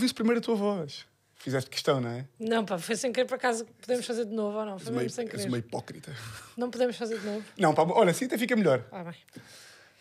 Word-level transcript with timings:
Ouvi-se 0.00 0.14
primeiro 0.14 0.38
a 0.38 0.42
tua 0.42 0.54
voz. 0.54 1.04
Fizeste 1.34 1.68
questão, 1.68 2.00
não 2.00 2.08
é? 2.08 2.26
Não, 2.38 2.64
pá, 2.64 2.78
foi 2.78 2.96
sem 2.96 3.12
querer, 3.12 3.26
por 3.26 3.34
acaso, 3.34 3.66
podemos 3.82 4.06
fazer 4.06 4.24
de 4.24 4.32
novo 4.32 4.56
ou 4.56 4.64
não? 4.64 4.78
Foi 4.78 4.88
És 4.88 4.96
mesmo 4.96 5.10
sem 5.10 5.24
és 5.24 5.30
querer. 5.30 5.46
uma 5.46 5.58
hipócrita. 5.58 6.10
Não 6.56 6.70
podemos 6.70 6.96
fazer 6.96 7.18
de 7.18 7.26
novo? 7.26 7.44
Não, 7.58 7.74
pá, 7.74 7.82
olha, 7.82 8.10
assim 8.10 8.24
até 8.24 8.38
fica 8.38 8.56
melhor. 8.56 8.82
Ah, 8.90 9.04
bem. 9.04 9.14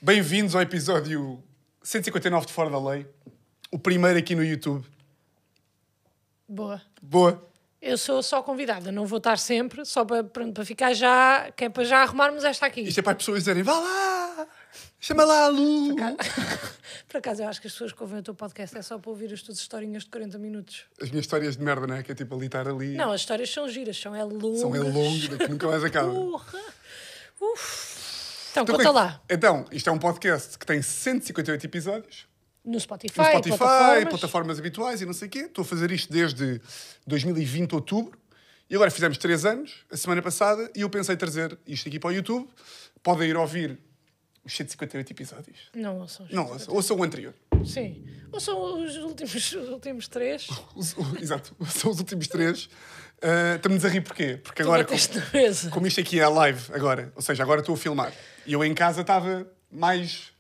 Bem-vindos 0.01 0.55
ao 0.55 0.61
episódio 0.61 1.43
159 1.83 2.45
de 2.45 2.53
Fora 2.53 2.69
da 2.69 2.79
Lei. 2.79 3.05
O 3.69 3.77
primeiro 3.77 4.17
aqui 4.17 4.35
no 4.35 4.43
YouTube. 4.43 4.85
Boa. 6.47 6.81
Boa. 7.01 7.45
Eu 7.81 7.97
sou 7.97 8.23
só 8.23 8.41
convidada, 8.41 8.93
não 8.93 9.05
vou 9.05 9.17
estar 9.17 9.37
sempre, 9.37 9.85
só 9.85 10.05
para, 10.05 10.23
pronto, 10.23 10.53
para 10.53 10.63
ficar 10.65 10.93
já, 10.93 11.51
que 11.51 11.65
é 11.65 11.69
para 11.69 11.83
já 11.83 12.03
arrumarmos 12.03 12.45
esta 12.45 12.65
aqui. 12.65 12.81
Isto 12.81 12.99
é 12.99 13.03
para 13.03 13.11
as 13.11 13.17
pessoas 13.17 13.39
dizerem, 13.39 13.63
vá 13.63 13.77
lá, 13.77 14.47
chama 14.99 15.23
lá 15.23 15.45
a 15.45 15.47
Lu. 15.47 15.95
Por 17.07 17.17
acaso, 17.17 17.41
eu 17.43 17.47
acho 17.47 17.59
que 17.61 17.67
as 17.67 17.73
pessoas 17.73 17.91
que 17.91 18.01
ouvem 18.01 18.19
o 18.19 18.23
teu 18.23 18.35
podcast 18.35 18.77
é 18.77 18.81
só 18.81 18.97
para 18.99 19.09
ouvir 19.09 19.33
as 19.33 19.41
tuas 19.41 19.57
historinhas 19.57 20.03
de 20.03 20.09
40 20.09 20.37
minutos. 20.37 20.83
As 21.01 21.09
minhas 21.09 21.25
histórias 21.25 21.57
de 21.57 21.63
merda, 21.63 21.87
não 21.87 21.95
é? 21.95 22.03
Que 22.03 22.11
é 22.11 22.15
tipo 22.15 22.35
ali 22.35 22.45
estar 22.45 22.67
ali. 22.67 22.95
Não, 22.95 23.11
as 23.11 23.21
histórias 23.21 23.49
são 23.51 23.67
giras, 23.67 23.97
são 23.97 24.15
é 24.15 24.23
longas. 24.23 24.59
São 24.59 24.75
é 24.75 24.79
longo, 24.79 25.37
que 25.37 25.47
nunca 25.47 25.67
mais 25.67 25.83
acaba. 25.83 26.11
Porra. 26.13 26.59
Uf. 27.41 27.99
Então, 28.51 28.63
Então, 28.63 28.75
conta 28.75 28.83
bem, 28.89 28.93
lá. 28.93 29.21
Então, 29.29 29.65
isto 29.71 29.89
é 29.89 29.93
um 29.93 29.99
podcast 29.99 30.57
que 30.57 30.65
tem 30.65 30.81
158 30.81 31.65
episódios. 31.65 32.27
No 32.65 32.79
Spotify, 32.79 33.17
No 33.19 33.25
Spotify, 33.25 33.57
plataformas. 33.57 34.09
plataformas. 34.09 34.59
habituais 34.59 35.01
e 35.01 35.05
não 35.05 35.13
sei 35.13 35.27
o 35.27 35.31
quê. 35.31 35.39
Estou 35.39 35.61
a 35.61 35.65
fazer 35.65 35.91
isto 35.91 36.11
desde 36.11 36.59
2020, 37.07 37.73
outubro. 37.73 38.19
E 38.69 38.75
agora 38.75 38.91
fizemos 38.91 39.17
3 39.17 39.45
anos, 39.45 39.85
a 39.91 39.97
semana 39.97 40.21
passada, 40.21 40.69
e 40.75 40.81
eu 40.81 40.89
pensei 40.89 41.15
trazer 41.15 41.57
isto 41.65 41.87
aqui 41.87 41.99
para 41.99 42.09
o 42.09 42.11
YouTube. 42.13 42.47
Podem 43.01 43.29
ir 43.29 43.37
ouvir 43.37 43.79
os 44.49 44.57
158 44.57 45.11
episódios. 45.11 45.57
Não, 45.75 45.99
ouçam. 45.99 46.27
Não, 46.31 46.47
ouçam, 46.49 46.73
ouçam 46.73 46.97
o 46.97 47.03
anterior. 47.03 47.33
Sim. 47.65 48.05
Ou 48.31 48.39
são 48.39 48.83
os 48.83 48.95
últimos, 48.97 49.33
os 49.53 49.69
últimos 49.69 50.07
três. 50.07 50.47
Os- 50.75 50.95
exato, 51.21 51.55
são 51.69 51.91
os 51.91 51.99
últimos 51.99 52.27
três. 52.27 52.69
Ah, 53.21 53.55
Estamos 53.55 53.83
a 53.85 53.89
rir 53.89 54.01
porquê? 54.01 54.39
Porque 54.43 54.61
agora, 54.61 54.85
como, 54.85 54.99
como 55.71 55.87
isto 55.87 55.99
aqui 55.99 56.19
é 56.19 56.27
live, 56.27 56.73
agora, 56.73 57.11
ou 57.15 57.21
seja, 57.21 57.43
agora 57.43 57.59
estou 57.61 57.75
a 57.75 57.77
filmar. 57.77 58.13
E 58.45 58.53
eu 58.53 58.63
em 58.63 58.73
casa 58.73 59.01
estava 59.01 59.45
mais. 59.71 60.31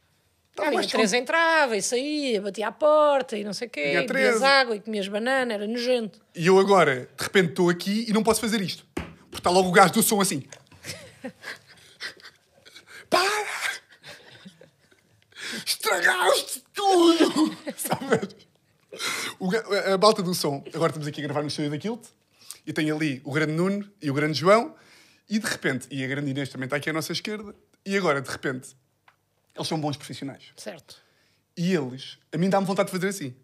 Estava 0.51 0.69
Ah, 0.69 0.73
mais 0.73 0.87
a 0.87 0.89
Teresa 0.89 1.17
entrava 1.17 1.77
e 1.77 1.81
saía, 1.81 2.41
batia 2.41 2.67
à 2.67 2.71
porta 2.71 3.37
e 3.37 3.43
não 3.43 3.53
sei 3.53 3.67
o 3.67 3.71
quê, 3.71 3.93
E 3.95 4.07
bebias 4.07 4.41
água 4.41 4.75
e 4.75 4.79
comias 4.81 5.07
banana, 5.07 5.53
era 5.53 5.67
nojento. 5.67 6.19
E 6.35 6.47
eu 6.47 6.57
agora, 6.59 7.07
de 7.17 7.23
repente, 7.23 7.49
estou 7.49 7.69
aqui 7.69 8.05
e 8.09 8.13
não 8.13 8.23
posso 8.23 8.41
fazer 8.41 8.59
isto. 8.61 8.85
Porque 8.95 9.37
está 9.37 9.49
logo 9.49 9.69
o 9.69 9.71
gajo 9.71 9.93
do 9.93 10.01
som 10.03 10.19
assim. 10.19 10.43
Estragaste 15.65 16.63
tudo! 16.73 17.55
Sabes? 17.77 18.35
O 19.39 19.49
ga- 19.49 19.93
a 19.93 19.97
balta 19.97 20.21
do 20.23 20.33
som. 20.33 20.63
Agora 20.73 20.89
estamos 20.91 21.07
aqui 21.07 21.21
a 21.21 21.23
gravar 21.23 21.41
no 21.41 21.47
estúdio 21.47 21.71
da 21.71 21.77
Kilt. 21.77 22.05
E 22.65 22.73
tem 22.73 22.89
ali 22.91 23.21
o 23.23 23.31
grande 23.31 23.53
Nuno 23.53 23.89
e 24.01 24.09
o 24.09 24.13
grande 24.13 24.37
João. 24.39 24.75
E 25.29 25.37
de 25.39 25.45
repente, 25.47 25.87
e 25.91 26.03
a 26.03 26.07
grande 26.07 26.31
Inês 26.31 26.49
também 26.49 26.65
está 26.65 26.75
aqui 26.77 26.89
à 26.89 26.93
nossa 26.93 27.11
esquerda. 27.11 27.55
E 27.85 27.95
agora, 27.97 28.21
de 28.21 28.29
repente, 28.29 28.75
eles 29.55 29.67
são 29.67 29.79
bons 29.79 29.95
profissionais. 29.95 30.51
Certo. 30.57 30.97
E 31.55 31.73
eles, 31.73 32.17
a 32.33 32.37
mim 32.37 32.49
dá-me 32.49 32.65
vontade 32.65 32.87
de 32.91 32.97
fazer 32.97 33.09
assim. 33.09 33.35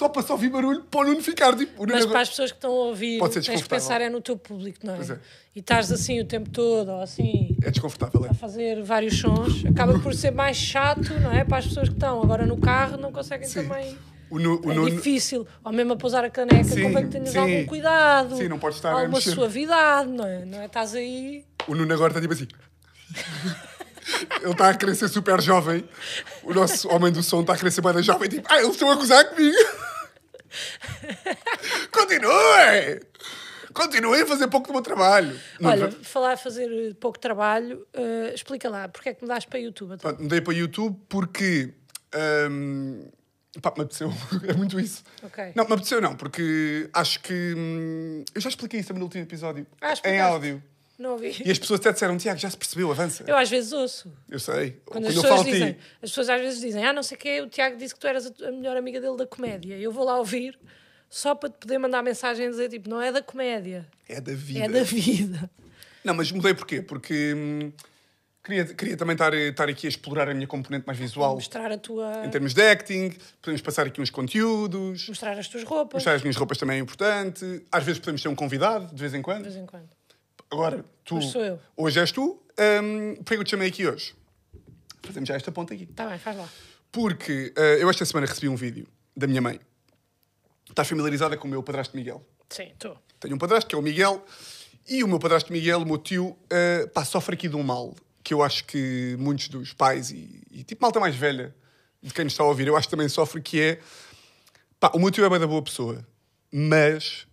Só 0.00 0.08
para 0.08 0.22
só 0.22 0.32
ouvir 0.32 0.48
barulho 0.48 0.82
para 0.90 1.00
o 1.00 1.04
Nuno 1.04 1.22
ficar 1.22 1.54
tipo. 1.54 1.86
Mas 1.86 2.06
para 2.06 2.20
as 2.22 2.30
pessoas 2.30 2.50
que 2.50 2.56
estão 2.56 2.70
a 2.70 2.74
ouvir, 2.86 3.20
tens 3.28 3.46
que 3.62 3.68
pensar 3.68 4.00
é 4.00 4.08
no 4.08 4.22
teu 4.22 4.34
público, 4.34 4.78
não 4.82 4.94
é? 4.94 4.98
É. 5.02 5.18
E 5.54 5.58
estás 5.58 5.92
assim 5.92 6.18
o 6.18 6.24
tempo 6.24 6.48
todo, 6.48 6.90
ou 6.90 7.02
assim, 7.02 7.54
É 7.62 7.70
desconfortável, 7.70 8.24
é? 8.24 8.30
a 8.30 8.32
fazer 8.34 8.82
vários 8.82 9.18
sons, 9.18 9.62
acaba 9.66 9.98
por 9.98 10.14
ser 10.14 10.30
mais 10.30 10.56
chato, 10.56 11.12
não 11.20 11.30
é? 11.30 11.44
Para 11.44 11.58
as 11.58 11.66
pessoas 11.66 11.88
que 11.90 11.96
estão 11.96 12.22
agora 12.22 12.46
no 12.46 12.56
carro, 12.56 12.96
não 12.96 13.12
conseguem 13.12 13.46
Sim. 13.46 13.68
também. 13.68 13.98
O, 14.30 14.38
Nu- 14.38 14.58
o 14.64 14.72
É 14.72 14.74
Nuno. 14.74 14.90
difícil, 14.90 15.46
ou 15.62 15.70
mesmo 15.70 15.92
a 15.92 15.96
pousar 15.96 16.24
a 16.24 16.30
caneca, 16.30 16.64
Sim, 16.64 16.82
convém 16.82 17.04
que 17.04 17.10
tenhas 17.10 17.28
sim. 17.28 17.38
algum 17.38 17.66
cuidado, 17.66 18.36
Sim, 18.38 18.48
não 18.48 18.58
podes 18.58 18.78
estar 18.78 18.88
a 18.88 18.92
alguma 18.92 19.18
mexer. 19.18 19.32
suavidade, 19.32 20.08
não 20.08 20.24
é? 20.26 20.46
Não 20.46 20.62
é? 20.62 20.64
Estás 20.64 20.94
aí. 20.94 21.44
O 21.68 21.74
Nuno 21.74 21.92
agora 21.92 22.08
está 22.10 22.22
tipo 22.22 22.32
assim. 22.32 22.48
Ele 24.42 24.52
está 24.52 24.70
a 24.70 24.94
ser 24.94 25.08
super 25.08 25.40
jovem. 25.42 25.84
O 26.42 26.54
nosso 26.54 26.88
homem 26.88 27.12
do 27.12 27.22
som 27.22 27.42
está 27.42 27.52
a 27.52 27.70
ser 27.70 27.82
mais 27.82 28.04
jovem. 28.04 28.28
Tipo, 28.30 28.48
ah, 28.50 28.56
eles 28.58 28.70
estão 28.70 28.90
a 28.90 28.94
gozar 28.94 29.24
comigo. 29.26 29.56
Continuem! 31.92 33.00
Continuem 33.72 34.22
a 34.22 34.26
fazer 34.26 34.48
pouco 34.48 34.66
do 34.66 34.72
meu 34.72 34.82
trabalho. 34.82 35.38
Olha, 35.62 35.90
falar 36.02 36.32
a 36.32 36.36
fazer 36.36 36.94
pouco 36.96 37.18
trabalho, 37.18 37.86
eh, 37.92 38.32
explica 38.34 38.68
lá, 38.68 38.88
porque 38.88 39.10
é 39.10 39.14
que 39.14 39.22
mudaste 39.22 39.48
para 39.48 39.58
YouTube? 39.60 39.94
então? 39.94 40.10
Pronto, 40.10 40.22
mudei 40.22 40.40
para 40.40 40.54
YouTube 40.54 40.98
porque. 41.08 41.72
hum, 42.50 43.08
pá, 43.62 43.72
me 43.76 43.82
apeteceu. 43.84 44.12
É 44.48 44.54
muito 44.54 44.78
isso. 44.80 45.04
Ok. 45.22 45.52
Não, 45.54 45.64
me 45.66 45.72
apeteceu 45.72 46.00
não, 46.00 46.16
porque 46.16 46.90
acho 46.92 47.20
que. 47.20 47.54
hum, 47.56 48.24
eu 48.34 48.40
já 48.40 48.48
expliquei 48.48 48.80
isso 48.80 48.92
no 48.92 49.02
último 49.02 49.22
episódio. 49.22 49.66
Ah, 49.80 49.94
em 50.04 50.20
áudio. 50.20 50.62
Não 51.00 51.12
ouvi. 51.12 51.34
E 51.42 51.50
as 51.50 51.58
pessoas 51.58 51.80
até 51.80 51.92
disseram, 51.92 52.18
Tiago, 52.18 52.38
já 52.38 52.50
se 52.50 52.58
percebeu, 52.58 52.90
avança. 52.90 53.24
Eu 53.26 53.34
às 53.34 53.48
vezes 53.48 53.72
ouço. 53.72 54.12
Eu 54.28 54.38
sei. 54.38 54.72
Quando, 54.84 55.04
Quando, 55.04 55.06
as 55.06 55.16
eu 55.16 55.22
pessoas 55.22 55.40
falo 55.40 55.50
dizem, 55.50 55.72
ti. 55.72 55.78
as 56.02 56.10
pessoas 56.10 56.28
às 56.28 56.40
vezes 56.42 56.60
dizem, 56.60 56.84
ah, 56.84 56.92
não 56.92 57.02
sei 57.02 57.16
o 57.16 57.18
quê, 57.18 57.40
o 57.40 57.48
Tiago 57.48 57.76
disse 57.78 57.94
que 57.94 58.00
tu 58.00 58.06
eras 58.06 58.26
a, 58.42 58.52
melhor 58.52 58.76
amiga 58.76 59.00
dele 59.00 59.16
da 59.16 59.26
comédia. 59.26 59.78
Eu 59.78 59.90
vou 59.92 60.04
lá 60.04 60.18
ouvir 60.18 60.58
só 61.08 61.34
para 61.34 61.48
te 61.48 61.54
poder 61.58 61.78
mandar 61.78 62.02
mensagem 62.02 62.44
e 62.46 62.50
dizer, 62.50 62.68
tipo, 62.68 62.86
não 62.90 63.00
é 63.00 63.10
da 63.10 63.22
comédia, 63.22 63.88
É 64.06 64.20
da 64.20 64.34
vida. 64.34 64.64
é 64.64 64.68
da 64.68 64.82
vida. 64.82 65.50
Não, 66.04 66.12
mas 66.12 66.30
mudei 66.30 66.52
porquê? 66.52 66.82
Porque 66.82 67.32
hum, 67.34 67.72
queria, 68.44 68.64
queria 68.66 68.96
também 68.98 69.14
estar, 69.14 69.32
estar 69.32 69.68
aqui 69.70 69.86
a 69.86 69.88
explorar 69.88 70.28
a 70.28 70.34
minha 70.34 70.46
componente 70.46 70.86
mais 70.86 70.98
visual 70.98 71.34
Mostrar 71.34 71.72
a 71.72 71.78
tua... 71.78 72.26
em 72.26 72.28
termos 72.30 72.52
de 72.52 72.60
acting. 72.60 73.14
Podemos 73.40 73.62
passar 73.62 73.86
aqui 73.86 74.02
uns 74.02 74.10
conteúdos. 74.10 75.08
Mostrar 75.08 75.38
as 75.38 75.48
tuas 75.48 75.64
roupas, 75.64 75.94
Mostrar 75.94 76.12
as 76.12 76.20
minhas 76.22 76.36
roupas 76.36 76.58
também 76.58 76.76
é 76.76 76.80
importante. 76.80 77.64
Às 77.72 77.84
vezes 77.84 77.98
podemos 77.98 78.22
ter 78.22 78.28
um 78.28 78.34
convidado, 78.34 78.94
de 78.94 79.00
vez 79.00 79.14
em 79.14 79.18
de 79.18 79.22
quando. 79.22 79.44
vez 79.44 79.56
em 79.56 79.64
quando. 79.64 79.88
Agora, 80.50 80.84
tu. 81.04 81.16
Hoje 81.16 81.30
sou 81.30 81.44
eu. 81.44 81.60
Hoje 81.76 82.00
és 82.00 82.12
tu. 82.12 82.42
Um, 82.58 83.14
Porquê 83.16 83.34
que 83.34 83.40
eu 83.40 83.44
te 83.44 83.50
chamei 83.50 83.68
aqui 83.68 83.86
hoje? 83.86 84.14
Fazemos 85.02 85.28
já 85.28 85.36
esta 85.36 85.52
ponta 85.52 85.72
aqui. 85.72 85.84
Está 85.84 86.06
bem, 86.06 86.18
faz 86.18 86.36
lá. 86.36 86.48
Porque 86.92 87.52
eh, 87.56 87.78
eu 87.80 87.88
esta 87.88 88.04
semana 88.04 88.26
recebi 88.26 88.48
um 88.48 88.56
vídeo 88.56 88.86
da 89.16 89.26
minha 89.26 89.40
mãe. 89.40 89.60
Estás 90.68 90.88
familiarizada 90.88 91.36
com 91.36 91.46
o 91.46 91.50
meu 91.50 91.62
padrasto 91.62 91.96
Miguel? 91.96 92.26
Sim, 92.48 92.64
estou. 92.64 92.98
Tenho 93.20 93.36
um 93.36 93.38
padrasto 93.38 93.68
que 93.68 93.74
é 93.74 93.78
o 93.78 93.82
Miguel. 93.82 94.24
E 94.88 95.04
o 95.04 95.08
meu 95.08 95.18
padrasto 95.20 95.52
Miguel, 95.52 95.82
o 95.82 95.86
meu 95.86 95.98
tio, 95.98 96.36
eh, 96.50 96.86
pá, 96.92 97.04
sofre 97.04 97.34
aqui 97.34 97.48
de 97.48 97.56
um 97.56 97.62
mal 97.62 97.94
que 98.22 98.34
eu 98.34 98.42
acho 98.42 98.64
que 98.64 99.16
muitos 99.18 99.48
dos 99.48 99.72
pais 99.72 100.10
e, 100.10 100.42
e 100.50 100.64
tipo 100.64 100.82
malta 100.82 101.00
mais 101.00 101.14
velha 101.14 101.54
de 102.02 102.12
quem 102.12 102.24
nos 102.24 102.32
está 102.32 102.42
a 102.42 102.46
ouvir, 102.46 102.66
eu 102.66 102.76
acho 102.76 102.86
que 102.86 102.90
também 102.90 103.08
sofre, 103.08 103.40
que 103.40 103.60
é... 103.60 103.80
Pá, 104.78 104.90
o 104.94 104.98
meu 104.98 105.10
tio 105.10 105.24
é 105.24 105.28
bem 105.28 105.38
da 105.38 105.46
boa 105.46 105.62
pessoa, 105.62 106.06
mas 106.50 107.26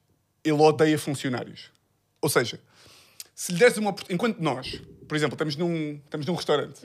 ele 0.44 0.62
odeia 0.62 1.00
funcionários. 1.00 1.72
Ou 2.22 2.30
seja, 2.30 2.60
se 3.38 3.52
lhe 3.52 3.60
deres 3.60 3.78
uma 3.78 3.92
oportunidade... 3.92 4.16
Enquanto 4.16 4.40
nós, 4.40 4.82
por 5.08 5.16
exemplo, 5.16 5.36
estamos 5.36 5.56
num, 5.56 6.02
estamos 6.04 6.26
num 6.26 6.34
restaurante, 6.34 6.82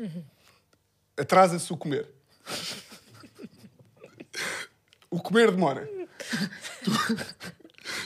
atrasa-se 1.17 1.73
o 1.73 1.79
comer. 1.79 2.07
o 5.11 5.19
comer 5.19 5.51
demora. 5.51 5.89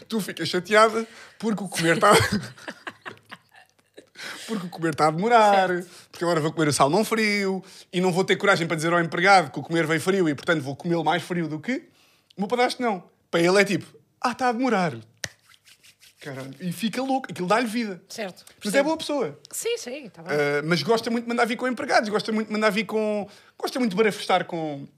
Tu 0.09 0.21
ficas 0.21 0.49
chateada 0.49 1.05
porque 1.41 1.65
o 1.65 1.69
comer 1.69 1.97
está. 1.97 2.13
porque 4.47 4.67
o 4.67 4.71
comer 4.71 4.91
está 4.91 5.09
a 5.09 5.11
demorar, 5.11 5.69
porque 6.13 6.25
agora 6.25 6.41
vou 6.41 6.53
comer 6.53 6.69
o 6.69 6.73
salmão 6.73 7.05
frio 7.05 7.65
e 7.93 8.01
não 8.01 8.13
vou 8.13 8.23
ter 8.25 8.37
coragem 8.37 8.69
para 8.69 8.77
dizer 8.77 8.93
ao 8.93 9.01
empregado 9.01 9.51
que 9.51 9.59
o 9.59 9.63
comer 9.63 9.89
veio 9.89 10.01
frio 10.01 10.29
e, 10.29 10.35
portanto, 10.37 10.63
vou 10.63 10.77
comê-lo 10.77 11.05
mais 11.05 11.21
frio 11.25 11.49
do 11.49 11.59
que. 11.59 11.89
O 12.37 12.43
meu 12.43 12.49
padrasto 12.49 12.81
não. 12.81 13.03
Para 13.29 13.41
ele 13.41 13.61
é 13.61 13.65
tipo, 13.65 13.87
ah, 14.21 14.31
está 14.31 14.51
a 14.51 14.53
demorar. 14.53 14.95
Caralho. 16.27 16.55
E 16.61 16.73
fica 16.73 17.01
louco. 17.03 17.29
Aquilo 17.31 17.47
dá-lhe 17.47 17.69
vida. 17.69 18.03
Certo. 18.09 18.45
Mas 18.65 18.75
é 18.75 18.83
boa 18.83 18.97
pessoa. 18.97 19.39
Sim, 19.53 19.79
sim, 19.79 20.07
está 20.07 20.23
bem. 20.23 20.35
Uh, 20.37 20.63
mas 20.65 20.83
gosta 20.83 21.09
muito 21.09 21.25
de 21.25 21.29
mandar 21.29 21.45
vir 21.45 21.57
com 21.57 21.69
empregados, 21.69 22.09
gosta 22.09 22.33
muito 22.33 22.49
de 22.49 22.53
mandar 22.53 22.71
vir 22.71 22.85
com. 22.85 23.29
Gosta 23.57 23.79
muito 23.79 23.93
de 23.93 23.97
barafestar 23.97 24.45
com. 24.45 24.89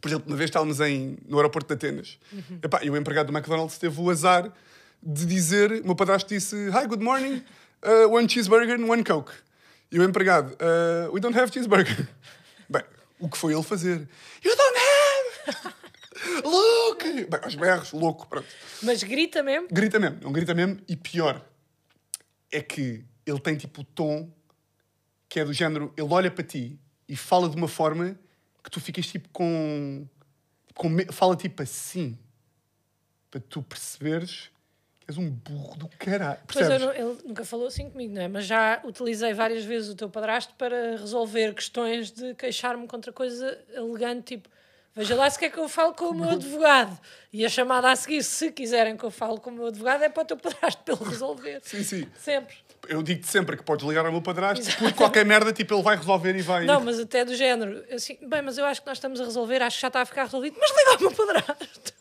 Por 0.00 0.08
exemplo, 0.08 0.26
uma 0.28 0.36
vez 0.36 0.50
estávamos 0.50 0.78
em, 0.80 1.16
no 1.26 1.38
aeroporto 1.38 1.68
de 1.68 1.74
Atenas 1.74 2.18
Epá, 2.62 2.84
e 2.84 2.90
o 2.90 2.96
empregado 2.98 3.32
do 3.32 3.36
McDonald's 3.36 3.78
teve 3.78 3.98
o 3.98 4.10
azar 4.10 4.52
de 5.02 5.24
dizer: 5.24 5.72
o 5.80 5.86
meu 5.86 5.96
padrasto 5.96 6.28
disse, 6.28 6.54
Hi, 6.68 6.86
good 6.86 7.02
morning, 7.02 7.42
uh, 7.82 8.12
one 8.14 8.28
cheeseburger 8.28 8.78
and 8.78 8.84
one 8.84 9.02
coke. 9.02 9.32
E 9.90 9.98
o 9.98 10.02
empregado, 10.04 10.52
"Uh, 10.54 11.10
We 11.12 11.20
don't 11.20 11.36
have 11.38 11.50
cheeseburger. 11.50 12.06
Bem, 12.68 12.82
o 13.18 13.28
que 13.30 13.38
foi 13.38 13.54
ele 13.54 13.62
fazer? 13.62 14.06
You 14.44 14.54
don't 14.54 14.76
have! 14.78 15.74
Look! 16.44 17.02
Bem, 17.04 17.40
aos 17.42 17.54
berros, 17.54 17.92
louco, 17.92 18.26
pronto. 18.28 18.46
Mas 18.82 19.02
grita 19.02 19.42
mesmo. 19.42 19.68
Grita 19.70 19.98
mesmo, 19.98 20.18
não 20.22 20.32
grita 20.32 20.54
mesmo. 20.54 20.78
E 20.88 20.96
pior, 20.96 21.44
é 22.50 22.60
que 22.60 23.04
ele 23.24 23.40
tem 23.40 23.56
tipo 23.56 23.80
o 23.80 23.84
tom 23.84 24.30
que 25.28 25.40
é 25.40 25.44
do 25.44 25.52
género, 25.52 25.92
ele 25.96 26.08
olha 26.12 26.30
para 26.30 26.44
ti 26.44 26.78
e 27.08 27.16
fala 27.16 27.48
de 27.48 27.56
uma 27.56 27.68
forma 27.68 28.16
que 28.62 28.70
tu 28.70 28.80
ficas 28.80 29.06
tipo 29.06 29.28
com. 29.30 30.06
com 30.74 30.88
fala 31.12 31.36
tipo 31.36 31.62
assim. 31.62 32.16
Para 33.30 33.40
tu 33.40 33.60
perceberes 33.62 34.50
que 35.00 35.06
és 35.10 35.18
um 35.18 35.28
burro 35.30 35.76
do 35.76 35.88
caralho. 35.98 36.38
Pois 36.46 36.66
Percebes? 36.66 36.80
não- 36.86 36.92
ele 37.12 37.22
nunca 37.28 37.44
falou 37.44 37.66
assim 37.66 37.90
comigo, 37.90 38.14
não 38.14 38.22
é? 38.22 38.28
Mas 38.28 38.46
já 38.46 38.80
utilizei 38.84 39.34
várias 39.34 39.64
vezes 39.64 39.90
o 39.90 39.94
teu 39.94 40.08
padrasto 40.08 40.54
para 40.54 40.92
resolver 40.96 41.52
questões 41.54 42.10
de 42.10 42.34
queixar-me 42.34 42.86
contra 42.86 43.12
coisa 43.12 43.58
elegante, 43.74 44.36
tipo, 44.36 44.48
Veja 44.96 45.14
lá 45.14 45.28
se 45.28 45.38
quer 45.38 45.50
que 45.50 45.58
eu 45.58 45.68
fale 45.68 45.92
com 45.92 46.06
o 46.06 46.14
meu 46.14 46.30
advogado. 46.30 46.98
E 47.30 47.44
a 47.44 47.50
chamada 47.50 47.90
a 47.90 47.94
seguir, 47.94 48.22
se 48.22 48.50
quiserem 48.50 48.96
que 48.96 49.04
eu 49.04 49.10
fale 49.10 49.38
com 49.38 49.50
o 49.50 49.52
meu 49.52 49.66
advogado, 49.66 50.02
é 50.02 50.08
para 50.08 50.22
o 50.22 50.26
teu 50.26 50.38
padrasto 50.38 50.90
ele 50.90 51.04
resolver. 51.04 51.60
Sim, 51.62 51.82
sim. 51.82 52.08
Sempre. 52.18 52.56
Eu 52.88 53.02
digo-te 53.02 53.26
sempre 53.26 53.58
que 53.58 53.62
podes 53.62 53.86
ligar 53.86 54.06
ao 54.06 54.12
meu 54.12 54.22
padrasto, 54.22 54.64
porque 54.78 54.94
qualquer 54.94 55.26
merda, 55.26 55.52
tipo, 55.52 55.74
ele 55.74 55.82
vai 55.82 55.96
resolver 55.96 56.34
e 56.34 56.40
vai. 56.40 56.64
Não, 56.64 56.80
mas 56.80 56.98
até 56.98 57.26
do 57.26 57.34
género, 57.34 57.84
assim, 57.92 58.16
bem, 58.22 58.40
mas 58.40 58.56
eu 58.56 58.64
acho 58.64 58.80
que 58.80 58.86
nós 58.86 58.96
estamos 58.96 59.20
a 59.20 59.24
resolver, 59.24 59.60
acho 59.60 59.76
que 59.76 59.82
já 59.82 59.88
está 59.88 60.00
a 60.00 60.06
ficar 60.06 60.24
resolvido, 60.24 60.56
mas 60.58 60.70
liga 60.70 60.90
ao 60.92 61.00
meu 61.00 61.12
padrasto. 61.12 61.95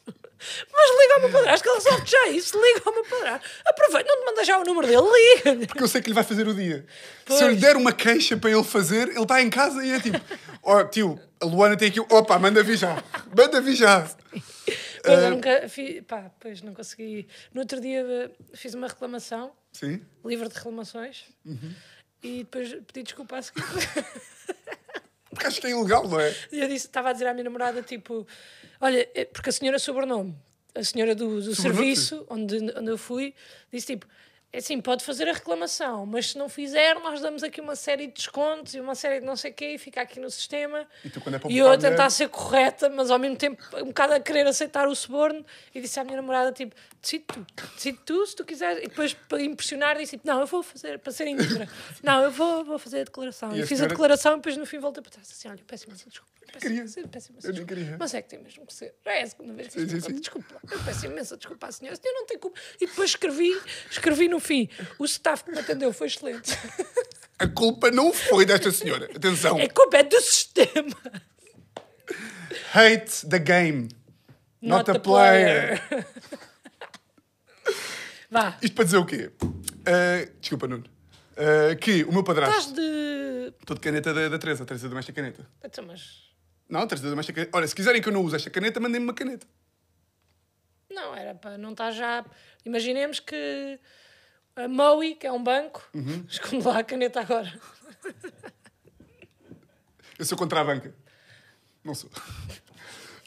Liga 1.02 1.14
ao 1.16 1.20
meu 1.22 1.32
padrasto, 1.32 1.64
que 1.64 1.70
ele 1.70 1.78
resolve 1.84 2.06
já 2.06 2.28
isso, 2.30 2.62
liga 2.62 2.82
ao 2.86 2.94
meu 2.94 3.04
padrasto. 3.06 3.48
Aproveita, 3.66 4.08
não 4.10 4.20
te 4.22 4.26
manda 4.26 4.44
já 4.46 4.58
o 4.60 4.64
número 4.64 4.88
dele, 4.88 5.08
liga-lhe. 5.36 5.68
Porque 5.68 5.84
eu 5.84 5.88
sei 5.88 6.02
que 6.02 6.08
ele 6.08 6.16
vai 6.16 6.24
fazer 6.24 6.48
o 6.48 6.54
dia. 6.54 6.86
Pois. 7.26 7.40
Se 7.40 7.46
eu 7.46 7.50
lhe 7.50 7.56
der 7.58 7.76
uma 7.76 7.92
queixa 7.92 8.38
para 8.38 8.52
ele 8.52 8.64
fazer, 8.64 9.10
ele 9.10 9.22
está 9.22 9.42
em 9.42 9.50
casa 9.50 9.84
e 9.86 9.92
é 9.92 10.00
tipo: 10.00 10.20
Ó 10.64 10.84
tio, 10.84 11.20
a 11.42 11.46
Luana 11.46 11.76
tem 11.78 11.90
aqui. 11.90 12.00
Opa, 12.00 12.38
manda 12.40 12.62
vir 12.64 12.78
já. 12.78 13.02
Manda 13.36 13.60
vir 13.62 13.76
já. 13.76 14.02
Pois 15.04 15.20
Ah. 15.20 15.22
eu 15.24 15.30
nunca 15.32 15.70
fiz, 15.70 16.02
pá, 16.08 16.32
pois 16.40 16.62
não 16.62 16.74
consegui. 16.74 17.28
No 17.54 17.62
outro 17.62 17.80
dia 17.80 18.00
eh, 18.02 18.32
fiz 18.56 18.74
uma 18.74 18.88
reclamação, 18.88 19.52
Sim. 19.72 20.02
livre 20.26 20.48
de 20.50 20.56
reclamações, 20.56 21.26
Uhum. 21.46 21.74
e 22.24 22.40
depois 22.40 22.70
pedi 22.88 23.04
desculpa 23.04 23.38
a 23.38 23.42
seguir. 23.44 23.64
Porque 25.30 25.48
acho 25.48 25.60
que 25.62 25.68
é 25.68 25.72
ilegal, 25.72 26.08
não 26.08 26.20
é? 26.20 26.34
Eu 26.52 26.68
disse, 26.68 26.88
estava 26.88 27.10
a 27.10 27.14
dizer 27.14 27.28
à 27.28 27.34
minha 27.34 27.44
namorada, 27.44 27.82
tipo, 27.82 28.26
olha, 28.82 29.08
é 29.14 29.26
porque 29.26 29.50
a 29.50 29.54
senhora 29.54 29.78
sobrenome, 29.78 30.36
a 30.76 30.84
senhora 30.84 31.16
do, 31.16 31.42
do 31.42 31.56
serviço 31.56 32.26
onde, 32.30 32.58
onde 32.78 32.92
eu 32.92 32.98
fui, 32.98 33.34
disse 33.72 33.88
tipo, 33.88 34.06
é 34.56 34.60
assim, 34.60 34.80
pode 34.80 35.04
fazer 35.04 35.28
a 35.28 35.34
reclamação, 35.34 36.06
mas 36.06 36.32
se 36.32 36.38
não 36.38 36.48
fizer, 36.48 36.96
nós 37.00 37.20
damos 37.22 37.44
aqui 37.44 37.60
uma 37.60 37.76
série 37.76 38.08
de 38.08 38.14
descontos 38.14 38.74
e 38.74 38.80
uma 38.80 38.96
série 38.96 39.20
de 39.20 39.26
não 39.26 39.36
sei 39.36 39.52
o 39.52 39.54
quê 39.54 39.74
e 39.74 39.78
fica 39.78 40.02
aqui 40.02 40.20
no 40.20 40.30
sistema. 40.30 40.88
E 41.04 41.10
tu, 41.10 41.20
quando 41.20 41.36
é 41.36 41.40
para 41.40 41.52
E 41.52 41.58
eu 41.58 41.68
a 41.70 41.78
tentar 41.78 41.90
mulher- 41.90 42.10
ser 42.12 42.30
correta, 42.30 42.90
mas 42.90 43.12
ao 43.12 43.20
mesmo 43.20 43.36
tempo 43.36 43.62
um 43.78 43.86
bocado 43.88 44.14
a 44.14 44.20
querer 44.20 44.48
aceitar 44.48 44.88
o 44.88 44.96
suborno 44.96 45.46
e 45.74 45.82
disse 45.82 46.00
à 46.00 46.04
minha 46.04 46.16
namorada, 46.18 46.52
tipo, 46.52 46.74
decide 47.02 47.26
tu, 47.26 47.46
decide 47.76 48.00
tu 48.06 48.26
se 48.26 48.36
tu 48.36 48.46
quiseres. 48.46 48.84
E 48.84 48.88
depois, 48.88 49.14
para 49.14 49.42
impressionar, 49.42 49.98
disse, 49.98 50.12
tipo, 50.18 50.28
não, 50.28 50.40
eu 50.40 50.48
vou 50.48 50.64
fazer, 50.64 51.00
para 51.00 51.12
ser 51.12 51.28
íntegra, 51.28 51.68
não, 52.02 52.22
eu 52.24 52.32
vou, 52.32 52.64
vou 52.64 52.80
fazer 52.80 53.02
a 53.02 53.04
declaração. 53.04 53.52
E 53.54 53.60
E 53.60 53.62
a 53.62 53.68
fiz 53.68 53.78
senhora- 53.78 53.86
a 53.94 53.96
declaração 53.96 54.34
e 54.34 54.36
depois 54.38 54.58
no 54.58 54.66
fim 54.66 54.80
voltei 54.80 55.04
para 55.04 55.12
trás, 55.12 55.30
assim, 55.30 55.50
olha, 55.50 55.60
peço 55.68 55.86
imensa 55.86 56.10
desculpa. 56.10 56.32
Eu 56.64 56.70
nem 56.70 57.52
desculpa. 57.52 57.68
queria. 57.68 57.98
Mas 58.00 58.14
é 58.14 58.22
que 58.22 58.30
tem 58.30 58.40
mesmo 58.40 58.66
que 58.66 58.74
ser. 58.74 58.94
É 59.04 59.22
a 59.24 59.28
segunda 59.28 59.52
vez 59.54 59.68
que 59.68 59.74
Sim, 59.82 59.90
sim, 59.90 60.00
sim. 60.00 60.14
Desculpa, 60.14 60.56
eu 60.72 60.80
peço 60.84 61.06
imensa 61.08 61.36
desculpa 61.36 61.68
à 61.68 61.72
senhora. 61.72 61.98
A 61.98 62.02
senhora 62.02 62.20
não 62.20 62.26
tem 62.28 62.38
culpa. 62.38 62.58
E 62.80 62.86
depois 62.86 63.10
escrevi, 63.10 63.60
escrevi 63.90 64.28
no 64.30 64.40
fim. 64.46 64.70
O 65.00 65.06
staff 65.06 65.44
que 65.44 65.52
me 65.52 65.60
atendeu 65.60 65.92
foi 65.92 66.08
excelente. 66.08 66.52
A 67.38 67.48
culpa 67.48 67.92
não 67.92 68.14
foi 68.14 68.46
desta 68.46 68.72
senhora. 68.72 69.10
Atenção. 69.14 69.58
A 69.58 69.68
culpa 69.68 69.98
é 69.98 70.04
do 70.04 70.22
sistema. 70.22 70.96
Hate 72.74 73.28
the 73.28 73.40
game. 73.40 73.90
Not, 74.62 74.86
the 74.86 75.00
player. 75.00 75.82
Vá. 78.32 78.58
Isto 78.62 78.74
para 78.74 78.86
dizer 78.86 78.98
o 78.98 79.06
quê? 79.06 79.32
Ah, 79.86 80.28
desculpa, 80.40 80.68
Nuno. 80.68 80.86
Ah, 81.38 81.76
que 81.76 82.04
o 82.06 82.12
meu 82.12 82.24
padrasto. 82.24 82.58
Estás 82.58 82.74
de. 82.74 83.54
Estou 83.60 83.76
de 83.76 83.82
caneta 83.82 84.14
da, 84.14 84.30
da 84.30 84.40
Teresa, 84.40 84.64
a 84.64 84.66
Teresa 84.66 84.88
deu-me 84.88 85.00
esta 85.00 85.12
caneta. 85.12 85.46
Então, 85.64 85.86
mas. 85.86 86.32
Não, 86.70 86.82
a 86.82 86.88
Teresa 86.88 87.08
deu-me 87.08 87.20
esta 87.20 87.34
caneta. 87.34 87.58
Olha, 87.58 87.68
se 87.68 87.76
quiserem 87.76 88.02
que 88.02 88.08
eu 88.08 88.14
não 88.14 88.24
use 88.24 88.36
esta 88.36 88.50
caneta, 88.50 88.80
mandem-me 88.80 89.06
uma 89.06 89.14
caneta. 89.14 89.46
Não, 90.90 91.14
era 91.16 91.36
para 91.36 91.58
não 91.58 91.72
estar 91.72 91.92
já. 91.92 92.26
Imaginemos 92.66 93.20
que 93.20 93.80
a 94.56 94.68
Moe, 94.68 95.16
que 95.16 95.28
é 95.28 95.32
um 95.32 95.44
banco, 95.44 95.88
Uhum. 95.94 96.26
esconde 96.30 96.66
lá 96.66 96.80
a 96.80 96.84
caneta 96.84 97.20
agora. 97.22 97.52
Eu 100.18 100.26
sou 100.26 100.38
contra 100.38 100.62
a 100.62 100.64
banca. 100.64 100.94
Não 101.84 101.94
sou. 101.94 102.10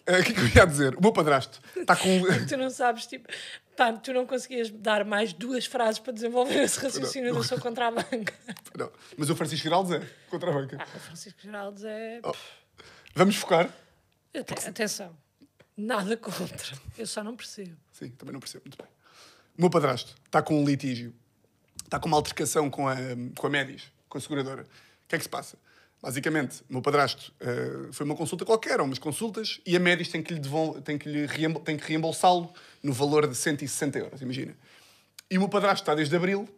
Ah, 0.06 0.18
O 0.20 0.24
que 0.24 0.32
é 0.32 0.34
que 0.34 0.40
eu 0.40 0.48
ia 0.48 0.66
dizer? 0.66 0.94
O 0.96 1.02
meu 1.02 1.12
padrasto 1.12 1.60
está 1.76 1.94
com. 1.94 2.08
Tu 2.48 2.56
não 2.56 2.70
sabes, 2.70 3.06
tipo, 3.06 3.28
pá, 3.76 3.92
tu 3.92 4.12
não 4.12 4.26
conseguias 4.26 4.70
dar 4.70 5.04
mais 5.04 5.32
duas 5.34 5.66
frases 5.66 5.98
para 5.98 6.12
desenvolver 6.14 6.62
esse 6.62 6.80
raciocínio 6.80 7.34
do 7.34 7.44
sou 7.44 7.60
contra 7.60 7.88
a 7.88 7.90
banca. 7.90 8.32
Não, 8.76 8.90
mas 9.18 9.28
o 9.28 9.36
Francisco 9.36 9.64
Geraldes 9.64 9.92
é 9.92 10.00
contra 10.30 10.50
a 10.50 10.54
banca. 10.54 10.78
Ah, 10.80 10.86
o 10.96 11.00
Francisco 11.00 11.38
Geraldes 11.42 11.84
é. 11.84 12.20
Oh. 12.24 12.32
Vamos 13.14 13.36
focar? 13.36 13.68
Aten- 14.34 14.68
Atenção, 14.68 15.16
nada 15.76 16.16
contra. 16.16 16.78
Eu 16.96 17.06
só 17.06 17.22
não 17.22 17.36
percebo. 17.36 17.76
Sim, 17.92 18.08
também 18.10 18.32
não 18.32 18.40
percebo 18.40 18.64
muito 18.64 18.78
bem. 18.78 18.88
O 19.58 19.60
meu 19.62 19.70
padrasto 19.70 20.14
está 20.24 20.40
com 20.40 20.62
um 20.62 20.64
litígio. 20.64 21.12
Está 21.84 21.98
com 21.98 22.06
uma 22.06 22.16
altercação 22.16 22.70
com 22.70 22.86
a, 22.88 22.94
com 23.36 23.46
a 23.46 23.50
Médis, 23.50 23.82
com 24.08 24.16
a 24.16 24.20
seguradora. 24.20 24.62
O 24.62 25.08
que 25.08 25.16
é 25.16 25.18
que 25.18 25.24
se 25.24 25.28
passa? 25.28 25.58
Basicamente, 26.00 26.60
o 26.70 26.74
meu 26.74 26.82
padrasto 26.82 27.32
eh, 27.40 27.88
foi 27.90 28.06
uma 28.06 28.14
consulta 28.14 28.44
qualquer, 28.44 28.78
ou 28.78 28.86
umas 28.86 29.00
consultas, 29.00 29.60
e 29.66 29.74
a 29.74 29.80
Médis 29.80 30.08
tem 30.08 30.22
que, 30.22 30.32
lhe 30.32 30.38
devol- 30.38 30.80
que, 30.80 31.08
lhe 31.08 31.26
reembol- 31.26 31.60
que 31.62 31.72
reembolsá-lo 31.74 32.52
no 32.82 32.92
valor 32.92 33.26
de 33.26 33.34
160 33.34 33.98
euros, 33.98 34.22
imagina. 34.22 34.56
E 35.28 35.36
o 35.36 35.40
meu 35.40 35.48
padrasto 35.48 35.82
está 35.82 35.94
desde 35.96 36.14
abril 36.14 36.48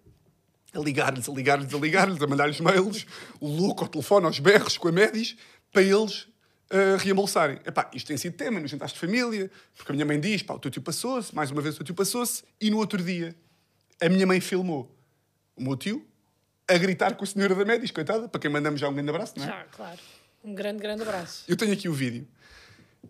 a 0.75 0.79
ligar-lhes, 0.81 1.27
a 1.27 1.33
ligar-lhes, 1.33 1.73
a 1.73 1.79
ligar-lhes, 1.79 2.21
a 2.23 2.27
mandar-lhes 2.27 2.61
mails, 2.61 3.07
o 3.41 3.49
louco 3.49 3.85
ao 3.85 3.89
telefone, 3.89 4.27
aos 4.27 4.39
berros 4.39 4.77
com 4.77 4.89
a 4.89 4.93
Médis, 4.93 5.37
para 5.73 5.83
eles 5.83 6.29
uh, 6.73 6.97
reembolsarem. 6.99 7.59
Epá, 7.65 7.91
isto 7.95 8.07
tem 8.07 8.17
sido 8.17 8.37
tema 8.37 8.61
nos 8.61 8.71
jantares 8.71 8.95
de 8.95 9.01
família, 9.01 9.51
porque 9.77 9.93
a 9.93 9.95
minha 9.95 10.07
mãe 10.07 10.19
diz, 10.19 10.43
pá, 10.43 10.55
o 10.55 10.59
teu 10.59 10.71
tio 10.71 10.83
passou-se, 10.83 11.35
mais 11.35 11.51
uma 11.51 11.61
vez 11.61 11.75
o 11.75 11.79
teu 11.79 11.87
tio 11.87 11.95
passou-se, 11.95 12.43
e 12.61 12.71
no 12.71 12.79
outro 12.79 13.03
dia 13.03 13.35
a 14.01 14.09
minha 14.09 14.27
mãe 14.27 14.41
filmou 14.41 14.97
o 15.57 15.63
meu 15.63 15.77
tio 15.77 16.07
a 16.69 16.79
gritar 16.79 17.15
com 17.17 17.25
a 17.25 17.27
senhora 17.27 17.55
da 17.55 17.65
Médis, 17.65 17.91
coitada, 17.91 18.29
para 18.29 18.41
quem 18.41 18.51
mandamos 18.51 18.81
já 18.81 18.89
um 18.89 18.95
grande 18.95 19.11
abraço, 19.11 19.35
não 19.37 19.45
é? 19.45 19.49
Já, 19.49 19.65
claro. 19.65 19.99
Um 20.43 20.55
grande, 20.55 20.81
grande 20.81 21.03
abraço. 21.03 21.45
Eu 21.49 21.57
tenho 21.57 21.73
aqui 21.73 21.89
o 21.89 21.93
vídeo. 21.93 22.27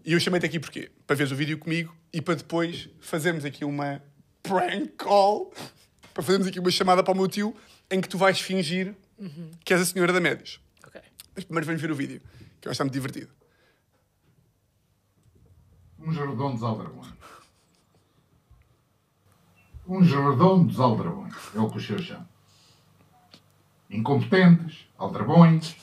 E 0.05 0.13
eu 0.13 0.21
chamei-te 0.21 0.47
aqui 0.47 0.59
porquê? 0.59 0.91
Para 1.07 1.15
veres 1.15 1.31
o 1.31 1.37
vídeo 1.37 1.59
comigo 1.59 1.95
e 2.13 2.21
para 2.21 2.35
depois 2.35 2.89
fazermos 3.01 3.45
aqui 3.45 3.65
uma 3.65 4.03
prank 4.43 4.89
call, 4.97 5.53
para 6.15 6.23
fazermos 6.23 6.49
aqui 6.49 6.59
uma 6.59 6.71
chamada 6.71 7.05
para 7.05 7.13
o 7.13 7.17
meu 7.17 7.29
tio, 7.29 7.55
em 7.91 8.01
que 8.01 8.09
tu 8.09 8.17
vais 8.17 8.41
fingir 8.41 8.95
que 9.65 9.75
és 9.75 9.83
a 9.83 9.85
senhora 9.85 10.13
da 10.13 10.21
Médios. 10.21 10.61
Ok. 10.87 11.01
Mas 11.35 11.45
primeiro 11.45 11.67
vamos 11.67 11.83
ver 11.83 11.91
o 11.91 11.95
vídeo, 11.95 12.21
que 12.61 12.67
eu 12.67 12.71
acho 12.71 12.79
que 12.79 12.83
está 12.83 12.85
muito 12.85 12.95
divertido. 12.95 13.31
Uns 16.01 16.17
redondos 16.17 16.63
aldrabões. 16.63 17.13
Uns 19.87 20.09
redondos 20.09 20.81
aldrabões. 20.81 21.35
É 21.55 21.59
o 21.61 21.69
que 21.69 21.79
os 21.79 21.87
seus 21.87 22.03
chamam. 22.03 22.29
Incompetentes, 23.91 24.87
aldrabões. 24.97 25.77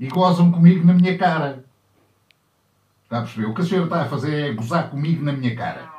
E 0.00 0.08
gozam 0.08 0.50
comigo 0.50 0.86
na 0.86 0.94
minha 0.94 1.16
cara. 1.16 1.64
Está 3.04 3.18
a 3.18 3.22
perceber? 3.22 3.46
O 3.46 3.54
que 3.54 3.62
a 3.62 3.64
senhora 3.64 3.86
está 3.86 4.02
a 4.02 4.08
fazer 4.08 4.50
é 4.50 4.52
gozar 4.52 4.90
comigo 4.90 5.24
na 5.24 5.32
minha 5.32 5.56
cara. 5.56 5.90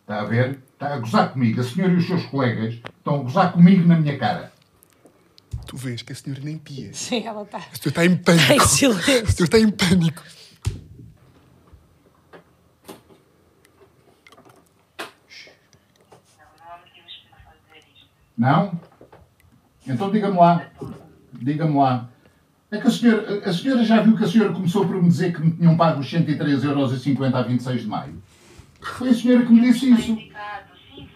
Está 0.00 0.20
a 0.20 0.24
ver? 0.24 0.60
Está 0.72 0.94
a 0.94 0.98
gozar 0.98 1.32
comigo. 1.32 1.60
A 1.60 1.64
senhora 1.64 1.92
e 1.92 1.96
os 1.96 2.06
seus 2.06 2.26
colegas 2.26 2.74
estão 2.74 3.20
a 3.20 3.22
gozar 3.22 3.52
comigo 3.52 3.86
na 3.86 3.98
minha 3.98 4.18
cara. 4.18 4.52
Tu 5.66 5.76
vês 5.76 6.02
que 6.02 6.12
a 6.12 6.14
senhora 6.14 6.42
nem 6.44 6.58
pia. 6.58 6.92
Sim, 6.94 7.26
ela 7.26 7.42
está. 7.42 7.58
A 7.58 7.62
senhora 7.62 7.88
está 7.88 8.04
em 8.06 8.16
pânico. 8.16 8.52
Em 8.52 8.60
silêncio. 8.60 9.14
A 9.14 9.32
senhora 9.32 9.44
está 9.44 9.58
em 9.58 9.70
pânico. 9.70 10.22
Não 16.38 16.72
há 16.72 16.78
motivos 16.78 17.12
para 17.28 17.38
fazer 17.40 17.78
isto. 17.94 18.08
Não? 18.36 18.72
Então 19.86 20.10
diga-me 20.10 20.36
lá. 20.36 20.66
Diga-me 21.32 21.76
lá. 21.76 22.08
É 22.70 22.78
que 22.78 22.88
a 22.88 22.90
senhora, 22.90 23.48
a 23.48 23.52
senhora 23.52 23.84
já 23.84 24.02
viu 24.02 24.16
que 24.16 24.24
a 24.24 24.28
senhora 24.28 24.52
começou 24.52 24.84
por 24.84 25.00
me 25.00 25.08
dizer 25.08 25.32
que 25.32 25.40
me 25.40 25.52
tinham 25.52 25.76
pago 25.76 26.00
os 26.00 26.12
103,50€ 26.12 27.34
a 27.34 27.42
26 27.42 27.82
de 27.82 27.86
maio? 27.86 28.14
Foi 28.80 29.08
a 29.08 29.14
senhora 29.14 29.46
que 29.46 29.52
me 29.52 29.60
disse 29.60 29.90
isso. 29.90 30.18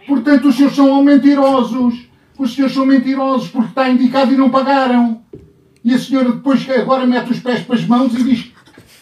Portanto, 0.06 0.48
os 0.48 0.54
senhores 0.54 0.76
são 0.76 1.02
mentirosos. 1.02 2.08
Os 2.38 2.54
senhores 2.54 2.74
são 2.74 2.86
mentirosos 2.86 3.48
porque 3.48 3.68
está 3.68 3.90
indicado 3.90 4.32
e 4.32 4.36
não 4.36 4.48
pagaram. 4.48 5.22
E 5.84 5.92
a 5.92 5.98
senhora 5.98 6.32
depois 6.32 6.64
que 6.64 6.72
agora 6.72 7.06
mete 7.06 7.32
os 7.32 7.40
pés 7.40 7.62
para 7.62 7.74
as 7.74 7.84
mãos 7.84 8.14
e 8.14 8.22
diz 8.22 8.52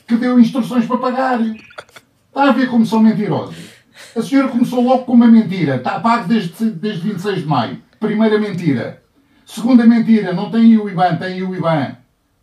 que 0.06 0.16
deu 0.16 0.40
instruções 0.40 0.86
para 0.86 0.96
pagar. 0.96 1.40
Está 1.40 2.48
a 2.48 2.52
ver 2.52 2.68
como 2.68 2.86
são 2.86 3.00
mentirosos. 3.00 3.56
A 4.16 4.22
senhora 4.22 4.48
começou 4.48 4.82
logo 4.82 5.04
com 5.04 5.12
uma 5.12 5.26
mentira. 5.26 5.76
Está 5.76 6.00
pago 6.00 6.26
desde, 6.28 6.70
desde 6.70 7.08
26 7.08 7.40
de 7.40 7.46
maio. 7.46 7.87
Primeira 8.00 8.38
mentira. 8.38 9.02
Segunda 9.44 9.84
mentira, 9.86 10.32
não 10.32 10.50
tem 10.50 10.76
o 10.76 10.88
IBAN, 10.88 11.16
tem 11.16 11.42
o 11.42 11.54
IBAN. 11.54 11.96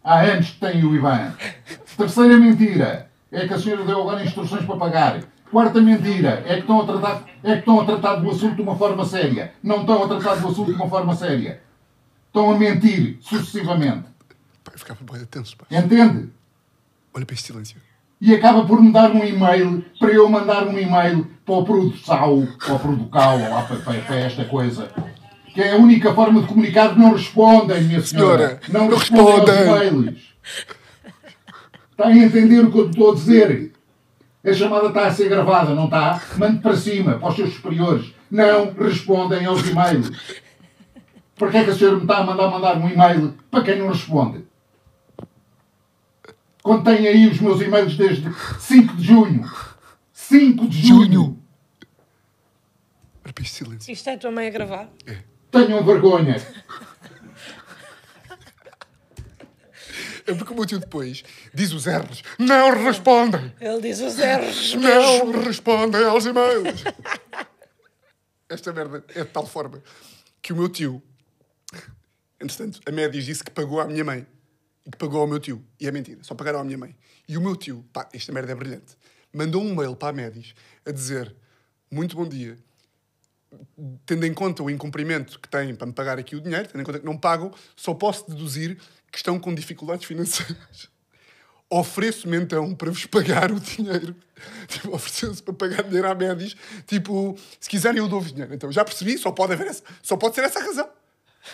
Há 0.03 0.21
anos 0.21 0.49
que 0.51 0.59
tem 0.59 0.83
o 0.83 0.95
IBAN. 0.95 1.33
Terceira 1.97 2.37
mentira, 2.37 3.09
é 3.31 3.47
que 3.47 3.53
a 3.53 3.59
senhora 3.59 3.85
deu 3.85 4.01
agora 4.01 4.23
instruções 4.23 4.65
para 4.65 4.75
pagar. 4.75 5.19
Quarta 5.51 5.79
mentira, 5.79 6.43
é 6.45 6.55
que 6.55 6.61
estão 6.61 6.81
a 6.81 6.85
tratar, 6.85 7.23
é 7.43 7.53
que 7.53 7.59
estão 7.59 7.79
a 7.79 7.85
tratar 7.85 8.15
do 8.15 8.29
assunto 8.29 8.55
de 8.55 8.61
uma 8.61 8.75
forma 8.75 9.05
séria. 9.05 9.53
Não 9.63 9.81
estão 9.81 10.03
a 10.03 10.07
tratar 10.07 10.35
do 10.35 10.47
assunto 10.49 10.71
de 10.71 10.73
uma 10.73 10.89
forma 10.89 11.15
séria. 11.15 11.61
Estão 12.27 12.51
a 12.51 12.57
mentir 12.57 13.17
sucessivamente. 13.21 14.05
Eu 14.71 14.79
ficava 14.79 14.99
bem 15.09 15.23
tenso, 15.25 15.55
pá. 15.55 15.65
Entende? 15.71 16.29
Olha 17.13 17.25
para 17.25 17.33
este 17.33 17.47
silêncio. 17.47 17.77
E 18.19 18.33
acaba 18.33 18.65
por 18.65 18.81
me 18.81 18.91
dar 18.91 19.11
um 19.11 19.23
e-mail 19.23 19.85
para 19.99 20.09
eu 20.09 20.27
mandar 20.27 20.67
um 20.67 20.77
e-mail 20.77 21.25
para 21.45 21.55
o 21.55 21.63
Produçal, 21.63 22.47
para 22.57 22.73
o 22.73 22.79
Producal, 22.79 23.39
ou 23.39 23.49
lá 23.49 23.61
para, 23.63 23.77
para 23.77 24.15
esta 24.15 24.43
coisa. 24.45 24.91
Que 25.55 25.61
é 25.61 25.71
a 25.71 25.77
única 25.77 26.13
forma 26.13 26.41
de 26.41 26.47
comunicar. 26.47 26.97
Não 26.97 27.13
respondem, 27.13 27.81
minha 27.83 28.01
senhora. 28.01 28.59
Senhora, 28.61 28.61
não 28.67 28.89
respondem 28.89 29.29
aos 29.29 29.49
respondem. 29.49 29.87
e-mails. 29.87 30.35
Está 31.91 32.07
a 32.07 32.17
entender 32.17 32.59
o 32.59 32.71
que 32.71 32.77
eu 32.77 32.89
estou 32.89 33.11
a 33.11 33.15
dizer? 33.15 33.71
A 34.43 34.53
chamada 34.53 34.89
está 34.89 35.07
a 35.07 35.11
ser 35.11 35.29
gravada, 35.29 35.73
não 35.73 35.85
está? 35.85 36.21
Mande 36.35 36.59
para 36.59 36.75
cima, 36.75 37.17
para 37.17 37.29
os 37.29 37.35
seus 37.37 37.53
superiores. 37.53 38.13
Não 38.29 38.73
respondem 38.73 39.45
aos 39.45 39.65
e-mails. 39.65 40.11
Por 41.35 41.49
que 41.49 41.57
é 41.57 41.63
que 41.63 41.69
a 41.69 41.73
senhora 41.73 41.95
me 41.95 42.01
está 42.01 42.17
a 42.17 42.23
mandar 42.25 42.51
mandar 42.51 42.77
um 42.77 42.89
e-mail 42.89 43.33
para 43.49 43.63
quem 43.63 43.79
não 43.79 43.87
responde? 43.87 44.45
Quando 46.61 46.83
tem 46.83 47.07
aí 47.07 47.27
os 47.27 47.39
meus 47.39 47.61
e-mails 47.61 47.95
desde 47.95 48.29
5 48.59 48.95
de 48.97 49.03
junho. 49.03 49.49
5 50.11 50.67
de 50.67 50.87
junho. 50.87 51.39
Este 53.39 53.63
silêncio. 53.63 53.93
Isto 53.93 54.09
é 54.09 54.13
a 54.13 54.17
tua 54.17 54.31
mãe 54.31 54.47
a 54.47 54.51
gravar? 54.51 54.89
Tenham 55.55 55.85
vergonha. 55.85 56.35
É 60.27 60.33
porque 60.33 60.51
o 60.51 60.55
meu 60.55 60.65
tio 60.65 60.79
depois 60.79 61.23
diz 61.53 61.71
os 61.71 61.87
erros. 61.87 62.23
Não 62.37 62.83
respondem! 62.83 63.53
Ele 63.61 63.79
diz 63.81 63.99
os 64.01 64.19
erros 64.19 64.73
Não 64.73 64.81
mesmo. 65.27 65.41
respondem 65.43 66.03
aos 66.03 66.25
e-mails! 66.25 66.83
Esta 68.49 68.73
merda 68.73 69.03
é 69.15 69.23
de 69.23 69.29
tal 69.29 69.45
forma 69.45 69.81
que 70.41 70.51
o 70.51 70.55
meu 70.57 70.67
tio, 70.67 71.01
entretanto, 72.41 72.81
a 72.85 72.91
Médios 72.91 73.23
disse 73.25 73.43
que 73.43 73.51
pagou 73.51 73.79
à 73.79 73.85
minha 73.85 74.03
mãe 74.03 74.27
e 74.85 74.91
que 74.91 74.97
pagou 74.97 75.21
ao 75.21 75.27
meu 75.27 75.39
tio. 75.39 75.63
E 75.79 75.87
é 75.87 75.91
mentira, 75.91 76.23
só 76.23 76.35
pagaram 76.35 76.59
à 76.59 76.63
minha 76.63 76.77
mãe. 76.77 76.95
E 77.29 77.37
o 77.37 77.41
meu 77.41 77.55
tio, 77.55 77.85
pá, 77.93 78.09
esta 78.13 78.31
merda 78.33 78.51
é 78.51 78.55
brilhante, 78.55 78.97
mandou 79.31 79.61
um 79.61 79.73
mail 79.73 79.95
para 79.95 80.09
a 80.09 80.13
Médios 80.13 80.53
a 80.85 80.91
dizer: 80.91 81.35
Muito 81.89 82.15
bom 82.15 82.27
dia, 82.27 82.57
tendo 84.05 84.25
em 84.25 84.33
conta 84.33 84.63
o 84.63 84.69
incumprimento 84.69 85.39
que 85.39 85.47
têm 85.47 85.75
para 85.75 85.87
me 85.87 85.93
pagar 85.93 86.17
aqui 86.17 86.35
o 86.35 86.41
dinheiro, 86.41 86.67
tendo 86.67 86.81
em 86.81 86.83
conta 86.83 86.99
que 86.99 87.05
não 87.05 87.17
pagam, 87.17 87.53
só 87.75 87.93
posso 87.93 88.29
deduzir 88.29 88.77
que 89.11 89.17
estão 89.17 89.39
com 89.39 89.53
dificuldades 89.53 90.05
financeiras. 90.05 90.89
Ofereço-me 91.69 92.37
então 92.37 92.75
para 92.75 92.91
vos 92.91 93.05
pagar 93.05 93.51
o 93.51 93.59
dinheiro. 93.59 94.15
Tipo, 94.67 94.93
ofereceu-se 94.93 95.41
para 95.41 95.53
pagar 95.53 95.83
dinheiro 95.83 96.07
à 96.07 96.13
Médis. 96.13 96.55
Tipo, 96.85 97.37
se 97.59 97.69
quiserem 97.69 97.99
eu 97.99 98.07
dou-vos 98.07 98.31
dinheiro. 98.31 98.53
Então, 98.53 98.71
já 98.71 98.83
percebi, 98.83 99.17
só 99.17 99.31
pode 99.31 99.53
haver 99.53 99.67
essa, 99.67 99.81
só 100.03 100.17
pode 100.17 100.35
ser 100.35 100.43
essa 100.43 100.59
a 100.59 100.63
razão. 100.63 100.89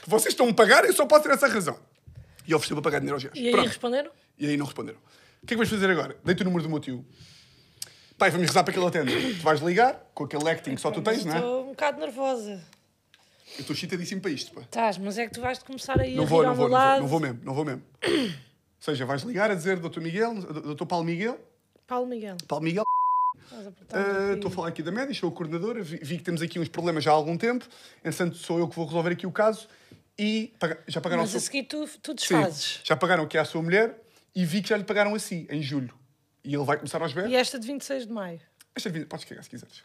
Vocês 0.08 0.34
estão 0.34 0.50
a 0.50 0.54
pagar 0.54 0.84
e 0.86 0.92
só 0.92 1.06
pode 1.06 1.24
ser 1.24 1.32
essa 1.32 1.48
razão. 1.48 1.78
E 2.48 2.54
ofereceu 2.54 2.76
para 2.76 2.84
pagar 2.84 3.00
dinheiro 3.00 3.16
aos 3.16 3.24
gajos. 3.24 3.40
E 3.40 3.46
aí 3.46 3.52
Pronto. 3.52 3.68
responderam? 3.68 4.12
E 4.38 4.48
aí 4.48 4.58
não 4.58 4.66
responderam. 4.66 5.00
O 5.44 5.46
que 5.46 5.54
é 5.54 5.56
que 5.56 5.58
vais 5.58 5.70
fazer 5.70 5.90
agora? 5.90 6.18
Deita 6.24 6.44
o 6.44 6.46
número 6.46 6.64
do 6.64 6.70
meu 6.70 6.80
tio. 6.80 7.06
Pai, 8.22 8.30
vamos 8.30 8.50
rezar 8.50 8.64
para 8.64 8.72
que 8.72 8.78
ele 8.78 8.86
atenda. 8.86 9.12
Tu 9.12 9.42
vais 9.42 9.60
ligar, 9.62 10.00
com 10.14 10.26
aquele 10.26 10.48
acting 10.48 10.76
que 10.76 10.82
só 10.82 10.92
tu 10.92 11.02
tens, 11.02 11.26
não 11.26 11.34
é? 11.34 11.38
Estou 11.38 11.64
um 11.64 11.68
bocado 11.70 12.00
nervosa. 12.00 12.64
Eu 13.56 13.62
estou 13.62 13.76
chitadíssimo 13.76 14.22
para 14.22 14.30
isto, 14.30 14.54
pá. 14.54 14.62
Estás, 14.62 15.00
mas 15.00 15.18
é 15.18 15.26
que 15.26 15.34
tu 15.34 15.42
vais 15.42 15.58
começar 15.58 16.00
a 16.00 16.06
ir 16.06 16.16
Não 16.18 16.26
a 16.26 16.28
vou, 16.28 16.44
não 16.44 16.50
ao 16.52 16.56
vou, 16.56 16.70
meu 16.70 16.78
não 16.78 16.86
vou, 16.88 17.00
não 17.00 17.08
vou 17.08 17.20
mesmo, 17.20 17.40
não 17.44 17.54
vou 17.56 17.66
mesmo. 17.66 17.82
Ou 18.08 18.30
seja, 18.80 19.08
vais 19.08 19.24
ligar 19.24 19.50
a 19.50 19.56
dizer 19.56 19.80
Dr. 19.80 20.00
Miguel, 20.02 20.36
Dr. 20.36 20.86
Paulo 20.86 21.04
Miguel, 21.04 21.40
Paulo 21.88 22.06
Miguel. 22.06 22.38
Paulo 22.48 22.64
Miguel, 22.64 22.84
a 23.38 23.72
pouquinho. 23.72 24.34
estou 24.36 24.52
a 24.52 24.54
falar 24.54 24.68
aqui 24.68 24.84
da 24.84 24.92
média, 24.92 25.12
sou 25.16 25.30
a 25.30 25.32
coordenadora, 25.32 25.82
vi, 25.82 25.98
vi 26.04 26.18
que 26.20 26.24
temos 26.24 26.44
aqui 26.44 26.60
uns 26.60 26.70
problemas 26.70 27.04
já 27.04 27.10
há 27.10 27.16
algum 27.16 27.36
tempo, 27.36 27.66
entretanto 28.06 28.38
sou 28.38 28.60
eu 28.60 28.68
que 28.68 28.76
vou 28.76 28.86
resolver 28.86 29.14
aqui 29.14 29.26
o 29.26 29.32
caso 29.32 29.68
e 30.16 30.54
já 30.88 31.02
pagaram 31.02 31.24
Mas 31.24 31.34
a 31.34 31.38
a 31.38 31.40
sua... 31.40 31.46
seguir 31.48 31.64
tu, 31.64 31.88
tu 32.04 32.12
Sim, 32.12 32.36
desfazes. 32.36 32.82
já 32.84 32.96
pagaram 32.96 33.24
aqui 33.24 33.40
à 33.40 33.46
sua 33.46 33.64
mulher 33.64 34.00
e 34.36 34.46
vi 34.46 34.62
que 34.62 34.70
já 34.70 34.78
lhe 34.78 34.84
pagaram 34.84 35.16
a 35.16 35.18
si, 35.20 35.48
em 35.50 35.64
julho. 35.64 36.00
E 36.44 36.54
ele 36.56 36.64
vai 36.64 36.78
começar 36.78 37.02
aos 37.02 37.14
berros. 37.14 37.32
E 37.32 37.36
esta 37.36 37.60
de 37.60 37.68
26 37.68 38.08
de 38.08 38.12
maio. 38.14 38.40
Esta 38.76 38.90
vida, 38.90 39.06
podes 39.06 39.26
cagar 39.26 39.44
se 39.44 39.50
quiseres. 39.50 39.84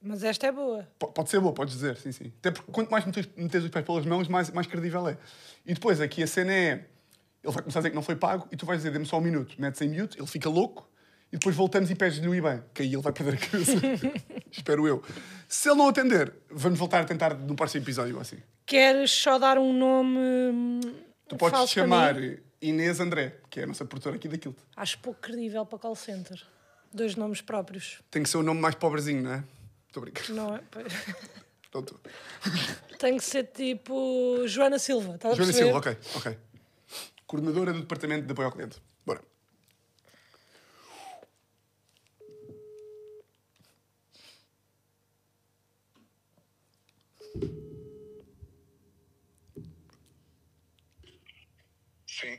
Mas 0.00 0.22
esta 0.22 0.46
é 0.46 0.52
boa. 0.52 0.86
P- 0.98 1.06
Pode 1.06 1.30
ser 1.30 1.40
boa, 1.40 1.52
podes 1.54 1.74
dizer, 1.74 1.96
sim, 1.96 2.12
sim. 2.12 2.32
Até 2.40 2.50
porque 2.50 2.70
quanto 2.70 2.90
mais 2.90 3.04
metes, 3.06 3.26
metes 3.36 3.64
os 3.64 3.70
pés 3.70 3.84
pelas 3.84 4.04
mãos, 4.04 4.28
mais, 4.28 4.50
mais 4.50 4.66
credível 4.66 5.08
é. 5.08 5.16
E 5.64 5.72
depois 5.74 6.00
aqui 6.00 6.22
a 6.22 6.26
cena 6.26 6.52
é. 6.52 6.70
Ele 7.42 7.52
vai 7.52 7.62
começar 7.62 7.78
a 7.78 7.82
dizer 7.82 7.90
que 7.90 7.96
não 7.96 8.02
foi 8.02 8.16
pago 8.16 8.46
e 8.52 8.56
tu 8.56 8.64
vais 8.66 8.78
dizer, 8.80 8.90
dê-me 8.90 9.04
só 9.04 9.18
um 9.18 9.20
minuto, 9.20 9.54
metes 9.60 9.78
em 9.82 9.88
mute, 9.88 10.18
ele 10.18 10.26
fica 10.26 10.48
louco 10.48 10.88
e 11.30 11.36
depois 11.36 11.54
voltamos 11.54 11.90
e 11.90 11.94
pedes-lhe 11.94 12.26
o 12.26 12.34
IBAN, 12.34 12.62
que 12.72 12.80
aí 12.82 12.88
ele 12.92 13.02
vai 13.02 13.12
perder 13.12 13.34
a 13.34 13.36
cabeça. 13.36 13.72
Espero 14.50 14.86
eu. 14.88 15.02
Se 15.48 15.68
ele 15.68 15.76
não 15.76 15.88
atender, 15.88 16.32
vamos 16.50 16.78
voltar 16.78 17.00
a 17.00 17.04
tentar 17.04 17.34
no 17.34 17.54
próximo 17.54 17.84
episódio 17.84 18.18
assim. 18.18 18.38
Queres 18.64 19.10
só 19.10 19.38
dar 19.38 19.58
um 19.58 19.72
nome. 19.76 20.18
hum, 20.18 20.80
Tu 21.28 21.36
podes 21.36 21.68
chamar? 21.70 22.14
Inês 22.68 22.98
André, 22.98 23.36
que 23.50 23.60
é 23.60 23.64
a 23.64 23.66
nossa 23.66 23.84
produtora 23.84 24.16
aqui 24.16 24.26
daquilo. 24.26 24.56
Acho 24.74 24.98
pouco 24.98 25.20
credível 25.20 25.66
para 25.66 25.78
call 25.78 25.94
center. 25.94 26.42
Dois 26.92 27.14
nomes 27.14 27.42
próprios. 27.42 28.00
Tem 28.10 28.22
que 28.22 28.28
ser 28.28 28.38
o 28.38 28.42
nome 28.42 28.60
mais 28.60 28.74
pobrezinho, 28.74 29.22
não 29.22 29.32
é? 29.34 29.44
Estou 29.86 30.00
a 30.00 30.04
brincar. 30.04 30.28
Não 30.30 30.56
é? 30.56 30.60
Não 31.74 31.80
estou. 31.80 32.00
Tem 33.00 33.16
que 33.16 33.24
ser 33.24 33.48
tipo 33.48 34.46
Joana 34.46 34.78
Silva. 34.78 35.16
Estás 35.16 35.34
a 35.34 35.36
Joana 35.36 35.52
perceber? 35.52 35.72
Silva, 35.72 35.78
ok, 35.78 35.98
ok. 36.14 36.38
Coordenadora 37.26 37.72
do 37.72 37.80
Departamento 37.80 38.26
de 38.26 38.32
Apoio 38.32 38.46
ao 38.46 38.52
Cliente. 38.52 38.80
Bora. 39.04 39.20
Sim. 52.06 52.38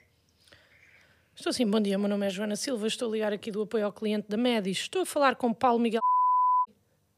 Estou 1.46 1.54
sim, 1.54 1.70
bom 1.70 1.80
dia. 1.80 1.96
Meu 1.96 2.10
nome 2.10 2.26
é 2.26 2.30
Joana 2.32 2.56
Silva. 2.56 2.88
Estou 2.88 3.08
a 3.08 3.12
ligar 3.12 3.32
aqui 3.32 3.52
do 3.52 3.62
apoio 3.62 3.86
ao 3.86 3.94
cliente 3.94 4.28
da 4.28 4.36
Medis. 4.36 4.80
Estou 4.80 5.04
a 5.04 5.06
falar 5.06 5.36
com 5.36 5.54
Paulo 5.54 5.78
Miguel. 5.78 6.02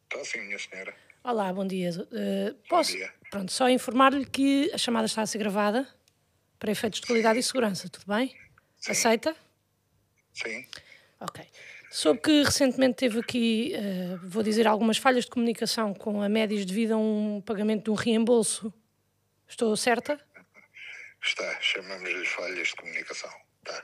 Está 0.03 0.25
sim, 0.25 0.41
minha 0.41 0.59
senhora. 0.59 0.93
Olá, 1.23 1.53
bom 1.53 1.65
dia. 1.65 1.91
Eh, 2.11 2.53
posso, 2.67 2.91
dia. 2.91 3.09
Pronto, 3.31 3.49
só 3.53 3.69
informar-lhe 3.69 4.25
que 4.25 4.69
a 4.73 4.77
chamada 4.77 5.05
está 5.05 5.21
a 5.21 5.25
ser 5.25 5.37
gravada 5.37 5.87
para 6.59 6.69
efeitos 6.69 6.99
de 6.99 7.07
qualidade 7.07 7.39
e 7.39 7.43
segurança. 7.43 7.87
Tudo 7.87 8.03
bem? 8.05 8.35
Aceita? 8.89 9.33
Sim. 10.33 10.67
Ok. 11.21 11.45
Soube 11.89 12.19
que 12.19 12.43
recentemente 12.43 12.95
teve 12.95 13.19
aqui, 13.19 13.75
eh, 13.75 14.17
vou 14.23 14.43
dizer, 14.43 14.67
algumas 14.67 14.97
falhas 14.97 15.23
de 15.23 15.31
comunicação 15.31 15.93
com 15.93 16.21
a 16.21 16.27
Medis 16.27 16.65
devido 16.65 16.95
a 16.95 16.97
um 16.97 17.41
pagamento 17.45 17.85
de 17.85 17.91
um 17.91 17.95
reembolso. 17.95 18.73
Estou 19.47 19.73
certa? 19.77 20.19
Está. 21.23 21.61
Chamamos-lhe 21.61 22.25
falhas 22.25 22.67
de 22.67 22.75
comunicação. 22.75 23.31
Tá. 23.63 23.81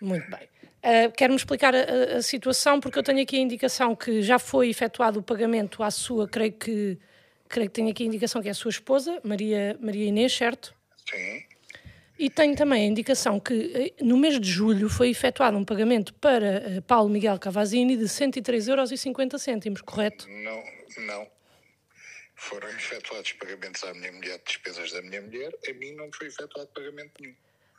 Muito 0.00 0.28
bem. 0.30 0.48
Uh, 0.78 1.10
Quero-me 1.16 1.36
explicar 1.36 1.74
a, 1.74 2.16
a- 2.18 2.22
situação, 2.22 2.78
porque 2.80 2.98
eu 2.98 3.02
tenho 3.02 3.20
aqui 3.20 3.36
a 3.36 3.40
indicação 3.40 3.96
que 3.96 4.22
já 4.22 4.38
foi 4.38 4.68
efetuado 4.70 5.18
o 5.18 5.22
pagamento 5.22 5.82
à 5.82 5.90
sua, 5.90 6.28
creio 6.28 6.52
que, 6.52 6.96
creio 7.48 7.68
que 7.68 7.74
tenho 7.74 7.90
aqui 7.90 8.04
a 8.04 8.06
indicação 8.06 8.40
que 8.40 8.48
é 8.48 8.52
a 8.52 8.54
sua 8.54 8.70
esposa, 8.70 9.20
Maria, 9.24 9.76
Maria 9.80 10.06
Inês, 10.06 10.32
certo? 10.32 10.74
Sim. 11.10 11.42
E 12.18 12.28
tenho 12.30 12.54
também 12.56 12.82
a 12.82 12.86
indicação 12.86 13.38
que 13.38 13.94
eh, 13.98 14.02
no 14.04 14.16
mês 14.16 14.40
de 14.40 14.48
julho 14.50 14.88
foi 14.88 15.10
efetuado 15.10 15.56
um 15.56 15.64
pagamento 15.64 16.12
para 16.14 16.46
eh, 16.46 16.80
Paulo 16.80 17.08
Miguel 17.08 17.38
Cavazini 17.38 17.96
de 17.96 18.04
103,50 18.04 18.68
euros, 19.66 19.82
correto? 19.82 20.28
Não, 20.28 20.62
não. 21.06 21.26
Foram 22.34 22.68
efetuados 22.70 23.32
pagamentos 23.32 23.82
à 23.84 23.92
minha 23.94 24.12
mulher, 24.12 24.40
despesas 24.44 24.92
da 24.92 25.02
minha 25.02 25.20
mulher. 25.22 25.52
A 25.68 25.72
mim 25.74 25.92
não 25.92 26.08
foi 26.12 26.28
efetuado 26.28 26.68
pagamento 26.74 27.12
nenhum. 27.20 27.34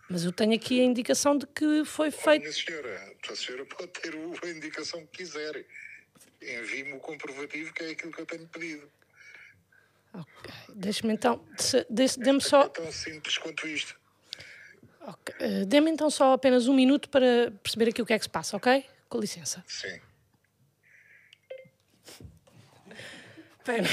Mas 0.10 0.24
eu 0.24 0.32
tenho 0.32 0.54
aqui 0.56 0.82
a 0.82 0.84
indicação 0.84 1.38
de 1.38 1.46
que 1.46 1.86
foi 1.86 2.10
feito. 2.10 2.42
Minha 2.42 2.54
senhora, 2.54 3.16
a 3.30 3.36
senhora 3.36 3.66
pode 3.66 3.88
ter 3.92 4.16
o- 4.16 4.34
a 4.44 4.50
indicação 4.50 5.06
que 5.06 5.20
quiser. 5.20 5.66
Envie-me 6.42 6.94
o 6.94 7.00
comprovativo, 7.00 7.72
que 7.74 7.84
é 7.84 7.90
aquilo 7.92 8.12
que 8.12 8.22
eu 8.22 8.26
tenho 8.26 8.48
pedido. 8.48 8.90
Ok. 10.14 10.54
Deixe-me 10.74 11.14
então. 11.14 11.46
Dê-me 11.90 12.42
só. 12.42 12.64
É 12.64 12.70
tão 12.70 12.92
simples 12.92 13.38
quanto 13.38 13.68
isto. 13.68 13.96
ok, 15.02 15.36
eh, 15.40 15.66
Dê-me 15.66 15.92
então 15.92 16.10
só 16.10 16.34
apenas 16.34 16.68
um 16.68 16.74
minuto 16.74 17.08
para 17.10 17.52
perceber 17.64 17.90
aqui 17.90 18.02
o 18.02 18.06
que 18.06 18.14
é 18.14 18.18
que 18.18 18.26
se 18.26 18.30
passa, 18.30 18.58
ok? 18.58 18.84
Com 19.08 19.20
licença. 19.20 19.64
Sim. 19.68 20.00
Espera. 23.60 23.84